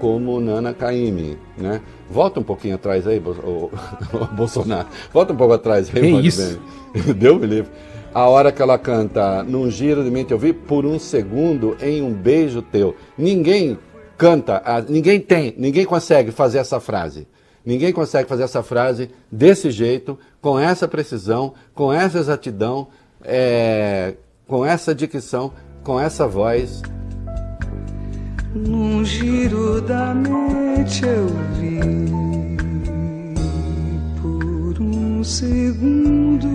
como 0.00 0.40
Nana 0.40 0.72
Caymmi, 0.72 1.38
né? 1.58 1.82
Volta 2.10 2.40
um 2.40 2.42
pouquinho 2.42 2.74
atrás 2.74 3.06
aí, 3.06 3.20
Bolsonaro. 4.36 4.88
Volta 5.12 5.32
um 5.32 5.36
pouco 5.36 5.54
atrás 5.54 5.90
aí, 5.94 6.00
Que 6.00 6.26
isso? 6.26 6.60
Bem. 6.92 7.14
Deu 7.14 7.38
me 7.38 7.46
livre. 7.46 7.70
A 8.14 8.28
hora 8.28 8.52
que 8.52 8.62
ela 8.62 8.78
canta 8.78 9.42
Num 9.42 9.68
giro 9.68 10.04
de 10.04 10.10
mente 10.10 10.30
eu 10.30 10.38
vi 10.38 10.52
por 10.52 10.86
um 10.86 11.00
segundo 11.00 11.76
em 11.80 12.00
um 12.00 12.12
beijo 12.12 12.62
teu. 12.62 12.94
Ninguém 13.18 13.76
canta, 14.16 14.62
ninguém 14.88 15.20
tem, 15.20 15.54
ninguém 15.58 15.84
consegue 15.84 16.30
fazer 16.30 16.58
essa 16.58 16.78
frase. 16.78 17.26
Ninguém 17.64 17.92
consegue 17.92 18.28
fazer 18.28 18.42
essa 18.42 18.62
frase 18.62 19.10
desse 19.32 19.70
jeito, 19.70 20.18
com 20.40 20.58
essa 20.58 20.86
precisão, 20.86 21.54
com 21.74 21.90
essa 21.90 22.18
exatidão, 22.18 22.88
é, 23.22 24.14
com 24.46 24.64
essa 24.66 24.94
dicção, 24.94 25.50
com 25.82 25.98
essa 25.98 26.28
voz. 26.28 26.82
Num 28.54 29.04
giro 29.04 29.80
da 29.80 30.14
mente 30.14 31.04
eu 31.04 31.26
vi 31.58 31.80
por 34.22 34.80
um 34.80 35.24
segundo 35.24 36.46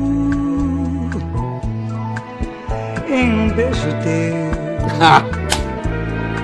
em 3.10 3.30
um 3.32 3.50
beijo 3.54 3.90
teu. 4.02 4.50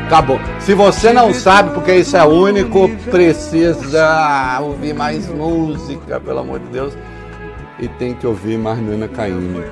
Acabou. 0.08 0.40
Se 0.60 0.74
você 0.74 1.14
não 1.14 1.34
sabe, 1.34 1.74
porque 1.74 1.96
isso 1.96 2.18
é 2.18 2.26
único, 2.26 2.90
precisa 3.10 4.60
ouvir 4.62 4.94
mais 4.94 5.30
música, 5.30 6.20
pelo 6.20 6.40
amor 6.40 6.60
de 6.60 6.66
Deus. 6.68 6.98
E 7.80 7.88
tem 7.88 8.14
que 8.14 8.28
ouvir 8.28 8.58
mais 8.58 8.78
Nana 8.80 9.08
Caymmi, 9.08 9.64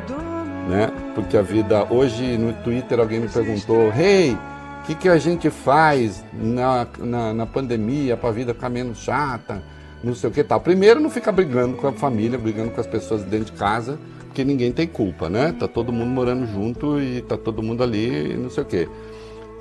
né? 0.70 0.90
Porque 1.14 1.38
a 1.38 1.42
vida... 1.42 1.86
Hoje 1.90 2.38
no 2.38 2.54
Twitter 2.54 3.00
alguém 3.00 3.20
me 3.20 3.28
perguntou, 3.28 3.92
Hey, 3.94 4.38
o 4.84 4.86
que, 4.86 4.96
que 4.96 5.08
a 5.08 5.18
gente 5.18 5.50
faz 5.50 6.26
na, 6.34 6.86
na, 7.00 7.34
na 7.34 7.46
pandemia 7.46 8.18
para 8.18 8.28
a 8.28 8.32
vida 8.34 8.54
ficar 8.54 8.68
menos 8.68 8.98
chata? 8.98 9.64
Não 10.04 10.14
sei 10.14 10.30
o 10.30 10.34
que 10.34 10.44
tal. 10.44 10.60
Primeiro, 10.60 11.00
não 11.00 11.10
ficar 11.10 11.32
brigando 11.32 11.78
com 11.78 11.88
a 11.88 11.94
família, 11.94 12.38
brigando 12.38 12.72
com 12.72 12.82
as 12.82 12.86
pessoas 12.88 13.24
dentro 13.24 13.46
de 13.46 13.54
casa, 13.54 13.98
porque 14.26 14.44
ninguém 14.44 14.74
tem 14.74 14.86
culpa, 14.86 15.30
né? 15.30 15.54
Tá 15.54 15.70
todo 15.70 15.94
mundo 15.94 16.10
morando 16.10 16.46
junto 16.46 17.00
e 17.00 17.22
tá 17.22 17.38
todo 17.38 17.64
mundo 17.64 17.82
ali, 17.82 18.36
não 18.36 18.50
sei 18.50 18.64
o 18.64 18.66
quê. 18.66 18.90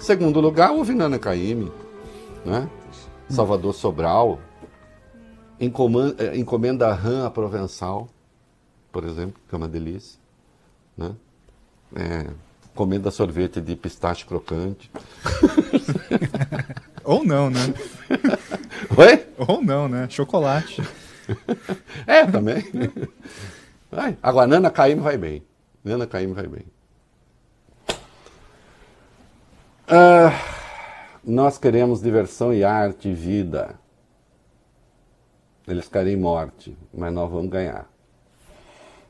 Segundo 0.00 0.40
lugar, 0.40 0.72
houve 0.72 0.92
Nana 0.92 1.20
Caymmi, 1.20 1.70
né? 2.44 2.68
Salvador 3.28 3.72
Sobral, 3.74 4.40
eh, 5.60 6.36
Encomenda 6.36 6.92
Ram 6.92 7.26
a 7.26 7.30
Provençal, 7.30 8.08
por 8.90 9.04
exemplo, 9.04 9.40
que 9.48 9.54
é 9.54 9.58
uma 9.58 9.68
delícia, 9.68 10.18
né? 10.96 11.12
É, 11.94 12.26
Comenda 12.74 13.10
sorvete 13.10 13.60
de 13.60 13.76
pistache 13.76 14.24
crocante. 14.24 14.90
Ou 17.04 17.24
não, 17.24 17.50
né? 17.50 17.60
Oi? 18.96 19.26
Ou 19.46 19.62
não, 19.62 19.88
né? 19.88 20.08
Chocolate. 20.08 20.82
É, 22.06 22.26
também. 22.26 22.64
Vai. 23.90 24.16
Agora, 24.22 24.46
Nana 24.46 24.70
Caymmi 24.70 25.00
vai 25.00 25.18
bem. 25.18 25.42
Nana 25.84 26.06
Caymmi 26.06 26.32
vai 26.32 26.46
bem. 26.46 26.64
Ah, 29.86 30.32
nós 31.22 31.58
queremos 31.58 32.00
diversão 32.00 32.54
e 32.54 32.64
arte 32.64 33.08
e 33.08 33.14
vida. 33.14 33.74
Eles 35.68 35.88
querem 35.88 36.16
morte, 36.16 36.76
mas 36.92 37.12
nós 37.12 37.30
vamos 37.30 37.50
ganhar. 37.50 37.86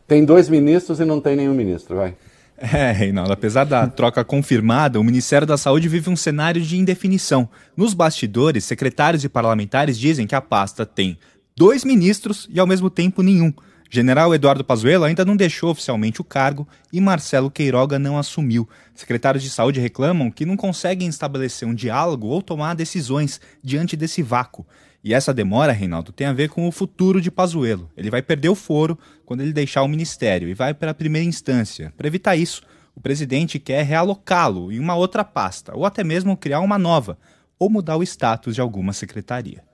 Tem 0.07 0.25
dois 0.25 0.49
ministros 0.49 1.01
e 1.01 1.05
não 1.05 1.21
tem 1.21 1.37
nenhum 1.37 1.55
ministro, 1.55 1.97
vai. 1.97 2.17
É, 2.73 2.93
Reinaldo, 2.93 3.33
apesar 3.33 3.65
da 3.65 3.89
troca 3.89 4.25
confirmada, 4.25 5.01
o 5.01 5.05
Ministério 5.05 5.47
da 5.47 5.57
Saúde 5.57 5.89
vive 5.89 6.09
um 6.09 6.15
cenário 6.15 6.63
de 6.63 6.79
indefinição. 6.79 7.49
Nos 7.77 7.93
bastidores, 7.93 8.65
secretários 8.65 9.25
e 9.25 9.29
parlamentares 9.29 9.99
dizem 9.99 10.29
que 10.29 10.35
a 10.35 10.41
pasta 10.41 10.87
tem 10.87 11.19
dois 11.57 11.85
ministros 11.85 12.49
e 12.51 12.61
ao 12.61 12.67
mesmo 12.67 12.89
tempo 12.89 13.21
nenhum. 13.21 13.53
General 13.91 14.33
Eduardo 14.33 14.65
Pazuello 14.65 15.05
ainda 15.05 15.25
não 15.25 15.37
deixou 15.37 15.71
oficialmente 15.71 16.21
o 16.21 16.25
cargo 16.25 16.67
e 16.93 17.01
Marcelo 17.01 17.51
Queiroga 17.51 17.99
não 17.99 18.17
assumiu. 18.17 18.67
Secretários 18.95 19.43
de 19.43 19.51
saúde 19.51 19.81
reclamam 19.81 20.31
que 20.31 20.47
não 20.47 20.57
conseguem 20.57 21.09
estabelecer 21.09 21.69
um 21.69 21.75
diálogo 21.75 22.29
ou 22.29 22.41
tomar 22.41 22.75
decisões 22.75 23.41
diante 23.63 23.97
desse 23.97 24.23
vácuo. 24.23 24.65
E 25.05 25.13
essa 25.13 25.35
demora, 25.35 25.73
Reinaldo, 25.73 26.13
tem 26.13 26.29
a 26.29 26.33
ver 26.33 26.49
com 26.49 26.67
o 26.67 26.71
futuro 26.71 27.21
de 27.21 27.31
Pazuello. 27.31 27.91
Ele 27.97 28.09
vai 28.11 28.23
perder 28.23 28.49
o 28.49 28.55
foro 28.55 28.97
quando 29.25 29.41
ele 29.41 29.53
deixar 29.53 29.83
o 29.83 29.89
ministério 29.89 30.49
e 30.49 30.55
vai 30.55 30.73
para 30.73 30.93
a 30.93 30.95
primeira 30.95 31.27
instância. 31.27 31.93
Para 31.97 32.07
evitar 32.07 32.37
isso, 32.37 32.63
o 32.95 33.01
presidente 33.01 33.59
quer 33.59 33.85
realocá-lo 33.85 34.71
em 34.71 34.79
uma 34.79 34.95
outra 34.95 35.25
pasta, 35.25 35.77
ou 35.77 35.85
até 35.85 36.05
mesmo 36.05 36.37
criar 36.37 36.61
uma 36.61 36.79
nova, 36.79 37.19
ou 37.59 37.69
mudar 37.69 37.97
o 37.97 38.03
status 38.03 38.55
de 38.55 38.61
alguma 38.61 38.93
secretaria. 38.93 39.65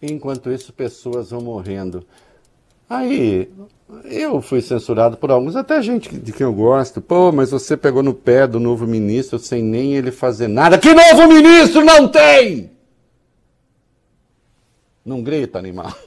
Enquanto 0.00 0.50
isso, 0.50 0.72
pessoas 0.72 1.30
vão 1.30 1.40
morrendo. 1.40 2.04
Aí, 2.92 3.50
eu 4.04 4.42
fui 4.42 4.60
censurado 4.60 5.16
por 5.16 5.30
alguns, 5.30 5.56
até 5.56 5.80
gente 5.80 6.14
de 6.14 6.30
quem 6.30 6.44
eu 6.44 6.52
gosto. 6.52 7.00
Pô, 7.00 7.32
mas 7.32 7.50
você 7.50 7.74
pegou 7.74 8.02
no 8.02 8.12
pé 8.12 8.46
do 8.46 8.60
novo 8.60 8.86
ministro 8.86 9.38
sem 9.38 9.62
nem 9.62 9.94
ele 9.94 10.12
fazer 10.12 10.46
nada. 10.46 10.78
Que 10.78 10.92
novo 10.92 11.26
ministro 11.26 11.82
não 11.82 12.06
tem? 12.06 12.70
Não 15.02 15.22
grita, 15.22 15.58
animal. 15.58 15.96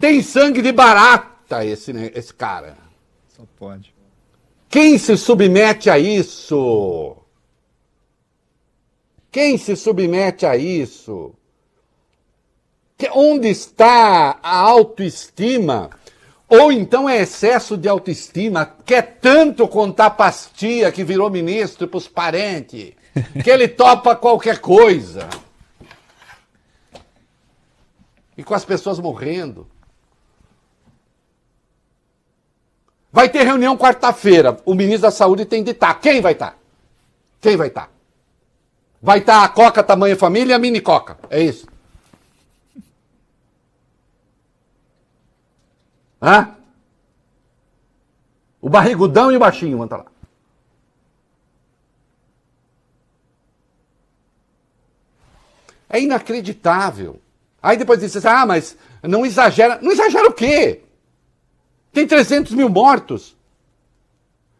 Tem 0.00 0.22
sangue 0.22 0.62
de 0.62 0.72
barata 0.72 1.64
esse, 1.64 1.90
esse 2.14 2.32
cara. 2.32 2.76
Só 3.28 3.42
pode. 3.58 3.92
Quem 4.68 4.96
se 4.96 5.16
submete 5.16 5.90
a 5.90 5.98
isso? 5.98 7.16
Quem 9.30 9.58
se 9.58 9.76
submete 9.76 10.46
a 10.46 10.56
isso? 10.56 11.34
Onde 13.12 13.48
está 13.48 14.38
a 14.42 14.56
autoestima? 14.56 15.90
Ou 16.48 16.72
então 16.72 17.08
é 17.08 17.18
excesso 17.20 17.76
de 17.76 17.88
autoestima, 17.88 18.74
quer 18.84 19.18
tanto 19.20 19.68
contar 19.68 20.10
pastia 20.10 20.90
que 20.90 21.04
virou 21.04 21.30
ministro 21.30 21.86
para 21.86 21.98
os 21.98 22.08
parentes, 22.08 22.94
que 23.44 23.50
ele 23.50 23.68
topa 23.68 24.16
qualquer 24.16 24.58
coisa. 24.58 25.28
E 28.36 28.42
com 28.42 28.54
as 28.54 28.64
pessoas 28.64 28.98
morrendo. 28.98 29.68
Vai 33.12 33.28
ter 33.28 33.42
reunião 33.42 33.76
quarta-feira. 33.76 34.56
O 34.64 34.74
ministro 34.74 35.02
da 35.02 35.10
Saúde 35.10 35.44
tem 35.44 35.62
de 35.62 35.72
estar. 35.72 35.94
Quem 36.00 36.20
vai 36.20 36.32
estar? 36.32 36.56
Quem 37.40 37.56
vai 37.56 37.68
estar? 37.68 37.90
Vai 39.02 39.18
estar 39.18 39.44
a 39.44 39.48
Coca 39.48 39.82
tamanho 39.82 40.16
família 40.16 40.52
e 40.52 40.54
a 40.54 40.58
mini 40.58 40.80
Coca. 40.80 41.18
É 41.30 41.40
isso. 41.40 41.66
Hã? 46.20 46.54
O 48.60 48.68
barrigudão 48.68 49.30
e 49.30 49.36
o 49.36 49.40
baixinho 49.40 49.82
estar 49.82 49.98
lá. 49.98 50.06
É 55.88 56.00
inacreditável. 56.00 57.20
Aí 57.62 57.76
depois 57.76 58.00
diz 58.00 58.14
assim, 58.16 58.28
ah, 58.28 58.44
mas 58.44 58.76
não 59.02 59.24
exagera. 59.24 59.78
Não 59.80 59.92
exagera 59.92 60.28
o 60.28 60.32
quê? 60.32 60.82
Tem 61.92 62.06
300 62.06 62.52
mil 62.52 62.68
mortos. 62.68 63.36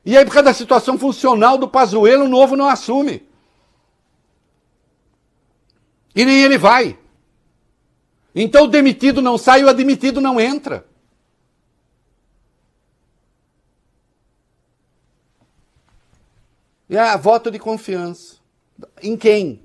E 0.05 0.17
aí, 0.17 0.25
por 0.25 0.33
causa 0.33 0.47
da 0.47 0.55
situação 0.55 0.99
funcional 0.99 1.59
do 1.59 1.69
Pazuello, 1.69 2.25
o 2.25 2.29
novo 2.29 2.57
não 2.57 2.67
assume. 2.67 3.29
E 6.15 6.25
nem 6.25 6.41
ele 6.41 6.57
vai. 6.57 6.99
Então 8.35 8.65
o 8.65 8.69
demitido 8.69 9.21
não 9.21 9.37
sai 9.37 9.63
o 9.63 9.69
admitido 9.69 10.21
não 10.21 10.41
entra. 10.41 10.87
É 16.97 17.17
voto 17.19 17.51
de 17.51 17.59
confiança. 17.59 18.37
Em 19.03 19.17
quem? 19.17 19.63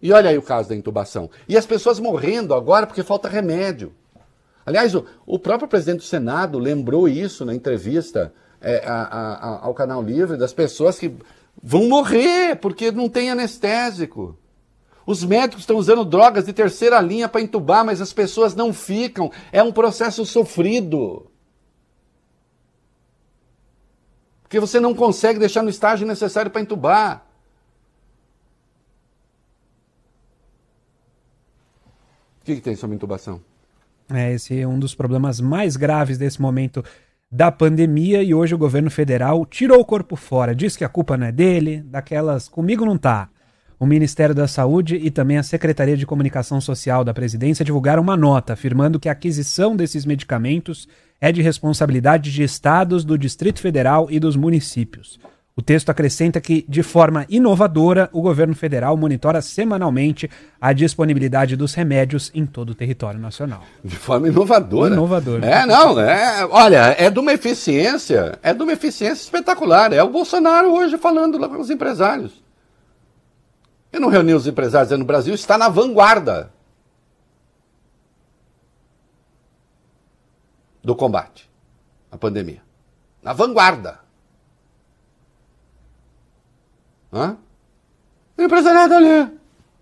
E 0.00 0.12
olha 0.12 0.30
aí 0.30 0.36
o 0.38 0.42
caso 0.42 0.68
da 0.68 0.74
intubação. 0.74 1.30
E 1.48 1.56
as 1.56 1.64
pessoas 1.64 2.00
morrendo 2.00 2.54
agora 2.54 2.86
porque 2.86 3.02
falta 3.04 3.28
remédio. 3.28 3.92
Aliás, 4.66 4.94
o, 4.94 5.04
o 5.24 5.38
próprio 5.38 5.68
presidente 5.68 5.98
do 5.98 6.04
Senado 6.04 6.58
lembrou 6.58 7.08
isso 7.08 7.44
na 7.44 7.54
entrevista 7.54 8.32
é, 8.60 8.84
a- 8.86 9.02
a- 9.02 9.64
ao 9.64 9.74
Canal 9.74 10.02
Livre, 10.02 10.36
das 10.36 10.52
pessoas 10.52 10.98
que 10.98 11.12
vão 11.62 11.88
morrer 11.88 12.56
porque 12.56 12.90
não 12.90 13.08
tem 13.08 13.30
anestésico. 13.30 14.36
Os 15.04 15.24
médicos 15.24 15.62
estão 15.62 15.76
usando 15.76 16.04
drogas 16.04 16.44
de 16.46 16.52
terceira 16.52 17.00
linha 17.00 17.28
para 17.28 17.40
entubar, 17.40 17.84
mas 17.84 18.00
as 18.00 18.12
pessoas 18.12 18.54
não 18.54 18.72
ficam. 18.72 19.30
É 19.50 19.62
um 19.62 19.72
processo 19.72 20.24
sofrido. 20.24 21.26
Porque 24.52 24.60
você 24.60 24.78
não 24.78 24.94
consegue 24.94 25.38
deixar 25.38 25.62
no 25.62 25.70
estágio 25.70 26.06
necessário 26.06 26.50
para 26.50 26.60
entubar. 26.60 27.24
O 32.38 32.44
que, 32.44 32.56
que 32.56 32.60
tem 32.60 32.76
sobre 32.76 32.96
intubação? 32.96 33.40
É, 34.12 34.34
esse 34.34 34.60
é 34.60 34.68
um 34.68 34.78
dos 34.78 34.94
problemas 34.94 35.40
mais 35.40 35.74
graves 35.74 36.18
desse 36.18 36.42
momento 36.42 36.84
da 37.30 37.50
pandemia 37.50 38.22
e 38.22 38.34
hoje 38.34 38.54
o 38.54 38.58
governo 38.58 38.90
federal 38.90 39.46
tirou 39.46 39.80
o 39.80 39.86
corpo 39.86 40.16
fora, 40.16 40.54
diz 40.54 40.76
que 40.76 40.84
a 40.84 40.88
culpa 40.90 41.16
não 41.16 41.28
é 41.28 41.32
dele, 41.32 41.82
daquelas 41.86 42.46
comigo 42.46 42.84
não 42.84 42.98
tá. 42.98 43.30
O 43.80 43.86
Ministério 43.86 44.34
da 44.34 44.46
Saúde 44.46 44.96
e 44.96 45.10
também 45.10 45.38
a 45.38 45.42
Secretaria 45.42 45.96
de 45.96 46.04
Comunicação 46.04 46.60
Social 46.60 47.02
da 47.04 47.14
Presidência 47.14 47.64
divulgaram 47.64 48.02
uma 48.02 48.18
nota 48.18 48.52
afirmando 48.52 49.00
que 49.00 49.08
a 49.08 49.12
aquisição 49.12 49.74
desses 49.74 50.04
medicamentos 50.04 50.86
é 51.22 51.30
de 51.30 51.40
responsabilidade 51.40 52.32
de 52.32 52.42
estados, 52.42 53.04
do 53.04 53.16
Distrito 53.16 53.60
Federal 53.60 54.08
e 54.10 54.18
dos 54.18 54.34
municípios. 54.34 55.20
O 55.54 55.62
texto 55.62 55.88
acrescenta 55.88 56.40
que, 56.40 56.64
de 56.68 56.82
forma 56.82 57.26
inovadora, 57.28 58.10
o 58.12 58.20
governo 58.20 58.56
federal 58.56 58.96
monitora 58.96 59.40
semanalmente 59.40 60.28
a 60.60 60.72
disponibilidade 60.72 61.54
dos 61.54 61.74
remédios 61.74 62.32
em 62.34 62.44
todo 62.44 62.70
o 62.70 62.74
território 62.74 63.20
nacional. 63.20 63.62
De 63.84 63.94
forma 63.94 64.26
inovadora. 64.26 64.94
Inovadora. 64.94 65.46
É, 65.46 65.64
não, 65.64 66.00
é, 66.00 66.44
olha, 66.50 66.96
é 66.98 67.08
de 67.08 67.20
uma 67.20 67.32
eficiência, 67.32 68.36
é 68.42 68.52
de 68.52 68.60
uma 68.60 68.72
eficiência 68.72 69.22
espetacular. 69.22 69.92
É 69.92 70.02
o 70.02 70.10
Bolsonaro 70.10 70.72
hoje 70.72 70.98
falando 70.98 71.38
lá 71.38 71.48
com 71.48 71.60
os 71.60 71.70
empresários. 71.70 72.42
Eu 73.92 74.00
não 74.00 74.08
reuni 74.08 74.34
os 74.34 74.48
empresários 74.48 74.88
dizendo, 74.88 75.02
o 75.02 75.06
Brasil 75.06 75.34
está 75.34 75.56
na 75.56 75.68
vanguarda 75.68 76.50
do 80.82 80.94
combate 80.94 81.48
à 82.10 82.18
pandemia. 82.18 82.62
Na 83.22 83.32
vanguarda. 83.32 84.00
Hã? 87.12 87.36
O 88.36 88.42
empresariado 88.42 88.94
ali. 88.94 89.30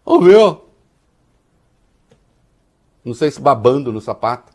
Ouviu? 0.05 0.65
Não 3.05 3.15
sei 3.15 3.31
se 3.31 3.41
babando 3.41 3.93
no 3.93 4.01
sapato. 4.01 4.53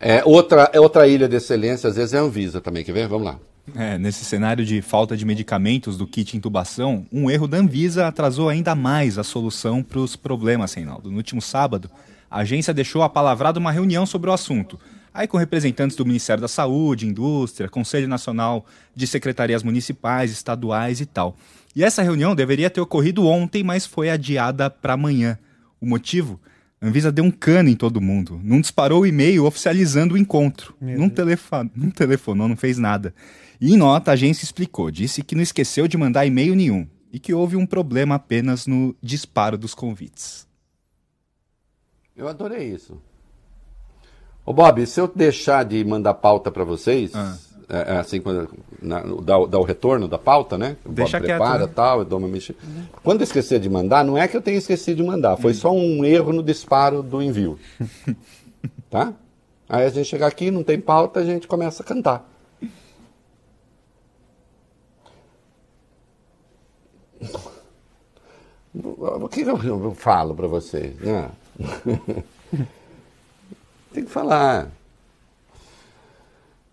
É, 0.00 0.24
outra, 0.24 0.70
é 0.72 0.80
outra 0.80 1.06
ilha 1.06 1.28
de 1.28 1.36
excelência, 1.36 1.88
às 1.88 1.96
vezes 1.96 2.14
é 2.14 2.18
a 2.18 2.22
Anvisa 2.22 2.60
também, 2.60 2.84
quer 2.84 2.92
ver? 2.92 3.06
Vamos 3.06 3.26
lá. 3.26 3.38
É, 3.76 3.96
nesse 3.96 4.24
cenário 4.24 4.64
de 4.64 4.82
falta 4.82 5.16
de 5.16 5.24
medicamentos 5.24 5.96
do 5.96 6.06
kit 6.06 6.36
intubação, 6.36 7.06
um 7.12 7.30
erro 7.30 7.46
da 7.46 7.58
Anvisa 7.58 8.08
atrasou 8.08 8.48
ainda 8.48 8.74
mais 8.74 9.18
a 9.18 9.22
solução 9.22 9.82
para 9.82 10.00
os 10.00 10.16
problemas, 10.16 10.74
Reinaldo. 10.74 11.10
No 11.10 11.18
último 11.18 11.40
sábado, 11.40 11.88
a 12.32 12.40
agência 12.40 12.72
deixou 12.72 13.02
apalavrada 13.02 13.58
uma 13.60 13.70
reunião 13.70 14.06
sobre 14.06 14.30
o 14.30 14.32
assunto. 14.32 14.78
Aí 15.14 15.28
com 15.28 15.36
representantes 15.36 15.94
do 15.94 16.06
Ministério 16.06 16.40
da 16.40 16.48
Saúde, 16.48 17.06
Indústria, 17.06 17.68
Conselho 17.68 18.08
Nacional 18.08 18.64
de 18.96 19.06
Secretarias 19.06 19.62
Municipais, 19.62 20.30
Estaduais 20.32 21.00
e 21.02 21.06
tal. 21.06 21.36
E 21.76 21.84
essa 21.84 22.02
reunião 22.02 22.34
deveria 22.34 22.70
ter 22.70 22.80
ocorrido 22.80 23.26
ontem, 23.26 23.62
mas 23.62 23.84
foi 23.84 24.08
adiada 24.08 24.70
para 24.70 24.94
amanhã. 24.94 25.38
O 25.80 25.86
motivo? 25.86 26.40
A 26.80 26.86
Anvisa 26.86 27.12
deu 27.12 27.24
um 27.24 27.30
cano 27.30 27.68
em 27.68 27.76
todo 27.76 28.00
mundo. 28.00 28.40
Não 28.42 28.60
disparou 28.60 29.02
o 29.02 29.06
e-mail 29.06 29.44
oficializando 29.44 30.14
o 30.14 30.18
encontro. 30.18 30.74
Não, 30.80 31.08
telefo- 31.10 31.70
não 31.76 31.90
telefonou, 31.90 32.48
não 32.48 32.56
fez 32.56 32.78
nada. 32.78 33.14
E 33.60 33.74
em 33.74 33.76
nota, 33.76 34.10
a 34.10 34.14
agência 34.14 34.44
explicou, 34.44 34.90
disse 34.90 35.22
que 35.22 35.34
não 35.34 35.42
esqueceu 35.42 35.86
de 35.86 35.96
mandar 35.98 36.26
e-mail 36.26 36.54
nenhum 36.54 36.86
e 37.12 37.18
que 37.18 37.34
houve 37.34 37.56
um 37.56 37.66
problema 37.66 38.14
apenas 38.14 38.66
no 38.66 38.96
disparo 39.02 39.58
dos 39.58 39.74
convites. 39.74 40.50
Eu 42.16 42.28
adorei 42.28 42.68
isso. 42.68 43.00
Ô 44.44 44.52
Bob, 44.52 44.84
se 44.86 45.00
eu 45.00 45.08
deixar 45.08 45.64
de 45.64 45.82
mandar 45.84 46.14
pauta 46.14 46.50
para 46.50 46.64
vocês, 46.64 47.14
Ah. 47.14 47.36
é, 47.68 47.94
é 47.94 47.98
assim, 47.98 48.20
quando, 48.20 48.48
na, 48.80 49.00
dá, 49.00 49.38
dá 49.46 49.58
o 49.58 49.62
retorno 49.62 50.08
da 50.08 50.18
pauta, 50.18 50.58
né? 50.58 50.76
O 50.84 50.90
Deixa 50.90 51.18
Bob 51.18 51.26
quieto, 51.26 51.38
prepara 51.38 51.66
né? 51.66 51.72
tal, 51.74 52.00
eu 52.00 52.04
dou 52.04 52.18
uma 52.18 52.28
mexida. 52.28 52.58
Quando 53.02 53.20
eu 53.20 53.24
esquecer 53.24 53.60
de 53.60 53.70
mandar, 53.70 54.04
não 54.04 54.18
é 54.18 54.26
que 54.26 54.36
eu 54.36 54.42
tenha 54.42 54.58
esquecido 54.58 54.96
de 54.96 55.02
mandar, 55.04 55.36
foi 55.36 55.54
só 55.54 55.70
um 55.72 56.04
erro 56.04 56.32
no 56.32 56.42
disparo 56.42 57.02
do 57.02 57.22
envio. 57.22 57.58
tá? 58.90 59.14
Aí 59.68 59.86
a 59.86 59.88
gente 59.88 60.06
chega 60.08 60.26
aqui, 60.26 60.50
não 60.50 60.62
tem 60.64 60.78
pauta, 60.80 61.20
a 61.20 61.24
gente 61.24 61.46
começa 61.46 61.82
a 61.82 61.86
cantar. 61.86 62.28
O 68.74 69.28
que 69.28 69.42
eu, 69.42 69.62
eu 69.62 69.94
falo 69.94 70.34
para 70.34 70.46
vocês? 70.46 70.98
Né? 70.98 71.30
Tem 73.92 74.04
que 74.04 74.10
falar. 74.10 74.68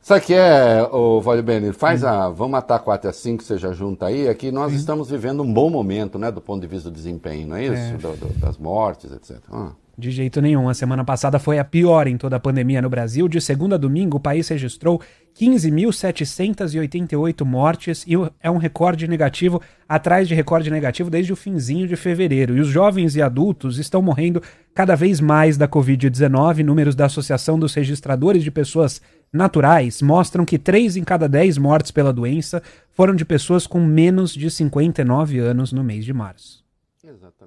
Sabe 0.02 0.22
o 0.22 0.26
que 0.26 0.34
é, 0.34 0.82
o 0.92 1.22
Vale 1.22 1.42
Bene? 1.42 1.72
Faz 1.74 2.04
a. 2.04 2.30
Vamos 2.30 2.52
matar 2.54 2.80
4 2.80 3.10
a 3.10 3.14
5, 3.14 3.44
você 3.44 3.58
já 3.58 3.72
junta 3.74 4.08
aí. 4.08 4.28
Aqui 4.28 4.52
nós 4.52 4.74
estamos 4.74 5.10
vivendo 5.12 5.44
um 5.44 5.54
bom 5.54 5.70
momento, 5.70 6.18
né? 6.18 6.32
Do 6.32 6.42
ponto 6.42 6.62
de 6.62 6.68
vista 6.68 6.90
do 6.90 6.94
desempenho, 6.96 7.48
não 7.48 7.56
é 7.58 7.66
isso? 7.66 7.76
É. 7.76 7.98
Do- 7.98 8.16
do- 8.16 8.40
das 8.40 8.58
mortes, 8.58 9.12
etc. 9.12 9.38
Ah. 9.52 9.72
De 10.00 10.10
jeito 10.12 10.42
nenhum. 10.42 10.70
A 10.70 10.74
semana 10.74 11.04
passada 11.04 11.38
foi 11.38 11.60
a 11.60 11.66
pior 11.66 12.08
em 12.08 12.18
toda 12.18 12.38
a 12.38 12.40
pandemia 12.40 12.82
no 12.82 12.90
Brasil. 12.90 13.28
De 13.28 13.42
segunda 13.42 13.76
a 13.76 13.78
domingo, 13.78 14.16
o 14.16 14.20
país 14.20 14.48
registrou 14.48 15.02
15.788 15.38 17.44
mortes 17.44 18.06
e 18.08 18.14
é 18.42 18.50
um 18.50 18.56
recorde 18.56 19.10
negativo, 19.10 19.62
atrás 19.88 20.26
de 20.26 20.34
recorde 20.34 20.72
negativo 20.72 21.10
desde 21.10 21.34
o 21.34 21.36
finzinho 21.36 21.86
de 21.86 21.98
fevereiro. 21.98 22.56
E 22.56 22.62
os 22.62 22.70
jovens 22.70 23.18
e 23.18 23.22
adultos 23.22 23.78
estão 23.78 24.02
morrendo 24.02 24.42
cada 24.74 24.96
vez 24.96 25.20
mais 25.20 25.58
da 25.58 25.68
Covid-19. 25.68 26.64
Números 26.64 26.96
da 26.96 27.08
Associação 27.08 27.60
dos 27.60 27.74
Registradores 27.74 28.42
de 28.42 28.52
Pessoas 28.52 29.02
Naturais 29.34 30.02
mostram 30.02 30.46
que 30.46 30.58
3 30.58 30.96
em 30.96 31.04
cada 31.04 31.28
10 31.28 31.58
mortes 31.58 31.92
pela 31.92 32.14
doença 32.14 32.64
foram 32.94 33.14
de 33.14 33.26
pessoas 33.26 33.68
com 33.68 33.84
menos 33.84 34.34
de 34.34 34.50
59 34.50 35.40
anos 35.40 35.74
no 35.74 35.84
mês 35.84 36.06
de 36.06 36.14
março. 36.14 36.64
Exatamente. 37.04 37.39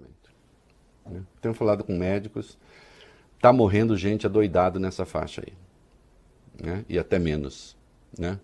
Tenho 1.43 1.53
falado 1.53 1.84
com 1.84 1.95
médicos 1.95 2.57
Tá 3.43 3.53
morrendo 3.53 3.97
gente 3.97 4.24
adoidado 4.24 4.78
nessa 4.78 5.05
faixa 5.05 5.43
aí. 5.45 5.53
Né? 6.64 6.84
E 6.88 6.97
até 6.97 7.18
menos. 7.18 7.76
Né? 8.16 8.38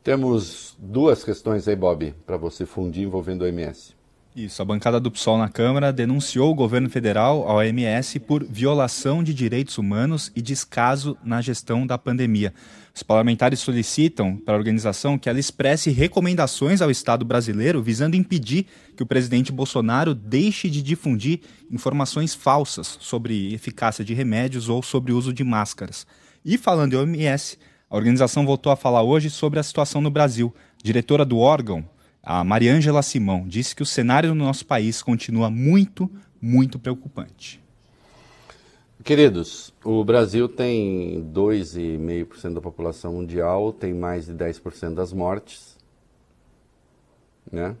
Temos 0.00 0.76
duas 0.78 1.24
questões 1.24 1.66
aí, 1.66 1.74
Bob, 1.74 2.14
para 2.24 2.36
você 2.36 2.64
fundir 2.64 3.02
envolvendo 3.02 3.42
o 3.42 3.44
OMS. 3.46 3.96
Isso, 4.34 4.62
a 4.62 4.64
bancada 4.64 5.00
do 5.00 5.10
PSOL 5.10 5.36
na 5.36 5.48
Câmara 5.48 5.92
denunciou 5.92 6.52
o 6.52 6.54
governo 6.54 6.88
federal, 6.88 7.48
a 7.48 7.54
OMS, 7.54 8.20
por 8.20 8.44
violação 8.44 9.24
de 9.24 9.34
direitos 9.34 9.76
humanos 9.76 10.30
e 10.36 10.40
descaso 10.40 11.18
na 11.24 11.40
gestão 11.40 11.84
da 11.84 11.98
pandemia. 11.98 12.54
Os 12.94 13.02
parlamentares 13.02 13.60
solicitam 13.60 14.36
para 14.36 14.54
a 14.54 14.58
organização 14.58 15.18
que 15.18 15.28
ela 15.28 15.40
expresse 15.40 15.90
recomendações 15.90 16.82
ao 16.82 16.90
Estado 16.90 17.24
brasileiro 17.24 17.82
visando 17.82 18.16
impedir 18.16 18.66
que 18.94 19.02
o 19.02 19.06
presidente 19.06 19.50
Bolsonaro 19.50 20.14
deixe 20.14 20.68
de 20.68 20.82
difundir 20.82 21.40
informações 21.70 22.34
falsas 22.34 22.98
sobre 23.00 23.54
eficácia 23.54 24.04
de 24.04 24.12
remédios 24.12 24.68
ou 24.68 24.82
sobre 24.82 25.12
uso 25.12 25.32
de 25.32 25.42
máscaras. 25.42 26.06
E 26.44 26.58
falando 26.58 26.92
em 26.92 26.96
OMS, 26.96 27.58
a 27.88 27.96
organização 27.96 28.44
voltou 28.44 28.70
a 28.70 28.76
falar 28.76 29.02
hoje 29.02 29.30
sobre 29.30 29.58
a 29.58 29.62
situação 29.62 30.02
no 30.02 30.10
Brasil. 30.10 30.54
Diretora 30.82 31.24
do 31.24 31.38
órgão, 31.38 31.88
a 32.22 32.44
Mariângela 32.44 33.02
Simão 33.02 33.48
disse 33.48 33.74
que 33.74 33.82
o 33.82 33.86
cenário 33.86 34.34
no 34.34 34.44
nosso 34.44 34.66
país 34.66 35.02
continua 35.02 35.50
muito, 35.50 36.10
muito 36.40 36.78
preocupante. 36.78 37.61
Queridos, 39.04 39.74
o 39.84 40.04
Brasil 40.04 40.48
tem 40.48 41.24
2,5% 41.32 42.54
da 42.54 42.60
população 42.60 43.14
mundial, 43.14 43.72
tem 43.72 43.92
mais 43.92 44.26
de 44.26 44.32
10% 44.32 44.94
das 44.94 45.12
mortes, 45.12 45.76
né? 47.50 47.76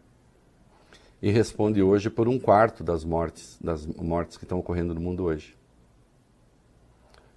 E 1.20 1.30
responde 1.30 1.82
hoje 1.82 2.10
por 2.10 2.28
um 2.28 2.38
quarto 2.38 2.82
das 2.82 3.04
mortes, 3.04 3.56
das 3.60 3.86
mortes 3.86 4.36
que 4.36 4.44
estão 4.44 4.58
ocorrendo 4.58 4.94
no 4.94 5.00
mundo 5.00 5.24
hoje. 5.24 5.56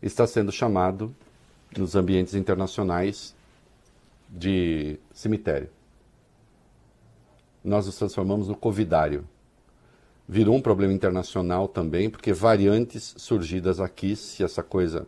Está 0.02 0.26
sendo 0.26 0.52
chamado 0.52 1.16
nos 1.78 1.96
ambientes 1.96 2.34
internacionais 2.34 3.36
de 4.30 4.98
cemitério 5.14 5.70
nós 7.66 7.88
nos 7.88 7.98
transformamos 7.98 8.48
no 8.48 8.56
covidário. 8.56 9.28
Virou 10.28 10.56
um 10.56 10.62
problema 10.62 10.94
internacional 10.94 11.68
também, 11.68 12.10
porque 12.10 12.34
variantes 12.34 13.14
surgidas 13.18 13.80
aqui, 13.80 14.16
se 14.16 14.44
essa 14.44 14.64
coisa 14.64 15.08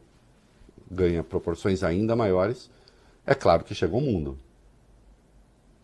ganha 0.89 1.23
proporções 1.23 1.83
ainda 1.83 2.15
maiores, 2.15 2.69
é 3.25 3.33
claro 3.33 3.63
que 3.63 3.73
chegou 3.75 3.99
o 3.99 4.03
mundo. 4.03 4.37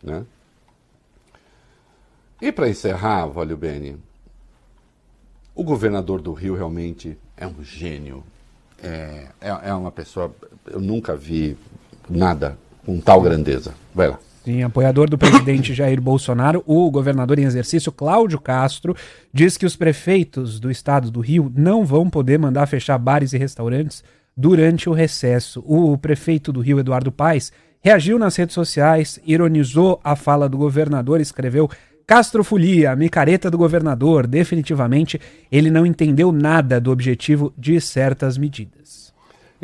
Né? 0.02 0.26
E 2.42 2.52
para 2.52 2.70
encerrar, 2.70 3.26
Valio 3.26 3.58
Bene, 3.58 3.98
o 5.56 5.64
governador 5.64 6.22
do 6.22 6.34
Rio 6.34 6.56
realmente 6.56 7.18
é 7.38 7.48
um 7.48 7.64
gênio. 7.64 8.24
É, 8.82 9.28
é, 9.40 9.70
é 9.70 9.74
uma 9.74 9.92
pessoa. 9.92 10.34
Eu 10.66 10.82
nunca 10.82 11.16
vi 11.16 11.58
nada 12.10 12.58
com 12.86 13.00
tal 13.00 13.22
grandeza. 13.22 13.74
Vai 13.96 14.10
lá. 14.10 14.20
Sim, 14.44 14.62
apoiador 14.62 15.10
do 15.10 15.18
presidente 15.18 15.72
Jair 15.76 16.02
Bolsonaro, 16.02 16.62
o 16.66 16.92
governador 16.92 17.40
em 17.40 17.46
exercício 17.46 17.92
Cláudio 17.92 18.40
Castro 18.40 18.96
diz 19.34 19.58
que 19.58 19.66
os 19.66 19.76
prefeitos 19.76 20.60
do 20.60 20.70
estado 20.70 21.10
do 21.10 21.22
Rio 21.22 21.52
não 21.56 21.86
vão 21.86 22.10
poder 22.10 22.38
mandar 22.38 22.68
fechar 22.68 22.98
bares 22.98 23.32
e 23.32 23.38
restaurantes 23.38 24.04
durante 24.36 24.90
o 24.90 24.94
recesso. 24.94 25.64
O 25.66 25.98
prefeito 25.98 26.52
do 26.52 26.60
Rio, 26.60 26.80
Eduardo 26.80 27.12
Paes, 27.12 27.54
reagiu 27.82 28.20
nas 28.20 28.36
redes 28.36 28.54
sociais, 28.54 29.18
ironizou 29.26 30.02
a 30.04 30.16
fala 30.16 30.50
do 30.50 30.58
governador, 30.58 31.22
escreveu 31.22 31.70
Castro 32.06 32.44
Folia, 32.44 32.96
micareta 32.98 33.50
do 33.50 33.58
governador, 33.58 34.28
definitivamente 34.28 35.22
ele 35.50 35.72
não 35.72 35.86
entendeu 35.86 36.34
nada 36.34 36.82
do 36.82 36.92
objetivo 36.92 37.54
de 37.58 37.80
certas 37.80 38.38
medidas. 38.38 39.03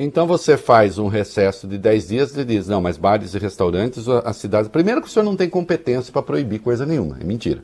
Então 0.01 0.25
você 0.25 0.55
faz 0.55 0.97
um 0.97 1.09
recesso 1.09 1.67
de 1.67 1.77
10 1.77 2.07
dias 2.07 2.37
e 2.37 2.45
diz, 2.45 2.69
não, 2.69 2.79
mas 2.79 2.95
bares 2.95 3.33
e 3.33 3.37
restaurantes, 3.37 4.07
a 4.07 4.31
cidade. 4.31 4.69
Primeiro 4.69 5.01
que 5.01 5.09
o 5.09 5.11
senhor 5.11 5.25
não 5.25 5.35
tem 5.35 5.49
competência 5.49 6.13
para 6.13 6.21
proibir 6.21 6.59
coisa 6.59 6.85
nenhuma, 6.85 7.17
é 7.19 7.23
mentira. 7.25 7.61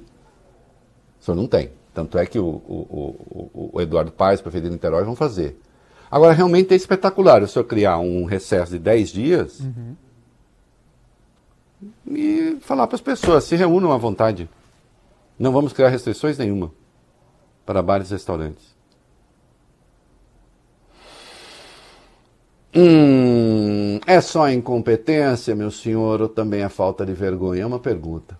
O 1.18 1.24
senhor 1.24 1.38
não 1.38 1.48
tem. 1.48 1.72
Tanto 1.94 2.18
é 2.18 2.26
que 2.26 2.38
o, 2.38 2.46
o, 2.46 3.50
o, 3.54 3.70
o 3.76 3.82
Eduardo 3.82 4.12
Paes, 4.12 4.42
prefeito 4.42 4.66
de 4.66 4.72
Niterói, 4.72 5.06
vão 5.06 5.16
fazer. 5.16 5.58
Agora, 6.12 6.34
realmente 6.34 6.74
é 6.74 6.76
espetacular 6.76 7.42
o 7.42 7.48
senhor 7.48 7.64
criar 7.64 8.00
um 8.00 8.26
recesso 8.26 8.74
de 8.74 8.80
10 8.80 9.10
dias 9.12 9.60
uhum. 9.62 9.96
e 12.08 12.58
falar 12.60 12.86
para 12.88 12.96
as 12.96 13.02
pessoas, 13.02 13.46
se 13.46 13.56
reúnam 13.56 13.94
à 13.94 13.98
vontade. 13.98 14.50
Não 15.40 15.54
vamos 15.54 15.72
criar 15.72 15.88
restrições 15.88 16.38
nenhuma 16.38 16.70
para 17.66 17.82
bares 17.82 18.10
e 18.10 18.14
restaurantes. 18.14 18.75
Hum, 22.78 24.02
é 24.06 24.20
só 24.20 24.50
incompetência, 24.52 25.56
meu 25.56 25.72
senhor, 25.72 26.22
ou 26.22 26.28
também 26.28 26.62
é 26.62 26.68
falta 26.68 27.06
de 27.06 27.14
vergonha? 27.14 27.64
É 27.64 27.66
uma 27.66 27.80
pergunta. 27.80 28.38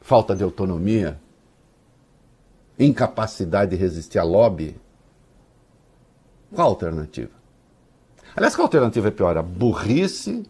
Falta 0.00 0.36
de 0.36 0.44
autonomia? 0.44 1.20
Incapacidade 2.78 3.72
de 3.72 3.76
resistir 3.76 4.20
a 4.20 4.22
lobby? 4.22 4.80
Qual 6.54 6.68
a 6.68 6.70
alternativa? 6.70 7.32
Aliás, 8.36 8.54
qual 8.54 8.66
a 8.66 8.68
alternativa 8.68 9.08
é 9.08 9.10
pior? 9.10 9.36
A 9.36 9.42
burrice? 9.42 10.44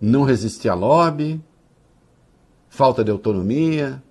Não 0.00 0.24
resistir 0.24 0.70
a 0.70 0.74
lobby? 0.74 1.44
Falta 2.70 3.04
de 3.04 3.10
autonomia? 3.10 4.02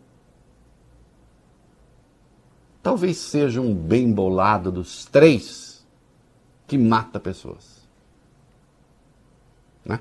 Talvez 2.86 3.18
seja 3.18 3.60
um 3.60 3.74
bem 3.74 4.14
bolado 4.14 4.72
dos 4.72 5.06
três 5.06 5.84
que 6.68 6.78
mata 6.78 7.20
pessoas. 7.20 7.84
Né? 9.84 10.00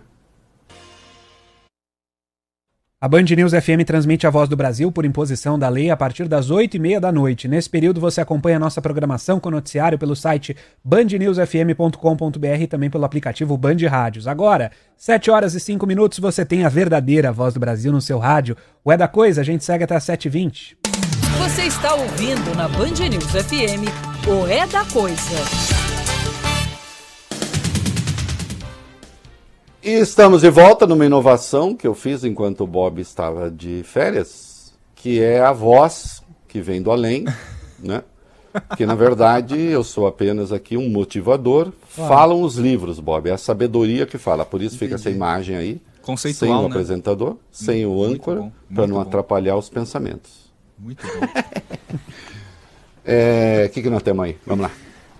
A 3.00 3.08
Band 3.08 3.22
News 3.22 3.52
FM 3.52 3.86
transmite 3.86 4.26
a 4.26 4.30
Voz 4.30 4.50
do 4.50 4.56
Brasil 4.56 4.92
por 4.92 5.06
imposição 5.06 5.58
da 5.58 5.66
lei 5.70 5.88
a 5.88 5.96
partir 5.96 6.28
das 6.28 6.50
8 6.50 6.76
e 6.76 6.78
meia 6.78 7.00
da 7.00 7.10
noite. 7.10 7.48
Nesse 7.48 7.70
período 7.70 8.02
você 8.02 8.20
acompanha 8.20 8.58
a 8.58 8.60
nossa 8.60 8.82
programação 8.82 9.40
com 9.40 9.50
noticiário 9.50 9.98
pelo 9.98 10.14
site 10.14 10.54
bandnewsfm.com.br 10.84 12.60
e 12.60 12.66
também 12.66 12.90
pelo 12.90 13.06
aplicativo 13.06 13.56
Band 13.56 13.78
Rádios. 13.88 14.28
Agora, 14.28 14.70
7 14.98 15.30
horas 15.30 15.54
e 15.54 15.60
5 15.60 15.86
minutos, 15.86 16.18
você 16.18 16.44
tem 16.44 16.66
a 16.66 16.68
verdadeira 16.68 17.32
Voz 17.32 17.54
do 17.54 17.60
Brasil 17.60 17.90
no 17.90 18.02
seu 18.02 18.18
rádio. 18.18 18.58
O 18.84 18.92
É 18.92 18.96
da 18.98 19.08
Coisa, 19.08 19.40
a 19.40 19.44
gente 19.44 19.64
segue 19.64 19.84
até 19.84 19.96
as 19.96 20.04
7h20. 20.04 20.83
Você 21.44 21.64
está 21.64 21.94
ouvindo 21.94 22.56
na 22.56 22.66
Band 22.66 23.06
News 23.10 23.26
FM 23.26 23.84
o 24.26 24.46
É 24.46 24.66
da 24.66 24.82
Coisa. 24.86 25.20
E 29.82 29.90
estamos 29.90 30.40
de 30.40 30.48
volta 30.48 30.86
numa 30.86 31.04
inovação 31.04 31.76
que 31.76 31.86
eu 31.86 31.94
fiz 31.94 32.24
enquanto 32.24 32.62
o 32.62 32.66
Bob 32.66 32.98
estava 32.98 33.50
de 33.50 33.82
férias, 33.84 34.72
que 34.94 35.20
é 35.20 35.42
a 35.42 35.52
voz 35.52 36.22
que 36.48 36.62
vem 36.62 36.80
do 36.80 36.90
além, 36.90 37.26
né? 37.78 38.02
Que 38.74 38.86
na 38.86 38.94
verdade 38.94 39.54
eu 39.54 39.84
sou 39.84 40.06
apenas 40.06 40.50
aqui 40.50 40.78
um 40.78 40.88
motivador. 40.88 41.70
Falam 41.90 42.40
os 42.40 42.56
livros, 42.56 42.98
Bob, 42.98 43.28
é 43.28 43.32
a 43.32 43.38
sabedoria 43.38 44.06
que 44.06 44.16
fala. 44.16 44.46
Por 44.46 44.62
isso 44.62 44.76
Entendi. 44.76 44.92
fica 44.92 44.94
essa 44.94 45.10
imagem 45.10 45.56
aí, 45.56 45.82
Conceitual, 46.00 46.48
sem 46.48 46.58
o 46.58 46.62
né? 46.62 46.66
apresentador, 46.68 47.36
sem 47.52 47.84
o 47.84 48.02
âncora, 48.02 48.50
para 48.74 48.86
não 48.86 48.96
bom. 48.96 49.02
atrapalhar 49.02 49.58
os 49.58 49.68
pensamentos. 49.68 50.43
Muito 50.84 51.06
bom. 51.06 51.24
O 51.24 51.98
é, 53.06 53.70
que, 53.72 53.80
que 53.80 53.88
nós 53.88 54.02
temos 54.02 54.22
aí? 54.22 54.36
Vamos 54.44 54.64
lá. 54.64 54.70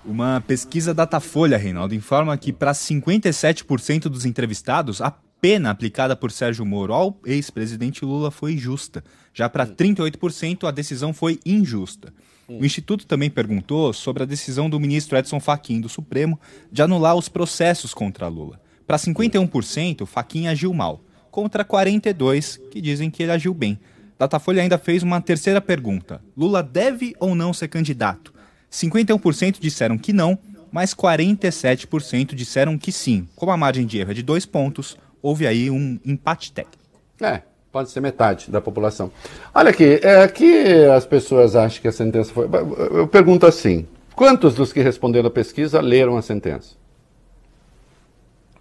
Uma 0.05 0.45
pesquisa 0.47 0.93
Datafolha, 0.93 1.57
Reinaldo, 1.57 1.95
informa 1.95 2.37
que 2.37 2.53
para 2.53 2.73
57% 2.73 4.03
dos 4.03 4.27
entrevistados, 4.27 5.01
a 5.01 5.11
pena 5.41 5.71
aplicada 5.71 6.15
por 6.15 6.31
Sérgio 6.31 6.67
Moro 6.67 6.93
ao 6.93 7.19
ex-presidente 7.25 8.05
Lula 8.05 8.31
foi 8.31 8.59
justa. 8.59 9.03
Já 9.33 9.49
para 9.49 9.67
38%, 9.67 10.69
a 10.69 10.71
decisão 10.71 11.15
foi 11.15 11.41
injusta. 11.47 12.13
O 12.47 12.63
Instituto 12.63 13.07
também 13.07 13.31
perguntou 13.31 13.91
sobre 13.95 14.23
a 14.23 14.27
decisão 14.27 14.69
do 14.69 14.79
ministro 14.79 15.17
Edson 15.17 15.41
Fachin 15.41 15.81
do 15.81 15.89
Supremo 15.89 16.39
de 16.71 16.83
anular 16.83 17.17
os 17.17 17.31
processos 17.31 17.95
contra 17.95 18.29
Lula. 18.29 18.61
Para 18.87 18.99
51%, 18.99 20.05
Fachin 20.05 20.47
agiu 20.47 20.75
mal, 20.75 21.03
contra 21.31 21.65
42% 21.65 22.69
que 22.71 22.83
dizem 22.83 23.11
que 23.11 23.23
ele 23.23 23.33
agiu 23.33 23.55
bem. 23.55 23.79
Datafolha 24.25 24.63
ainda 24.63 24.79
fez 24.79 25.03
uma 25.03 25.21
terceira 25.21 25.61
pergunta: 25.61 26.21
Lula 26.37 26.63
deve 26.63 27.15
ou 27.21 27.35
não 27.35 27.53
ser 27.53 27.69
candidato? 27.69 28.33
51% 28.73 29.57
disseram 29.61 29.99
que 29.99 30.13
não, 30.13 30.39
mas 30.73 30.95
47% 30.95 32.35
disseram 32.35 32.79
que 32.79 32.91
sim. 32.91 33.29
Como 33.37 33.53
a 33.53 33.57
margem 33.57 33.87
de 33.87 33.99
erro 33.99 34.11
é 34.11 34.15
de 34.15 34.23
dois 34.23 34.47
pontos, 34.47 34.97
houve 35.23 35.47
aí 35.47 35.71
um 35.71 36.01
empate 36.05 36.51
técnico. 36.53 36.83
É, 37.21 37.43
pode 37.71 37.91
ser 37.91 38.01
metade 38.01 38.51
da 38.51 38.61
população. 38.61 39.13
Olha 39.55 39.71
aqui, 39.71 40.01
é 40.03 40.23
aqui 40.23 40.65
as 40.87 41.05
pessoas 41.05 41.55
acham 41.55 41.83
que 41.83 41.89
a 41.89 41.93
sentença 41.93 42.33
foi. 42.33 42.49
Eu 42.91 43.07
pergunto 43.07 43.47
assim: 43.47 43.87
quantos 44.17 44.55
dos 44.55 44.73
que 44.73 44.81
responderam 44.81 45.29
a 45.29 45.31
pesquisa 45.31 45.81
leram 45.81 46.17
a 46.17 46.23
sentença? 46.23 46.77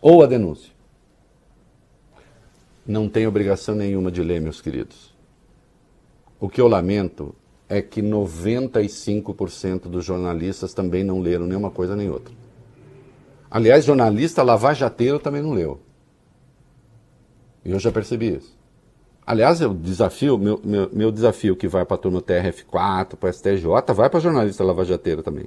Ou 0.02 0.22
a 0.22 0.28
denúncia? 0.28 0.74
Não 2.86 3.08
tem 3.08 3.26
obrigação 3.26 3.76
nenhuma 3.76 4.12
de 4.12 4.22
ler, 4.22 4.42
meus 4.42 4.60
queridos. 4.60 5.13
O 6.44 6.50
que 6.50 6.60
eu 6.60 6.68
lamento 6.68 7.34
é 7.70 7.82
que 7.82 8.02
95% 8.02 9.84
dos 9.84 10.04
jornalistas 10.04 10.74
também 10.74 11.02
não 11.02 11.22
leram 11.22 11.48
nenhuma 11.48 11.72
coisa 11.72 11.96
nem 11.96 12.10
outra. 12.10 12.34
Aliás, 13.50 13.86
jornalista 13.86 14.44
lavajateiro 14.44 15.20
também 15.20 15.42
não 15.42 15.54
leu. 15.54 15.80
E 17.64 17.72
eu 17.72 17.80
já 17.80 17.94
percebi 17.94 18.36
isso. 18.36 18.60
Aliás, 19.26 19.62
o 19.62 19.74
desafio, 19.74 20.38
meu, 20.38 20.60
meu, 20.62 20.90
meu 20.92 21.12
desafio 21.14 21.56
que 21.56 21.66
vai 21.66 21.86
para 21.86 21.96
a 21.96 21.98
turma 21.98 22.22
TRF4, 22.22 23.16
para 23.16 23.32
STJ, 23.32 23.94
vai 23.96 24.10
para 24.10 24.20
jornalista 24.20 24.66
lavajateiro 24.66 25.24
também. 25.24 25.46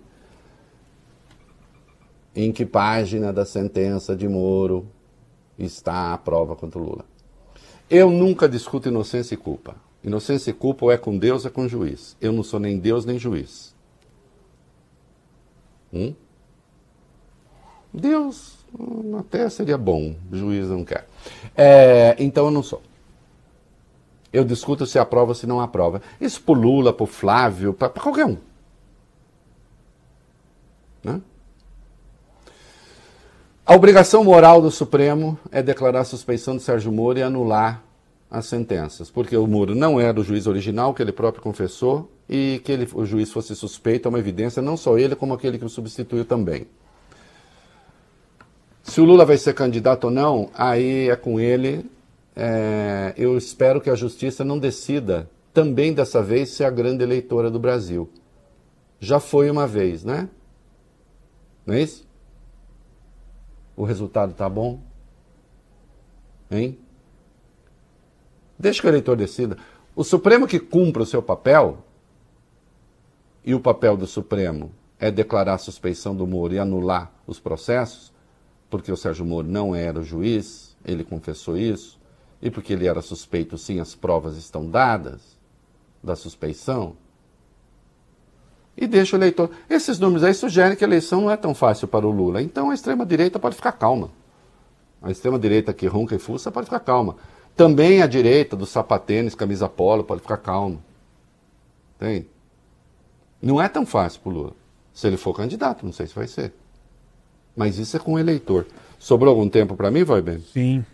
Em 2.34 2.50
que 2.50 2.64
página 2.64 3.34
da 3.34 3.44
sentença 3.44 4.16
de 4.16 4.26
Moro 4.26 4.88
está 5.58 6.14
a 6.14 6.16
prova 6.16 6.56
contra 6.56 6.80
o 6.80 6.82
Lula? 6.82 7.04
Eu 7.90 8.10
nunca 8.10 8.48
discuto 8.48 8.88
inocência 8.88 9.34
e 9.34 9.36
culpa. 9.36 9.84
Inocência 10.06 10.50
e 10.50 10.54
culpa 10.54 10.84
ou 10.84 10.92
é 10.92 10.96
com 10.96 11.18
Deus 11.18 11.44
ou 11.44 11.50
é 11.50 11.52
com 11.52 11.62
o 11.62 11.68
juiz. 11.68 12.16
Eu 12.20 12.32
não 12.32 12.44
sou 12.44 12.60
nem 12.60 12.78
Deus 12.78 13.04
nem 13.04 13.18
juiz. 13.18 13.74
Hum? 15.92 16.14
Deus 17.92 18.54
até 19.18 19.48
seria 19.50 19.76
bom, 19.76 20.14
juiz 20.30 20.68
não 20.68 20.84
quer. 20.84 21.08
É, 21.56 22.14
então 22.20 22.44
eu 22.44 22.50
não 22.52 22.62
sou. 22.62 22.80
Eu 24.32 24.44
discuto 24.44 24.86
se 24.86 24.96
aprova 24.96 25.32
ou 25.32 25.34
se 25.34 25.46
não 25.46 25.60
aprova. 25.60 26.00
Isso 26.20 26.40
para 26.40 26.54
Lula, 26.54 26.92
para 26.92 27.06
Flávio, 27.06 27.74
para 27.74 27.88
qualquer 27.88 28.26
um. 28.26 28.36
Né? 31.02 31.20
A 33.64 33.74
obrigação 33.74 34.22
moral 34.22 34.62
do 34.62 34.70
Supremo 34.70 35.36
é 35.50 35.60
declarar 35.62 36.00
a 36.00 36.04
suspeição 36.04 36.56
de 36.56 36.62
Sérgio 36.62 36.92
Moro 36.92 37.18
e 37.18 37.22
anular 37.22 37.82
as 38.30 38.46
sentenças, 38.46 39.10
porque 39.10 39.36
o 39.36 39.46
Moro 39.46 39.74
não 39.74 40.00
era 40.00 40.18
o 40.18 40.24
juiz 40.24 40.46
original, 40.46 40.92
que 40.92 41.02
ele 41.02 41.12
próprio 41.12 41.42
confessou, 41.42 42.10
e 42.28 42.60
que 42.64 42.72
ele, 42.72 42.88
o 42.92 43.04
juiz 43.04 43.32
fosse 43.32 43.54
suspeito 43.54 44.08
é 44.08 44.10
uma 44.10 44.18
evidência, 44.18 44.60
não 44.60 44.76
só 44.76 44.98
ele, 44.98 45.14
como 45.14 45.32
aquele 45.32 45.58
que 45.58 45.64
o 45.64 45.68
substituiu 45.68 46.24
também. 46.24 46.66
Se 48.82 49.00
o 49.00 49.04
Lula 49.04 49.24
vai 49.24 49.36
ser 49.36 49.54
candidato 49.54 50.04
ou 50.04 50.10
não, 50.10 50.50
aí 50.54 51.08
é 51.08 51.16
com 51.16 51.40
ele. 51.40 51.84
É, 52.34 53.14
eu 53.16 53.36
espero 53.36 53.80
que 53.80 53.90
a 53.90 53.94
justiça 53.94 54.44
não 54.44 54.58
decida 54.58 55.28
também 55.52 55.92
dessa 55.92 56.22
vez 56.22 56.50
ser 56.50 56.64
a 56.64 56.70
grande 56.70 57.02
eleitora 57.02 57.50
do 57.50 57.58
Brasil. 57.58 58.08
Já 59.00 59.18
foi 59.18 59.50
uma 59.50 59.66
vez, 59.66 60.04
né? 60.04 60.28
Não 61.64 61.74
é 61.74 61.82
isso? 61.82 62.06
O 63.76 63.84
resultado 63.84 64.34
tá 64.34 64.48
bom? 64.48 64.80
Hein? 66.50 66.78
Deixa 68.58 68.80
que 68.80 68.86
o 68.86 68.90
eleitor 68.90 69.16
decida. 69.16 69.56
O 69.94 70.04
Supremo 70.04 70.46
que 70.46 70.58
cumpra 70.58 71.02
o 71.02 71.06
seu 71.06 71.22
papel, 71.22 71.78
e 73.44 73.54
o 73.54 73.60
papel 73.60 73.96
do 73.96 74.06
Supremo 74.06 74.72
é 74.98 75.10
declarar 75.10 75.54
a 75.54 75.58
suspeição 75.58 76.14
do 76.16 76.26
Moro 76.26 76.54
e 76.54 76.58
anular 76.58 77.12
os 77.26 77.38
processos, 77.38 78.12
porque 78.68 78.90
o 78.90 78.96
Sérgio 78.96 79.24
Moro 79.24 79.46
não 79.46 79.74
era 79.74 80.00
o 80.00 80.02
juiz, 80.02 80.76
ele 80.84 81.04
confessou 81.04 81.56
isso, 81.56 81.98
e 82.42 82.50
porque 82.50 82.72
ele 82.72 82.86
era 82.86 83.00
suspeito, 83.00 83.56
sim, 83.56 83.78
as 83.78 83.94
provas 83.94 84.36
estão 84.36 84.68
dadas 84.68 85.36
da 86.02 86.16
suspeição. 86.16 86.96
E 88.76 88.86
deixa 88.86 89.16
o 89.16 89.18
eleitor. 89.18 89.50
Esses 89.70 89.98
números 89.98 90.22
aí 90.22 90.34
sugerem 90.34 90.76
que 90.76 90.84
a 90.84 90.86
eleição 90.86 91.22
não 91.22 91.30
é 91.30 91.36
tão 91.36 91.54
fácil 91.54 91.88
para 91.88 92.06
o 92.06 92.10
Lula. 92.10 92.42
Então 92.42 92.70
a 92.70 92.74
extrema-direita 92.74 93.38
pode 93.38 93.56
ficar 93.56 93.72
calma. 93.72 94.10
A 95.00 95.10
extrema-direita 95.10 95.72
que 95.72 95.86
ronca 95.86 96.14
e 96.14 96.18
fuça 96.18 96.50
pode 96.50 96.66
ficar 96.66 96.80
calma. 96.80 97.16
Também 97.56 98.02
a 98.02 98.06
direita 98.06 98.54
do 98.54 98.66
sapatênis, 98.66 99.34
camisa 99.34 99.68
polo, 99.68 100.04
pode 100.04 100.20
ficar 100.20 100.36
calma. 100.36 100.78
Tem? 101.98 102.26
Não 103.40 103.60
é 103.60 103.68
tão 103.68 103.86
fácil 103.86 104.20
para 104.20 104.30
o 104.30 104.32
Lula. 104.32 104.52
Se 104.92 105.06
ele 105.06 105.16
for 105.16 105.34
candidato, 105.34 105.84
não 105.84 105.92
sei 105.92 106.06
se 106.06 106.14
vai 106.14 106.26
ser. 106.26 106.52
Mas 107.56 107.78
isso 107.78 107.96
é 107.96 108.00
com 108.00 108.14
o 108.14 108.18
eleitor. 108.18 108.66
Sobrou 108.98 109.30
algum 109.30 109.48
tempo 109.48 109.74
para 109.74 109.90
mim, 109.90 110.04
vai 110.04 110.20
bem? 110.20 110.38
Sim. 110.40 110.84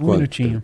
Um 0.00 0.04
Quanto 0.04 0.18
minutinho. 0.18 0.62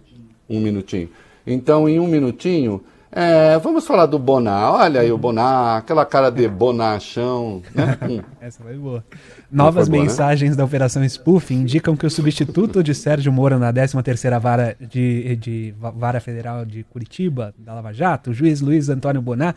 Um 0.49 0.61
minutinho. 0.61 1.11
Então, 1.45 1.89
em 1.89 1.99
um 1.99 2.07
minutinho, 2.07 2.85
é, 3.17 3.59
vamos 3.61 3.87
falar 3.87 4.07
do 4.07 4.19
Boná. 4.19 4.73
Olha 4.73 5.01
aí 5.01 5.13
o 5.13 5.17
Boná, 5.17 5.77
aquela 5.77 6.05
cara 6.05 6.31
de 6.31 6.49
bonachão. 6.49 7.63
Né? 7.75 7.97
Hum. 8.05 8.21
Essa 8.41 8.63
foi 8.63 8.75
boa. 8.75 9.05
Novas 9.51 9.89
boa, 9.89 10.03
né? 10.03 10.09
mensagens 10.09 10.57
da 10.57 10.65
Operação 10.65 11.03
Spoof 11.09 11.55
indicam 11.55 11.97
que 11.97 12.05
o 12.05 12.11
substituto 12.11 12.83
de 12.83 12.95
Sérgio 12.95 13.33
Moro 13.33 13.59
na 13.59 13.73
13ª 13.73 14.41
Vara 14.41 14.77
de, 14.81 15.37
de 15.37 15.75
Vara 15.79 16.21
Federal 16.21 16.65
de 16.65 16.83
Curitiba, 16.85 17.55
da 17.57 17.73
Lava 17.73 17.93
Jato, 17.93 18.31
o 18.31 18.35
juiz 18.35 18.61
Luiz 18.61 18.89
Antônio 18.89 19.23
Boná, 19.23 19.55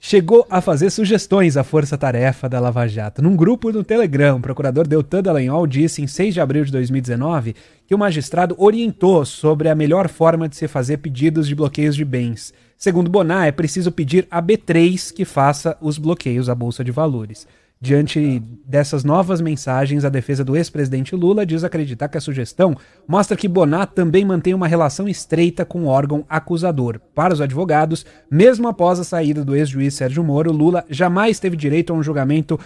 chegou 0.00 0.46
a 0.50 0.60
fazer 0.60 0.90
sugestões 0.90 1.56
à 1.56 1.64
força-tarefa 1.64 2.48
da 2.48 2.60
Lava 2.60 2.86
Jato. 2.86 3.22
Num 3.22 3.36
grupo 3.36 3.70
no 3.70 3.84
Telegram, 3.84 4.36
o 4.36 4.40
procurador 4.40 4.86
Deltan 4.86 5.22
Dallagnol 5.22 5.66
disse 5.66 6.02
em 6.02 6.06
6 6.06 6.34
de 6.34 6.40
abril 6.40 6.64
de 6.64 6.72
2019 6.72 7.54
que 7.86 7.94
o 7.94 7.98
magistrado 7.98 8.54
orientou 8.58 9.24
sobre 9.24 9.68
a 9.68 9.74
melhor 9.74 10.08
forma 10.08 10.48
de 10.48 10.56
se 10.56 10.68
fazer 10.68 10.98
pedidos 10.98 11.46
de 11.46 11.54
bloqueios 11.54 11.96
de 11.96 12.04
bens. 12.04 12.52
Segundo 12.76 13.10
Boná, 13.10 13.46
é 13.46 13.52
preciso 13.52 13.90
pedir 13.90 14.26
a 14.30 14.42
B3 14.42 15.12
que 15.12 15.24
faça 15.24 15.76
os 15.80 15.98
bloqueios 15.98 16.48
à 16.48 16.54
Bolsa 16.54 16.84
de 16.84 16.90
Valores. 16.90 17.46
Diante 17.80 18.40
dessas 18.66 19.04
novas 19.04 19.42
mensagens, 19.42 20.06
a 20.06 20.08
defesa 20.08 20.42
do 20.42 20.56
ex-presidente 20.56 21.14
Lula 21.14 21.44
diz 21.44 21.64
acreditar 21.64 22.08
que 22.08 22.16
a 22.16 22.20
sugestão 22.20 22.74
mostra 23.06 23.36
que 23.36 23.46
Boná 23.46 23.84
também 23.84 24.24
mantém 24.24 24.54
uma 24.54 24.66
relação 24.66 25.06
estreita 25.06 25.66
com 25.66 25.82
o 25.82 25.88
órgão 25.88 26.24
acusador. 26.28 26.98
Para 27.14 27.34
os 27.34 27.42
advogados, 27.42 28.06
mesmo 28.30 28.68
após 28.68 28.98
a 28.98 29.04
saída 29.04 29.44
do 29.44 29.54
ex-juiz 29.54 29.92
Sérgio 29.94 30.24
Moro, 30.24 30.50
Lula 30.50 30.84
jamais 30.88 31.38
teve 31.38 31.56
direito 31.56 31.92
a 31.92 31.96
um 31.96 32.02
julgamento 32.02 32.58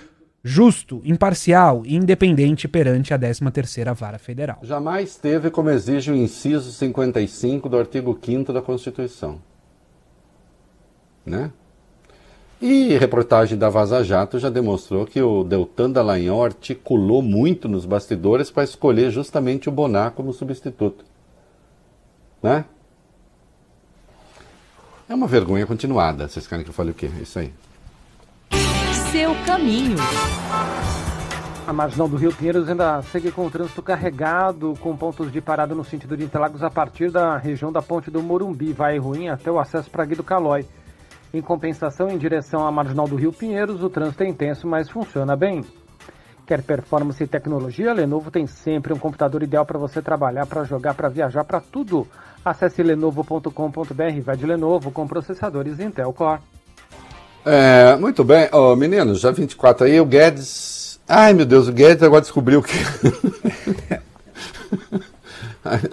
justo, 0.45 1.03
imparcial 1.05 1.83
e 1.85 1.97
independente 1.97 2.69
perante 2.69 3.13
a 3.13 3.19
13ª 3.19 3.93
Vara 3.95 4.19
Federal. 4.19 4.61
Jamais 4.63 5.17
teve 5.17 5.51
como 5.51 5.69
exige 5.71 6.13
o 6.13 6.17
inciso 6.17 6.71
55 6.71 7.69
do 7.69 7.77
artigo 7.77 8.17
5 8.25 8.53
da 8.53 8.63
Constituição. 8.63 9.41
Né? 11.29 11.51
E 12.61 12.97
reportagem 12.97 13.57
da 13.57 13.69
Vaza 13.69 14.03
Jato 14.03 14.39
já 14.39 14.51
demonstrou 14.51 15.07
que 15.07 15.23
o 15.23 15.45
Deltan 15.45 15.91
Dallagnol 15.91 16.45
articulou 16.45 17.23
muito 17.23 17.69
nos 17.69 17.85
bastidores 17.85 18.51
para 18.51 18.65
escolher 18.65 19.13
justamente 19.13 19.69
o 19.69 19.73
Bonar 19.73 20.11
como 20.11 20.33
substituto. 20.33 21.05
Né? 22.43 22.65
É 25.09 25.15
uma 25.15 25.29
vergonha 25.29 25.67
continuada. 25.67 26.29
Vocês 26.29 26.47
querem 26.49 26.65
que 26.65 26.71
eu 26.71 26.75
fale 26.75 26.91
o 26.91 26.95
quê? 26.95 27.09
É 27.19 27.23
Isso 27.23 27.39
aí. 27.39 27.53
Seu 29.13 29.35
caminho. 29.47 29.97
A 31.67 31.73
marginal 31.73 32.09
do 32.09 32.17
Rio 32.17 32.35
Pinheiros 32.35 32.69
ainda 32.69 33.01
segue 33.03 33.31
com 33.31 33.47
o 33.47 33.51
trânsito 33.51 33.83
carregado, 33.83 34.75
com 34.81 34.97
pontos 34.97 35.31
de 35.31 35.41
parada 35.41 35.75
no 35.75 35.85
sentido 35.85 36.17
de 36.17 36.25
Interlagos 36.25 36.63
a 36.63 36.71
partir 36.71 37.11
da 37.11 37.37
região 37.37 37.71
da 37.71 37.81
ponte 37.81 38.11
do 38.11 38.23
Morumbi. 38.23 38.73
Vai 38.73 38.99
ruim 38.99 39.29
até 39.29 39.51
o 39.51 39.59
acesso 39.59 39.89
para 39.89 40.05
Guido 40.05 40.25
Calói. 40.25 40.67
Em 41.33 41.43
compensação, 41.43 42.09
em 42.09 42.17
direção 42.17 42.67
à 42.67 42.73
marginal 42.73 43.07
do 43.07 43.17
Rio 43.17 43.33
Pinheiros, 43.33 43.83
o 43.83 43.91
trânsito 43.91 44.23
é 44.23 44.29
intenso, 44.29 44.67
mas 44.67 44.89
funciona 44.89 45.37
bem. 45.37 45.65
Quer 46.47 46.63
performance 46.63 47.23
e 47.23 47.27
tecnologia? 47.27 47.93
Lenovo 47.93 48.31
tem 48.31 48.47
sempre 48.47 48.95
um 48.95 48.99
computador 48.99 49.43
ideal 49.43 49.67
para 49.67 49.79
você 49.79 50.01
trabalhar, 50.01 50.47
para 50.47 50.65
jogar, 50.65 50.95
para 50.95 51.11
viajar, 51.11 51.45
para 51.45 51.61
tudo. 51.61 52.09
Acesse 52.43 52.83
lenovo.com.br, 52.83 54.21
vai 54.25 54.37
de 54.37 54.47
Lenovo 54.47 54.91
com 54.91 55.07
processadores 55.07 55.79
Intel 55.79 56.11
Core. 56.15 56.41
É, 57.45 57.95
muito 57.97 58.25
bem. 58.25 58.49
Ô, 58.51 58.75
meninos, 58.75 59.21
já 59.21 59.31
24 59.31 59.87
aí, 59.87 60.01
o 60.01 60.07
Guedes. 60.07 60.99
Ai, 61.07 61.35
meu 61.35 61.45
Deus, 61.45 61.69
o 61.69 61.73
Guedes 61.73 62.03
agora 62.03 62.23
descobriu 62.23 62.63
que. 62.63 62.73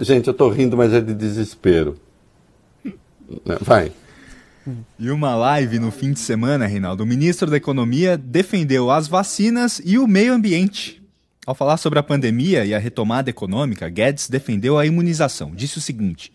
Gente, 0.00 0.28
eu 0.28 0.34
tô 0.34 0.48
rindo, 0.48 0.74
mas 0.74 0.94
é 0.94 1.00
de 1.02 1.12
desespero. 1.12 1.96
Vai. 3.60 3.92
E 4.98 5.10
uma 5.10 5.34
live 5.34 5.78
no 5.78 5.90
fim 5.90 6.12
de 6.12 6.18
semana, 6.18 6.66
Reinaldo, 6.66 7.04
o 7.04 7.06
ministro 7.06 7.50
da 7.50 7.56
Economia 7.56 8.16
defendeu 8.16 8.90
as 8.90 9.06
vacinas 9.06 9.80
e 9.84 9.98
o 9.98 10.06
meio 10.06 10.32
ambiente. 10.32 11.02
Ao 11.46 11.54
falar 11.54 11.76
sobre 11.76 11.98
a 11.98 12.02
pandemia 12.02 12.64
e 12.64 12.74
a 12.74 12.78
retomada 12.78 13.30
econômica, 13.30 13.88
Guedes 13.88 14.28
defendeu 14.28 14.76
a 14.76 14.84
imunização. 14.84 15.54
Disse 15.54 15.78
o 15.78 15.80
seguinte: 15.80 16.32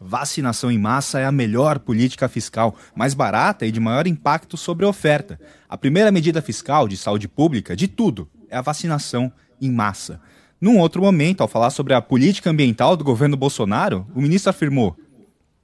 vacinação 0.00 0.70
em 0.70 0.78
massa 0.78 1.20
é 1.20 1.24
a 1.24 1.30
melhor 1.30 1.78
política 1.78 2.28
fiscal, 2.28 2.74
mais 2.94 3.14
barata 3.14 3.64
e 3.64 3.70
de 3.70 3.78
maior 3.78 4.08
impacto 4.08 4.56
sobre 4.56 4.84
a 4.84 4.88
oferta. 4.88 5.38
A 5.68 5.78
primeira 5.78 6.10
medida 6.10 6.42
fiscal 6.42 6.88
de 6.88 6.96
saúde 6.96 7.28
pública 7.28 7.76
de 7.76 7.86
tudo 7.86 8.28
é 8.50 8.56
a 8.56 8.62
vacinação 8.62 9.32
em 9.60 9.70
massa. 9.70 10.20
Num 10.60 10.78
outro 10.78 11.00
momento, 11.00 11.40
ao 11.40 11.48
falar 11.48 11.70
sobre 11.70 11.94
a 11.94 12.02
política 12.02 12.50
ambiental 12.50 12.96
do 12.96 13.04
governo 13.04 13.36
Bolsonaro, 13.36 14.08
o 14.12 14.20
ministro 14.20 14.50
afirmou: 14.50 14.96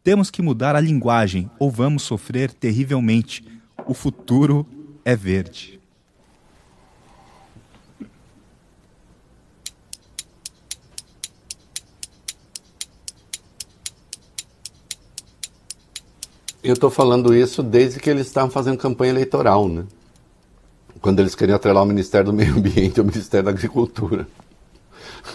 temos 0.04 0.30
que 0.30 0.42
mudar 0.42 0.76
a 0.76 0.80
linguagem 0.80 1.50
ou 1.58 1.70
vamos 1.70 2.02
sofrer 2.02 2.52
terrivelmente. 2.52 3.42
O 3.86 3.94
futuro 3.94 4.66
é 5.02 5.16
verde. 5.16 5.80
Eu 16.62 16.74
estou 16.74 16.90
falando 16.90 17.34
isso 17.34 17.62
desde 17.62 17.98
que 17.98 18.08
eles 18.08 18.26
estavam 18.26 18.50
fazendo 18.50 18.78
campanha 18.78 19.10
eleitoral, 19.10 19.68
né? 19.68 19.84
Quando 21.00 21.20
eles 21.20 21.34
queriam 21.34 21.56
atrelar 21.56 21.82
o 21.82 21.86
Ministério 21.86 22.26
do 22.26 22.32
Meio 22.32 22.56
Ambiente 22.56 23.00
ao 23.00 23.06
Ministério 23.06 23.44
da 23.44 23.50
Agricultura. 23.50 24.26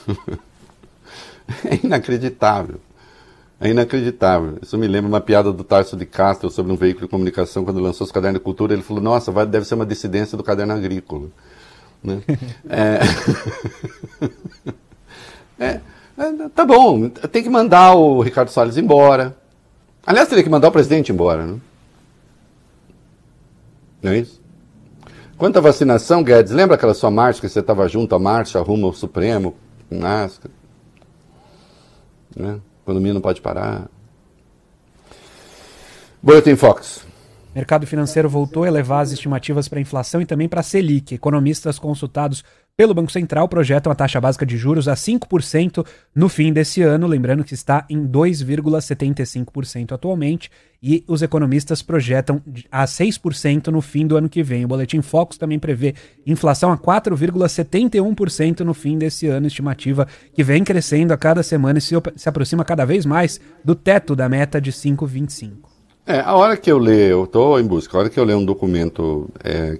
é 1.65 1.79
inacreditável. 1.83 2.79
É 3.61 3.69
inacreditável. 3.69 4.57
Isso 4.61 4.77
me 4.77 4.87
lembra 4.87 5.09
uma 5.09 5.19
piada 5.19 5.51
do 5.51 5.63
Tarso 5.65 5.97
de 5.97 6.05
Castro 6.05 6.49
sobre 6.49 6.71
um 6.71 6.77
veículo 6.77 7.07
de 7.07 7.11
comunicação 7.11 7.65
quando 7.65 7.81
lançou 7.81 8.05
os 8.05 8.11
cadernos 8.11 8.39
de 8.39 8.43
cultura. 8.43 8.73
Ele 8.73 8.81
falou: 8.81 9.03
Nossa, 9.03 9.31
vai, 9.31 9.45
deve 9.45 9.65
ser 9.65 9.75
uma 9.75 9.85
dissidência 9.85 10.37
do 10.37 10.43
caderno 10.43 10.73
agrícola. 10.73 11.27
Né? 12.01 12.21
é... 12.69 12.99
é, 15.59 15.81
é, 16.17 16.49
tá 16.55 16.65
bom, 16.65 17.09
tem 17.09 17.43
que 17.43 17.49
mandar 17.49 17.95
o 17.95 18.21
Ricardo 18.21 18.49
Salles 18.49 18.77
embora. 18.77 19.35
Aliás, 20.05 20.29
teria 20.29 20.43
que 20.43 20.49
mandar 20.49 20.69
o 20.69 20.71
presidente 20.71 21.11
embora. 21.11 21.45
Né? 21.45 21.59
Não 24.01 24.11
é 24.11 24.19
isso? 24.19 24.39
Quanto 25.37 25.57
à 25.57 25.61
vacinação, 25.61 26.23
Guedes, 26.23 26.51
lembra 26.51 26.75
aquela 26.75 26.93
sua 26.93 27.11
marcha 27.11 27.41
que 27.41 27.49
você 27.49 27.59
estava 27.59 27.87
junto 27.87 28.15
à 28.15 28.19
marcha 28.19 28.61
rumo 28.61 28.87
ao 28.87 28.93
Supremo, 28.93 29.55
máscara? 29.89 30.53
Né? 32.35 32.59
Economia 32.89 33.13
não 33.13 33.21
pode 33.21 33.41
parar. 33.41 33.87
Boletim 36.21 36.55
Fox. 36.55 37.07
Mercado 37.55 37.87
financeiro 37.87 38.29
voltou 38.29 38.63
a 38.63 38.67
elevar 38.67 39.01
as 39.01 39.11
estimativas 39.11 39.67
para 39.67 39.79
a 39.79 39.81
inflação 39.81 40.21
e 40.21 40.25
também 40.25 40.47
para 40.47 40.59
a 40.59 40.63
Selic. 40.63 41.15
Economistas 41.15 41.79
consultados 41.79 42.43
pelo 42.79 42.93
Banco 42.93 43.11
Central 43.11 43.49
projetam 43.49 43.91
a 43.91 43.95
taxa 43.95 44.21
básica 44.21 44.45
de 44.45 44.55
juros 44.55 44.87
a 44.87 44.93
5% 44.93 45.85
no 46.15 46.29
fim 46.29 46.53
desse 46.53 46.81
ano, 46.81 47.07
lembrando 47.07 47.43
que 47.43 47.53
está 47.53 47.85
em 47.89 48.07
2,75% 48.07 49.91
atualmente, 49.91 50.49
e 50.81 51.03
os 51.05 51.21
economistas 51.21 51.81
projetam 51.81 52.41
a 52.71 52.85
6% 52.85 53.67
no 53.67 53.81
fim 53.81 54.07
do 54.07 54.15
ano 54.15 54.29
que 54.29 54.41
vem. 54.41 54.63
O 54.63 54.67
Boletim 54.69 55.01
Focus 55.01 55.37
também 55.37 55.59
prevê 55.59 55.93
inflação 56.25 56.71
a 56.71 56.77
4,71% 56.77 58.61
no 58.61 58.73
fim 58.73 58.97
desse 58.97 59.27
ano, 59.27 59.47
estimativa 59.47 60.07
que 60.33 60.41
vem 60.41 60.63
crescendo 60.63 61.13
a 61.13 61.17
cada 61.17 61.43
semana 61.43 61.79
e 61.79 61.81
se, 61.81 61.95
se 62.15 62.29
aproxima 62.29 62.63
cada 62.63 62.85
vez 62.85 63.05
mais 63.05 63.41
do 63.61 63.75
teto 63.75 64.15
da 64.15 64.29
meta 64.29 64.61
de 64.61 64.71
5,25%. 64.71 65.51
É, 66.07 66.21
a 66.21 66.33
hora 66.33 66.55
que 66.55 66.71
eu 66.71 66.77
ler, 66.77 67.11
eu 67.11 67.25
estou 67.25 67.59
em 67.59 67.67
busca, 67.67 67.97
a 67.97 67.99
hora 67.99 68.09
que 68.09 68.17
eu 68.17 68.23
ler 68.23 68.35
um 68.35 68.45
documento 68.45 69.29
é, 69.43 69.77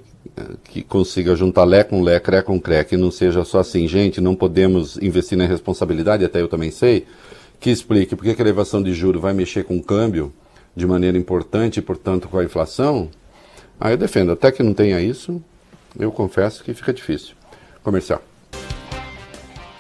que 0.64 0.82
consiga 0.82 1.36
juntar 1.36 1.64
Lé 1.64 1.84
com 1.84 2.02
Lé, 2.02 2.20
Cré 2.20 2.42
com 2.42 2.60
Cré, 2.60 2.84
que 2.84 2.98
não 2.98 3.12
seja 3.12 3.44
só 3.44 3.60
assim, 3.60 3.88
gente, 3.88 4.22
não 4.22 4.36
podemos 4.36 4.98
investir 4.98 5.38
na 5.38 5.46
responsabilidade, 5.46 6.26
até 6.26 6.42
eu 6.42 6.48
também 6.48 6.72
sei, 6.72 7.06
que 7.60 7.70
explique 7.70 8.16
por 8.16 8.24
que 8.24 8.32
a 8.32 8.44
elevação 8.44 8.82
de 8.82 8.94
juros 8.94 9.22
vai 9.22 9.34
mexer 9.34 9.64
com 9.64 9.78
o 9.78 9.84
câmbio 9.84 10.34
de 10.76 10.86
maneira 10.88 11.18
importante 11.18 11.78
e, 11.78 11.82
portanto, 11.82 12.28
com 12.28 12.38
a 12.38 12.44
inflação, 12.44 13.10
aí 13.80 13.94
eu 13.94 13.98
defendo. 13.98 14.32
Até 14.32 14.52
que 14.52 14.64
não 14.64 14.74
tenha 14.74 15.02
isso, 15.02 15.42
eu 15.98 16.12
confesso 16.12 16.64
que 16.64 16.74
fica 16.74 16.94
difícil. 16.94 17.36
Comercial. 17.84 18.22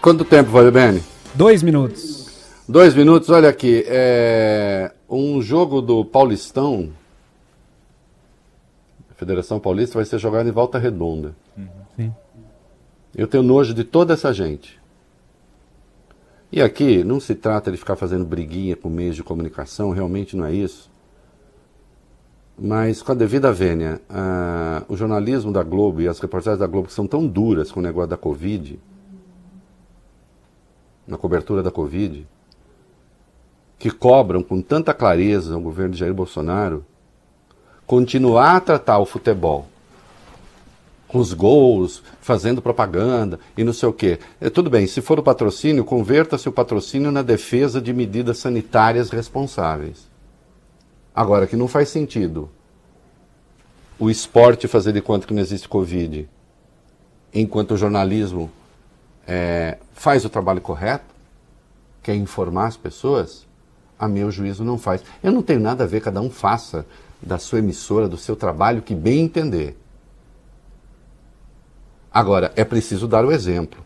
Quanto 0.01 0.26
tempo, 0.26 0.49
Vale 0.49 0.72
Bene? 0.72 1.01
Dois 1.34 1.62
minutos. 1.62 2.28
Dois 2.68 2.95
minutos, 2.95 3.30
olha 3.30 3.49
aqui. 3.49 3.84
É 3.88 4.91
um 5.10 5.41
jogo 5.41 5.82
do 5.82 6.05
Paulistão, 6.05 6.89
Federação 9.20 9.59
Paulista, 9.59 9.95
vai 9.95 10.05
ser 10.05 10.17
jogado 10.17 10.47
em 10.47 10.51
volta 10.51 10.80
redonda. 10.80 11.36
Sim. 11.97 12.15
Eu 13.13 13.28
tenho 13.28 13.43
nojo 13.43 13.74
de 13.74 13.84
toda 13.84 14.13
essa 14.13 14.32
gente. 14.32 14.80
E 16.49 16.61
aqui 16.61 17.03
não 17.03 17.20
se 17.20 17.36
trata 17.36 17.70
de 17.70 17.76
ficar 17.76 17.97
fazendo 17.97 18.24
briguinha 18.24 18.78
com 18.78 18.89
meios 18.89 19.17
de 19.17 19.24
comunicação, 19.24 19.91
realmente 19.91 20.38
não 20.38 20.45
é 20.45 20.53
isso. 20.53 20.89
Mas, 22.57 23.01
com 23.01 23.11
a 23.11 23.15
devida 23.15 23.51
vênia, 23.51 23.99
o 24.88 24.95
jornalismo 24.95 25.51
da 25.51 25.63
Globo 25.63 25.99
e 25.99 26.07
as 26.07 26.17
reportagens 26.20 26.59
da 26.59 26.67
Globo 26.67 26.88
que 26.88 26.93
são 26.93 27.05
tão 27.05 27.28
duras 27.28 27.74
com 27.74 27.82
o 27.82 27.84
negócio 27.84 28.09
da 28.09 28.17
Covid, 28.17 28.80
na 31.05 31.17
cobertura 31.17 31.61
da 31.61 31.72
Covid, 31.72 32.26
que 33.78 33.91
cobram 33.91 34.41
com 34.41 34.61
tanta 34.61 34.93
clareza 34.93 35.57
o 35.57 35.61
governo 35.61 35.91
de 35.93 35.99
Jair 35.99 36.13
Bolsonaro 36.13 36.86
continuar 37.90 38.58
a 38.58 38.60
tratar 38.60 39.00
o 39.00 39.06
futebol 39.06 39.66
com 41.08 41.18
os 41.18 41.34
gols, 41.34 42.04
fazendo 42.22 42.62
propaganda 42.62 43.40
e 43.58 43.64
não 43.64 43.74
sei 43.74 43.90
o 43.90 43.94
quê. 43.94 44.20
É, 44.40 44.48
tudo 44.48 44.70
bem, 44.70 44.86
se 44.86 45.02
for 45.02 45.18
o 45.18 45.24
patrocínio, 45.24 45.84
converta-se 45.84 46.48
o 46.48 46.52
patrocínio 46.52 47.12
na 47.12 47.24
defesa 47.24 47.82
de 47.82 47.92
medidas 47.92 48.38
sanitárias 48.38 49.10
responsáveis. 49.10 50.08
Agora, 51.16 51.48
que 51.48 51.56
não 51.56 51.68
faz 51.68 51.90
sentido 51.90 52.48
o 53.98 54.08
esporte 54.08 54.68
fazer 54.68 54.94
de 54.94 55.02
conta 55.02 55.26
que 55.26 55.34
não 55.34 55.42
existe 55.42 55.68
Covid, 55.68 56.30
enquanto 57.34 57.72
o 57.72 57.78
jornalismo 57.78 58.52
é, 59.28 59.80
faz 59.94 60.24
o 60.24 60.30
trabalho 60.30 60.62
correto, 60.62 61.16
que 62.04 62.12
é 62.12 62.16
informar 62.16 62.68
as 62.68 62.78
pessoas, 62.78 63.48
a 63.98 64.08
meu 64.08 64.30
juízo 64.30 64.64
não 64.64 64.78
faz. 64.78 65.02
Eu 65.24 65.32
não 65.32 65.42
tenho 65.42 65.60
nada 65.60 65.86
a 65.86 65.88
ver, 65.88 66.02
cada 66.02 66.22
um 66.22 66.30
faça 66.30 66.86
da 67.22 67.38
sua 67.38 67.59
emissora, 67.59 68.07
do 68.07 68.17
seu 68.17 68.36
trabalho, 68.36 68.82
que 68.82 68.95
bem 68.95 69.22
entender. 69.22 69.78
Agora, 72.11 72.51
é 72.55 72.63
preciso 72.63 73.07
dar 73.07 73.26
o 73.26 73.32
exemplo. 73.32 73.86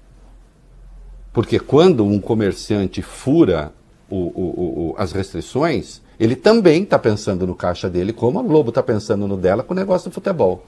Porque 1.31 1.59
quando 1.59 2.05
um 2.05 2.19
comerciante 2.19 3.01
fura 3.01 3.73
o, 4.09 4.15
o, 4.15 4.91
o, 4.91 4.95
as 4.97 5.11
restrições, 5.11 6.01
ele 6.19 6.35
também 6.35 6.83
está 6.83 6.99
pensando 6.99 7.47
no 7.47 7.55
caixa 7.55 7.89
dele, 7.89 8.13
como 8.13 8.39
a 8.39 8.43
Globo 8.43 8.69
está 8.69 8.83
pensando 8.83 9.27
no 9.27 9.35
dela 9.35 9.63
com 9.63 9.73
o 9.73 9.77
negócio 9.77 10.09
do 10.09 10.13
futebol. 10.13 10.65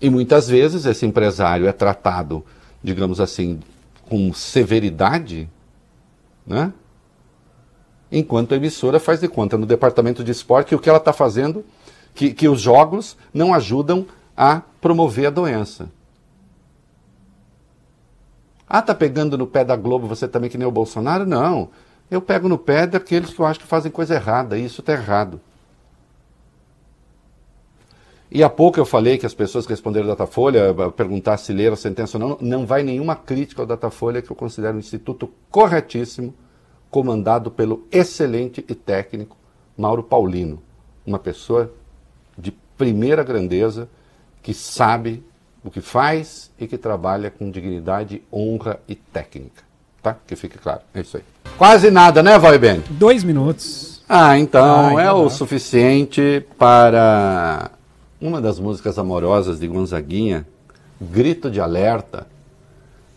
E 0.00 0.08
muitas 0.10 0.48
vezes 0.48 0.84
esse 0.84 1.06
empresário 1.06 1.66
é 1.66 1.72
tratado, 1.72 2.44
digamos 2.82 3.20
assim, 3.20 3.60
com 4.08 4.32
severidade, 4.32 5.48
né? 6.46 6.72
Enquanto 8.10 8.52
a 8.52 8.56
emissora 8.56 8.98
faz 8.98 9.20
de 9.20 9.28
conta 9.28 9.56
no 9.56 9.66
departamento 9.66 10.24
de 10.24 10.32
esporte 10.32 10.68
que 10.68 10.74
o 10.74 10.78
que 10.78 10.88
ela 10.88 10.98
está 10.98 11.12
fazendo, 11.12 11.64
que, 12.14 12.32
que 12.32 12.48
os 12.48 12.60
jogos 12.60 13.16
não 13.32 13.54
ajudam 13.54 14.06
a 14.36 14.62
promover 14.80 15.26
a 15.26 15.30
doença. 15.30 15.90
Ah, 18.68 18.82
tá 18.82 18.94
pegando 18.94 19.36
no 19.36 19.46
pé 19.46 19.64
da 19.64 19.76
Globo 19.76 20.06
você 20.06 20.28
também 20.28 20.48
que 20.48 20.56
nem 20.56 20.66
o 20.66 20.70
Bolsonaro? 20.70 21.26
Não. 21.26 21.70
Eu 22.10 22.20
pego 22.20 22.48
no 22.48 22.58
pé 22.58 22.86
daqueles 22.86 23.30
que 23.30 23.40
eu 23.40 23.46
acho 23.46 23.60
que 23.60 23.66
fazem 23.66 23.90
coisa 23.90 24.14
errada, 24.14 24.56
e 24.58 24.64
isso 24.64 24.80
está 24.80 24.92
errado. 24.92 25.40
E 28.30 28.44
há 28.44 28.48
pouco 28.48 28.78
eu 28.78 28.84
falei 28.84 29.18
que 29.18 29.26
as 29.26 29.34
pessoas 29.34 29.66
que 29.66 29.72
responderam 29.72 30.06
Datafolha, 30.06 30.72
perguntar 30.96 31.36
se 31.36 31.52
leram 31.52 31.74
a 31.74 31.76
sentença 31.76 32.16
ou 32.16 32.20
não, 32.20 32.38
não 32.40 32.66
vai 32.66 32.84
nenhuma 32.84 33.16
crítica 33.16 33.60
ao 33.60 33.66
Datafolha, 33.66 34.22
que 34.22 34.30
eu 34.30 34.36
considero 34.36 34.76
um 34.76 34.80
instituto 34.80 35.28
corretíssimo, 35.50 36.32
comandado 36.90 37.50
pelo 37.50 37.86
excelente 37.90 38.64
e 38.68 38.74
técnico 38.74 39.36
Mauro 39.76 40.02
Paulino, 40.02 40.60
uma 41.06 41.18
pessoa 41.18 41.72
de 42.36 42.52
primeira 42.76 43.22
grandeza 43.22 43.88
que 44.42 44.52
sabe 44.52 45.22
o 45.62 45.70
que 45.70 45.80
faz 45.80 46.50
e 46.58 46.66
que 46.66 46.76
trabalha 46.78 47.30
com 47.30 47.50
dignidade, 47.50 48.22
honra 48.32 48.80
e 48.88 48.94
técnica. 48.94 49.62
Tá? 50.02 50.16
Que 50.26 50.34
fique 50.34 50.58
claro. 50.58 50.80
É 50.94 51.00
isso 51.00 51.18
aí. 51.18 51.22
Quase 51.58 51.90
nada, 51.90 52.22
né, 52.22 52.38
Vai 52.38 52.58
Ben? 52.58 52.82
Dois 52.90 53.22
minutos. 53.22 54.02
Ah, 54.08 54.38
então 54.38 54.96
ah, 54.96 55.02
é 55.02 55.12
o 55.12 55.28
suficiente 55.28 56.44
para 56.58 57.70
uma 58.20 58.40
das 58.40 58.58
músicas 58.58 58.98
amorosas 58.98 59.60
de 59.60 59.68
Gonzaguinha, 59.68 60.46
Grito 61.00 61.50
de 61.50 61.60
Alerta, 61.60 62.26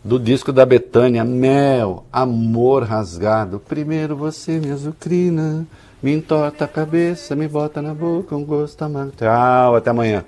do 0.04 0.18
disco 0.18 0.52
da 0.52 0.66
Betânia, 0.66 1.24
Mel, 1.24 2.04
Amor 2.12 2.84
Rasgado. 2.84 3.58
Primeiro 3.58 4.14
você 4.14 4.60
me 4.60 4.70
azucrina, 4.70 5.66
me 6.02 6.12
entorta 6.12 6.66
a 6.66 6.68
cabeça, 6.68 7.34
me 7.34 7.48
bota 7.48 7.80
na 7.80 7.94
boca 7.94 8.36
um 8.36 8.44
gosto 8.44 8.82
amargo. 8.82 9.12
Tchau, 9.16 9.74
até 9.74 9.88
amanhã. 9.90 10.22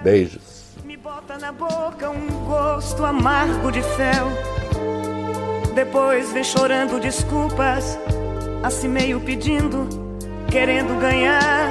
Beijos. 0.00 0.74
Me 0.82 0.96
bota 0.96 1.36
na 1.36 1.52
boca 1.52 2.08
um 2.08 2.46
gosto 2.46 3.04
amargo 3.04 3.70
de 3.70 3.82
fel. 3.82 4.28
Depois 5.74 6.32
vem 6.32 6.42
chorando 6.42 6.98
desculpas, 6.98 7.98
assim 8.62 8.88
meio 8.88 9.20
pedindo, 9.20 9.86
querendo 10.50 10.98
ganhar 10.98 11.70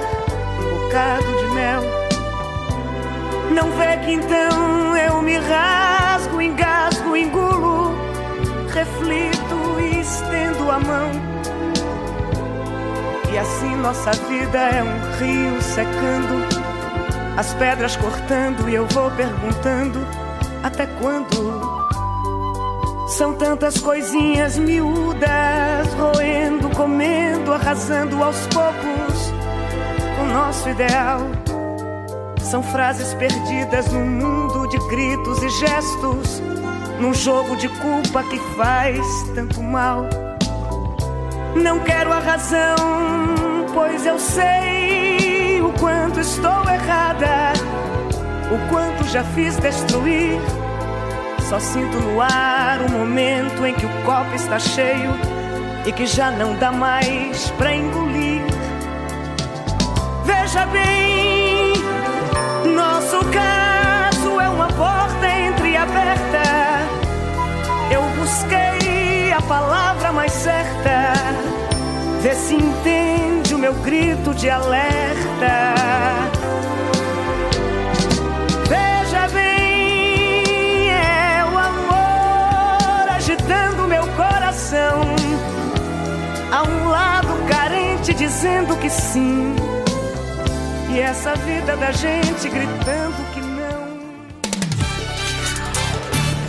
um 0.62 0.86
bocado 0.86 1.26
de 1.26 1.56
mel. 1.56 2.07
Não 3.54 3.72
vê 3.72 3.98
que 3.98 4.14
então 4.14 4.98
eu 4.98 5.22
me 5.22 5.38
rasgo, 5.38 6.42
engasgo, 6.42 7.16
engulo, 7.16 7.96
reflito 8.74 9.80
e 9.80 10.00
estendo 10.00 10.70
a 10.72 10.80
mão. 10.80 11.12
E 13.32 13.38
assim 13.38 13.76
nossa 13.76 14.12
vida 14.12 14.58
é 14.58 14.84
um 14.84 15.18
rio 15.18 15.62
secando, 15.62 16.46
as 17.38 17.54
pedras 17.54 17.96
cortando 17.96 18.70
e 18.70 18.76
eu 18.76 18.86
vou 18.88 19.10
perguntando 19.12 20.00
até 20.64 20.86
quando. 20.86 21.78
São 23.10 23.34
tantas 23.34 23.78
coisinhas 23.80 24.58
miúdas, 24.58 25.94
roendo, 25.98 26.70
comendo, 26.76 27.54
arrasando 27.54 28.22
aos 28.22 28.46
poucos 28.48 29.38
nosso 30.28 30.70
ideal. 30.70 31.47
São 32.50 32.64
frases 32.64 33.14
perdidas 33.16 33.92
num 33.92 34.06
mundo 34.06 34.70
de 34.70 34.78
gritos 34.88 35.44
e 35.44 35.50
gestos, 35.50 36.42
num 36.98 37.14
jogo 37.14 37.58
de 37.58 37.68
culpa 37.68 38.24
que 38.24 38.40
faz 38.56 39.06
tanto 39.36 39.62
mal. 39.62 40.08
Não 41.54 41.80
quero 41.82 42.14
a 42.14 42.20
razão, 42.20 42.76
pois 43.74 44.06
eu 44.06 44.18
sei 44.18 45.62
o 45.62 45.74
quanto 45.74 46.22
estou 46.22 46.64
errada, 46.70 47.52
o 48.50 48.70
quanto 48.70 49.04
já 49.10 49.26
fiz 49.26 49.58
destruir. 49.58 50.40
Só 51.50 51.60
sinto 51.60 51.98
no 52.00 52.22
ar 52.22 52.80
o 52.82 52.90
momento 52.90 53.66
em 53.66 53.74
que 53.74 53.86
o 53.86 54.04
copo 54.06 54.34
está 54.36 54.58
cheio 54.58 55.12
e 55.86 55.92
que 55.92 56.06
já 56.06 56.32
não 56.32 56.56
dá 56.56 56.72
mais 56.72 57.50
pra 57.58 57.76
engolir. 57.76 58.42
Veja 60.24 60.66
bem, 60.68 61.17
busquei 68.28 69.32
a 69.32 69.42
palavra 69.42 70.12
mais 70.12 70.34
certa. 70.34 71.14
Vê 72.22 72.36
se 72.36 72.56
entende 72.56 73.56
o 73.56 73.58
meu 73.58 73.74
grito 73.76 74.34
de 74.34 74.50
alerta. 74.50 75.74
Veja 78.68 79.28
bem, 79.30 80.90
é 80.90 81.46
o 81.46 81.58
amor 81.58 83.10
agitando 83.16 83.88
meu 83.88 84.06
coração. 84.08 85.02
Há 86.52 86.64
um 86.64 86.90
lado 86.90 87.34
carente 87.50 88.14
dizendo 88.14 88.76
que 88.78 88.90
sim. 88.90 89.56
E 90.90 91.00
essa 91.00 91.34
vida 91.36 91.78
da 91.78 91.92
gente 91.92 92.50
gritando 92.50 93.34
que 93.34 93.42
não. 93.42 93.88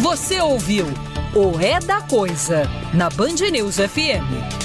Você 0.01 0.41
ouviu 0.41 0.87
o 1.35 1.61
É 1.61 1.79
da 1.81 2.01
Coisa 2.01 2.63
na 2.95 3.11
Band 3.11 3.51
News 3.51 3.77
FM. 3.77 4.57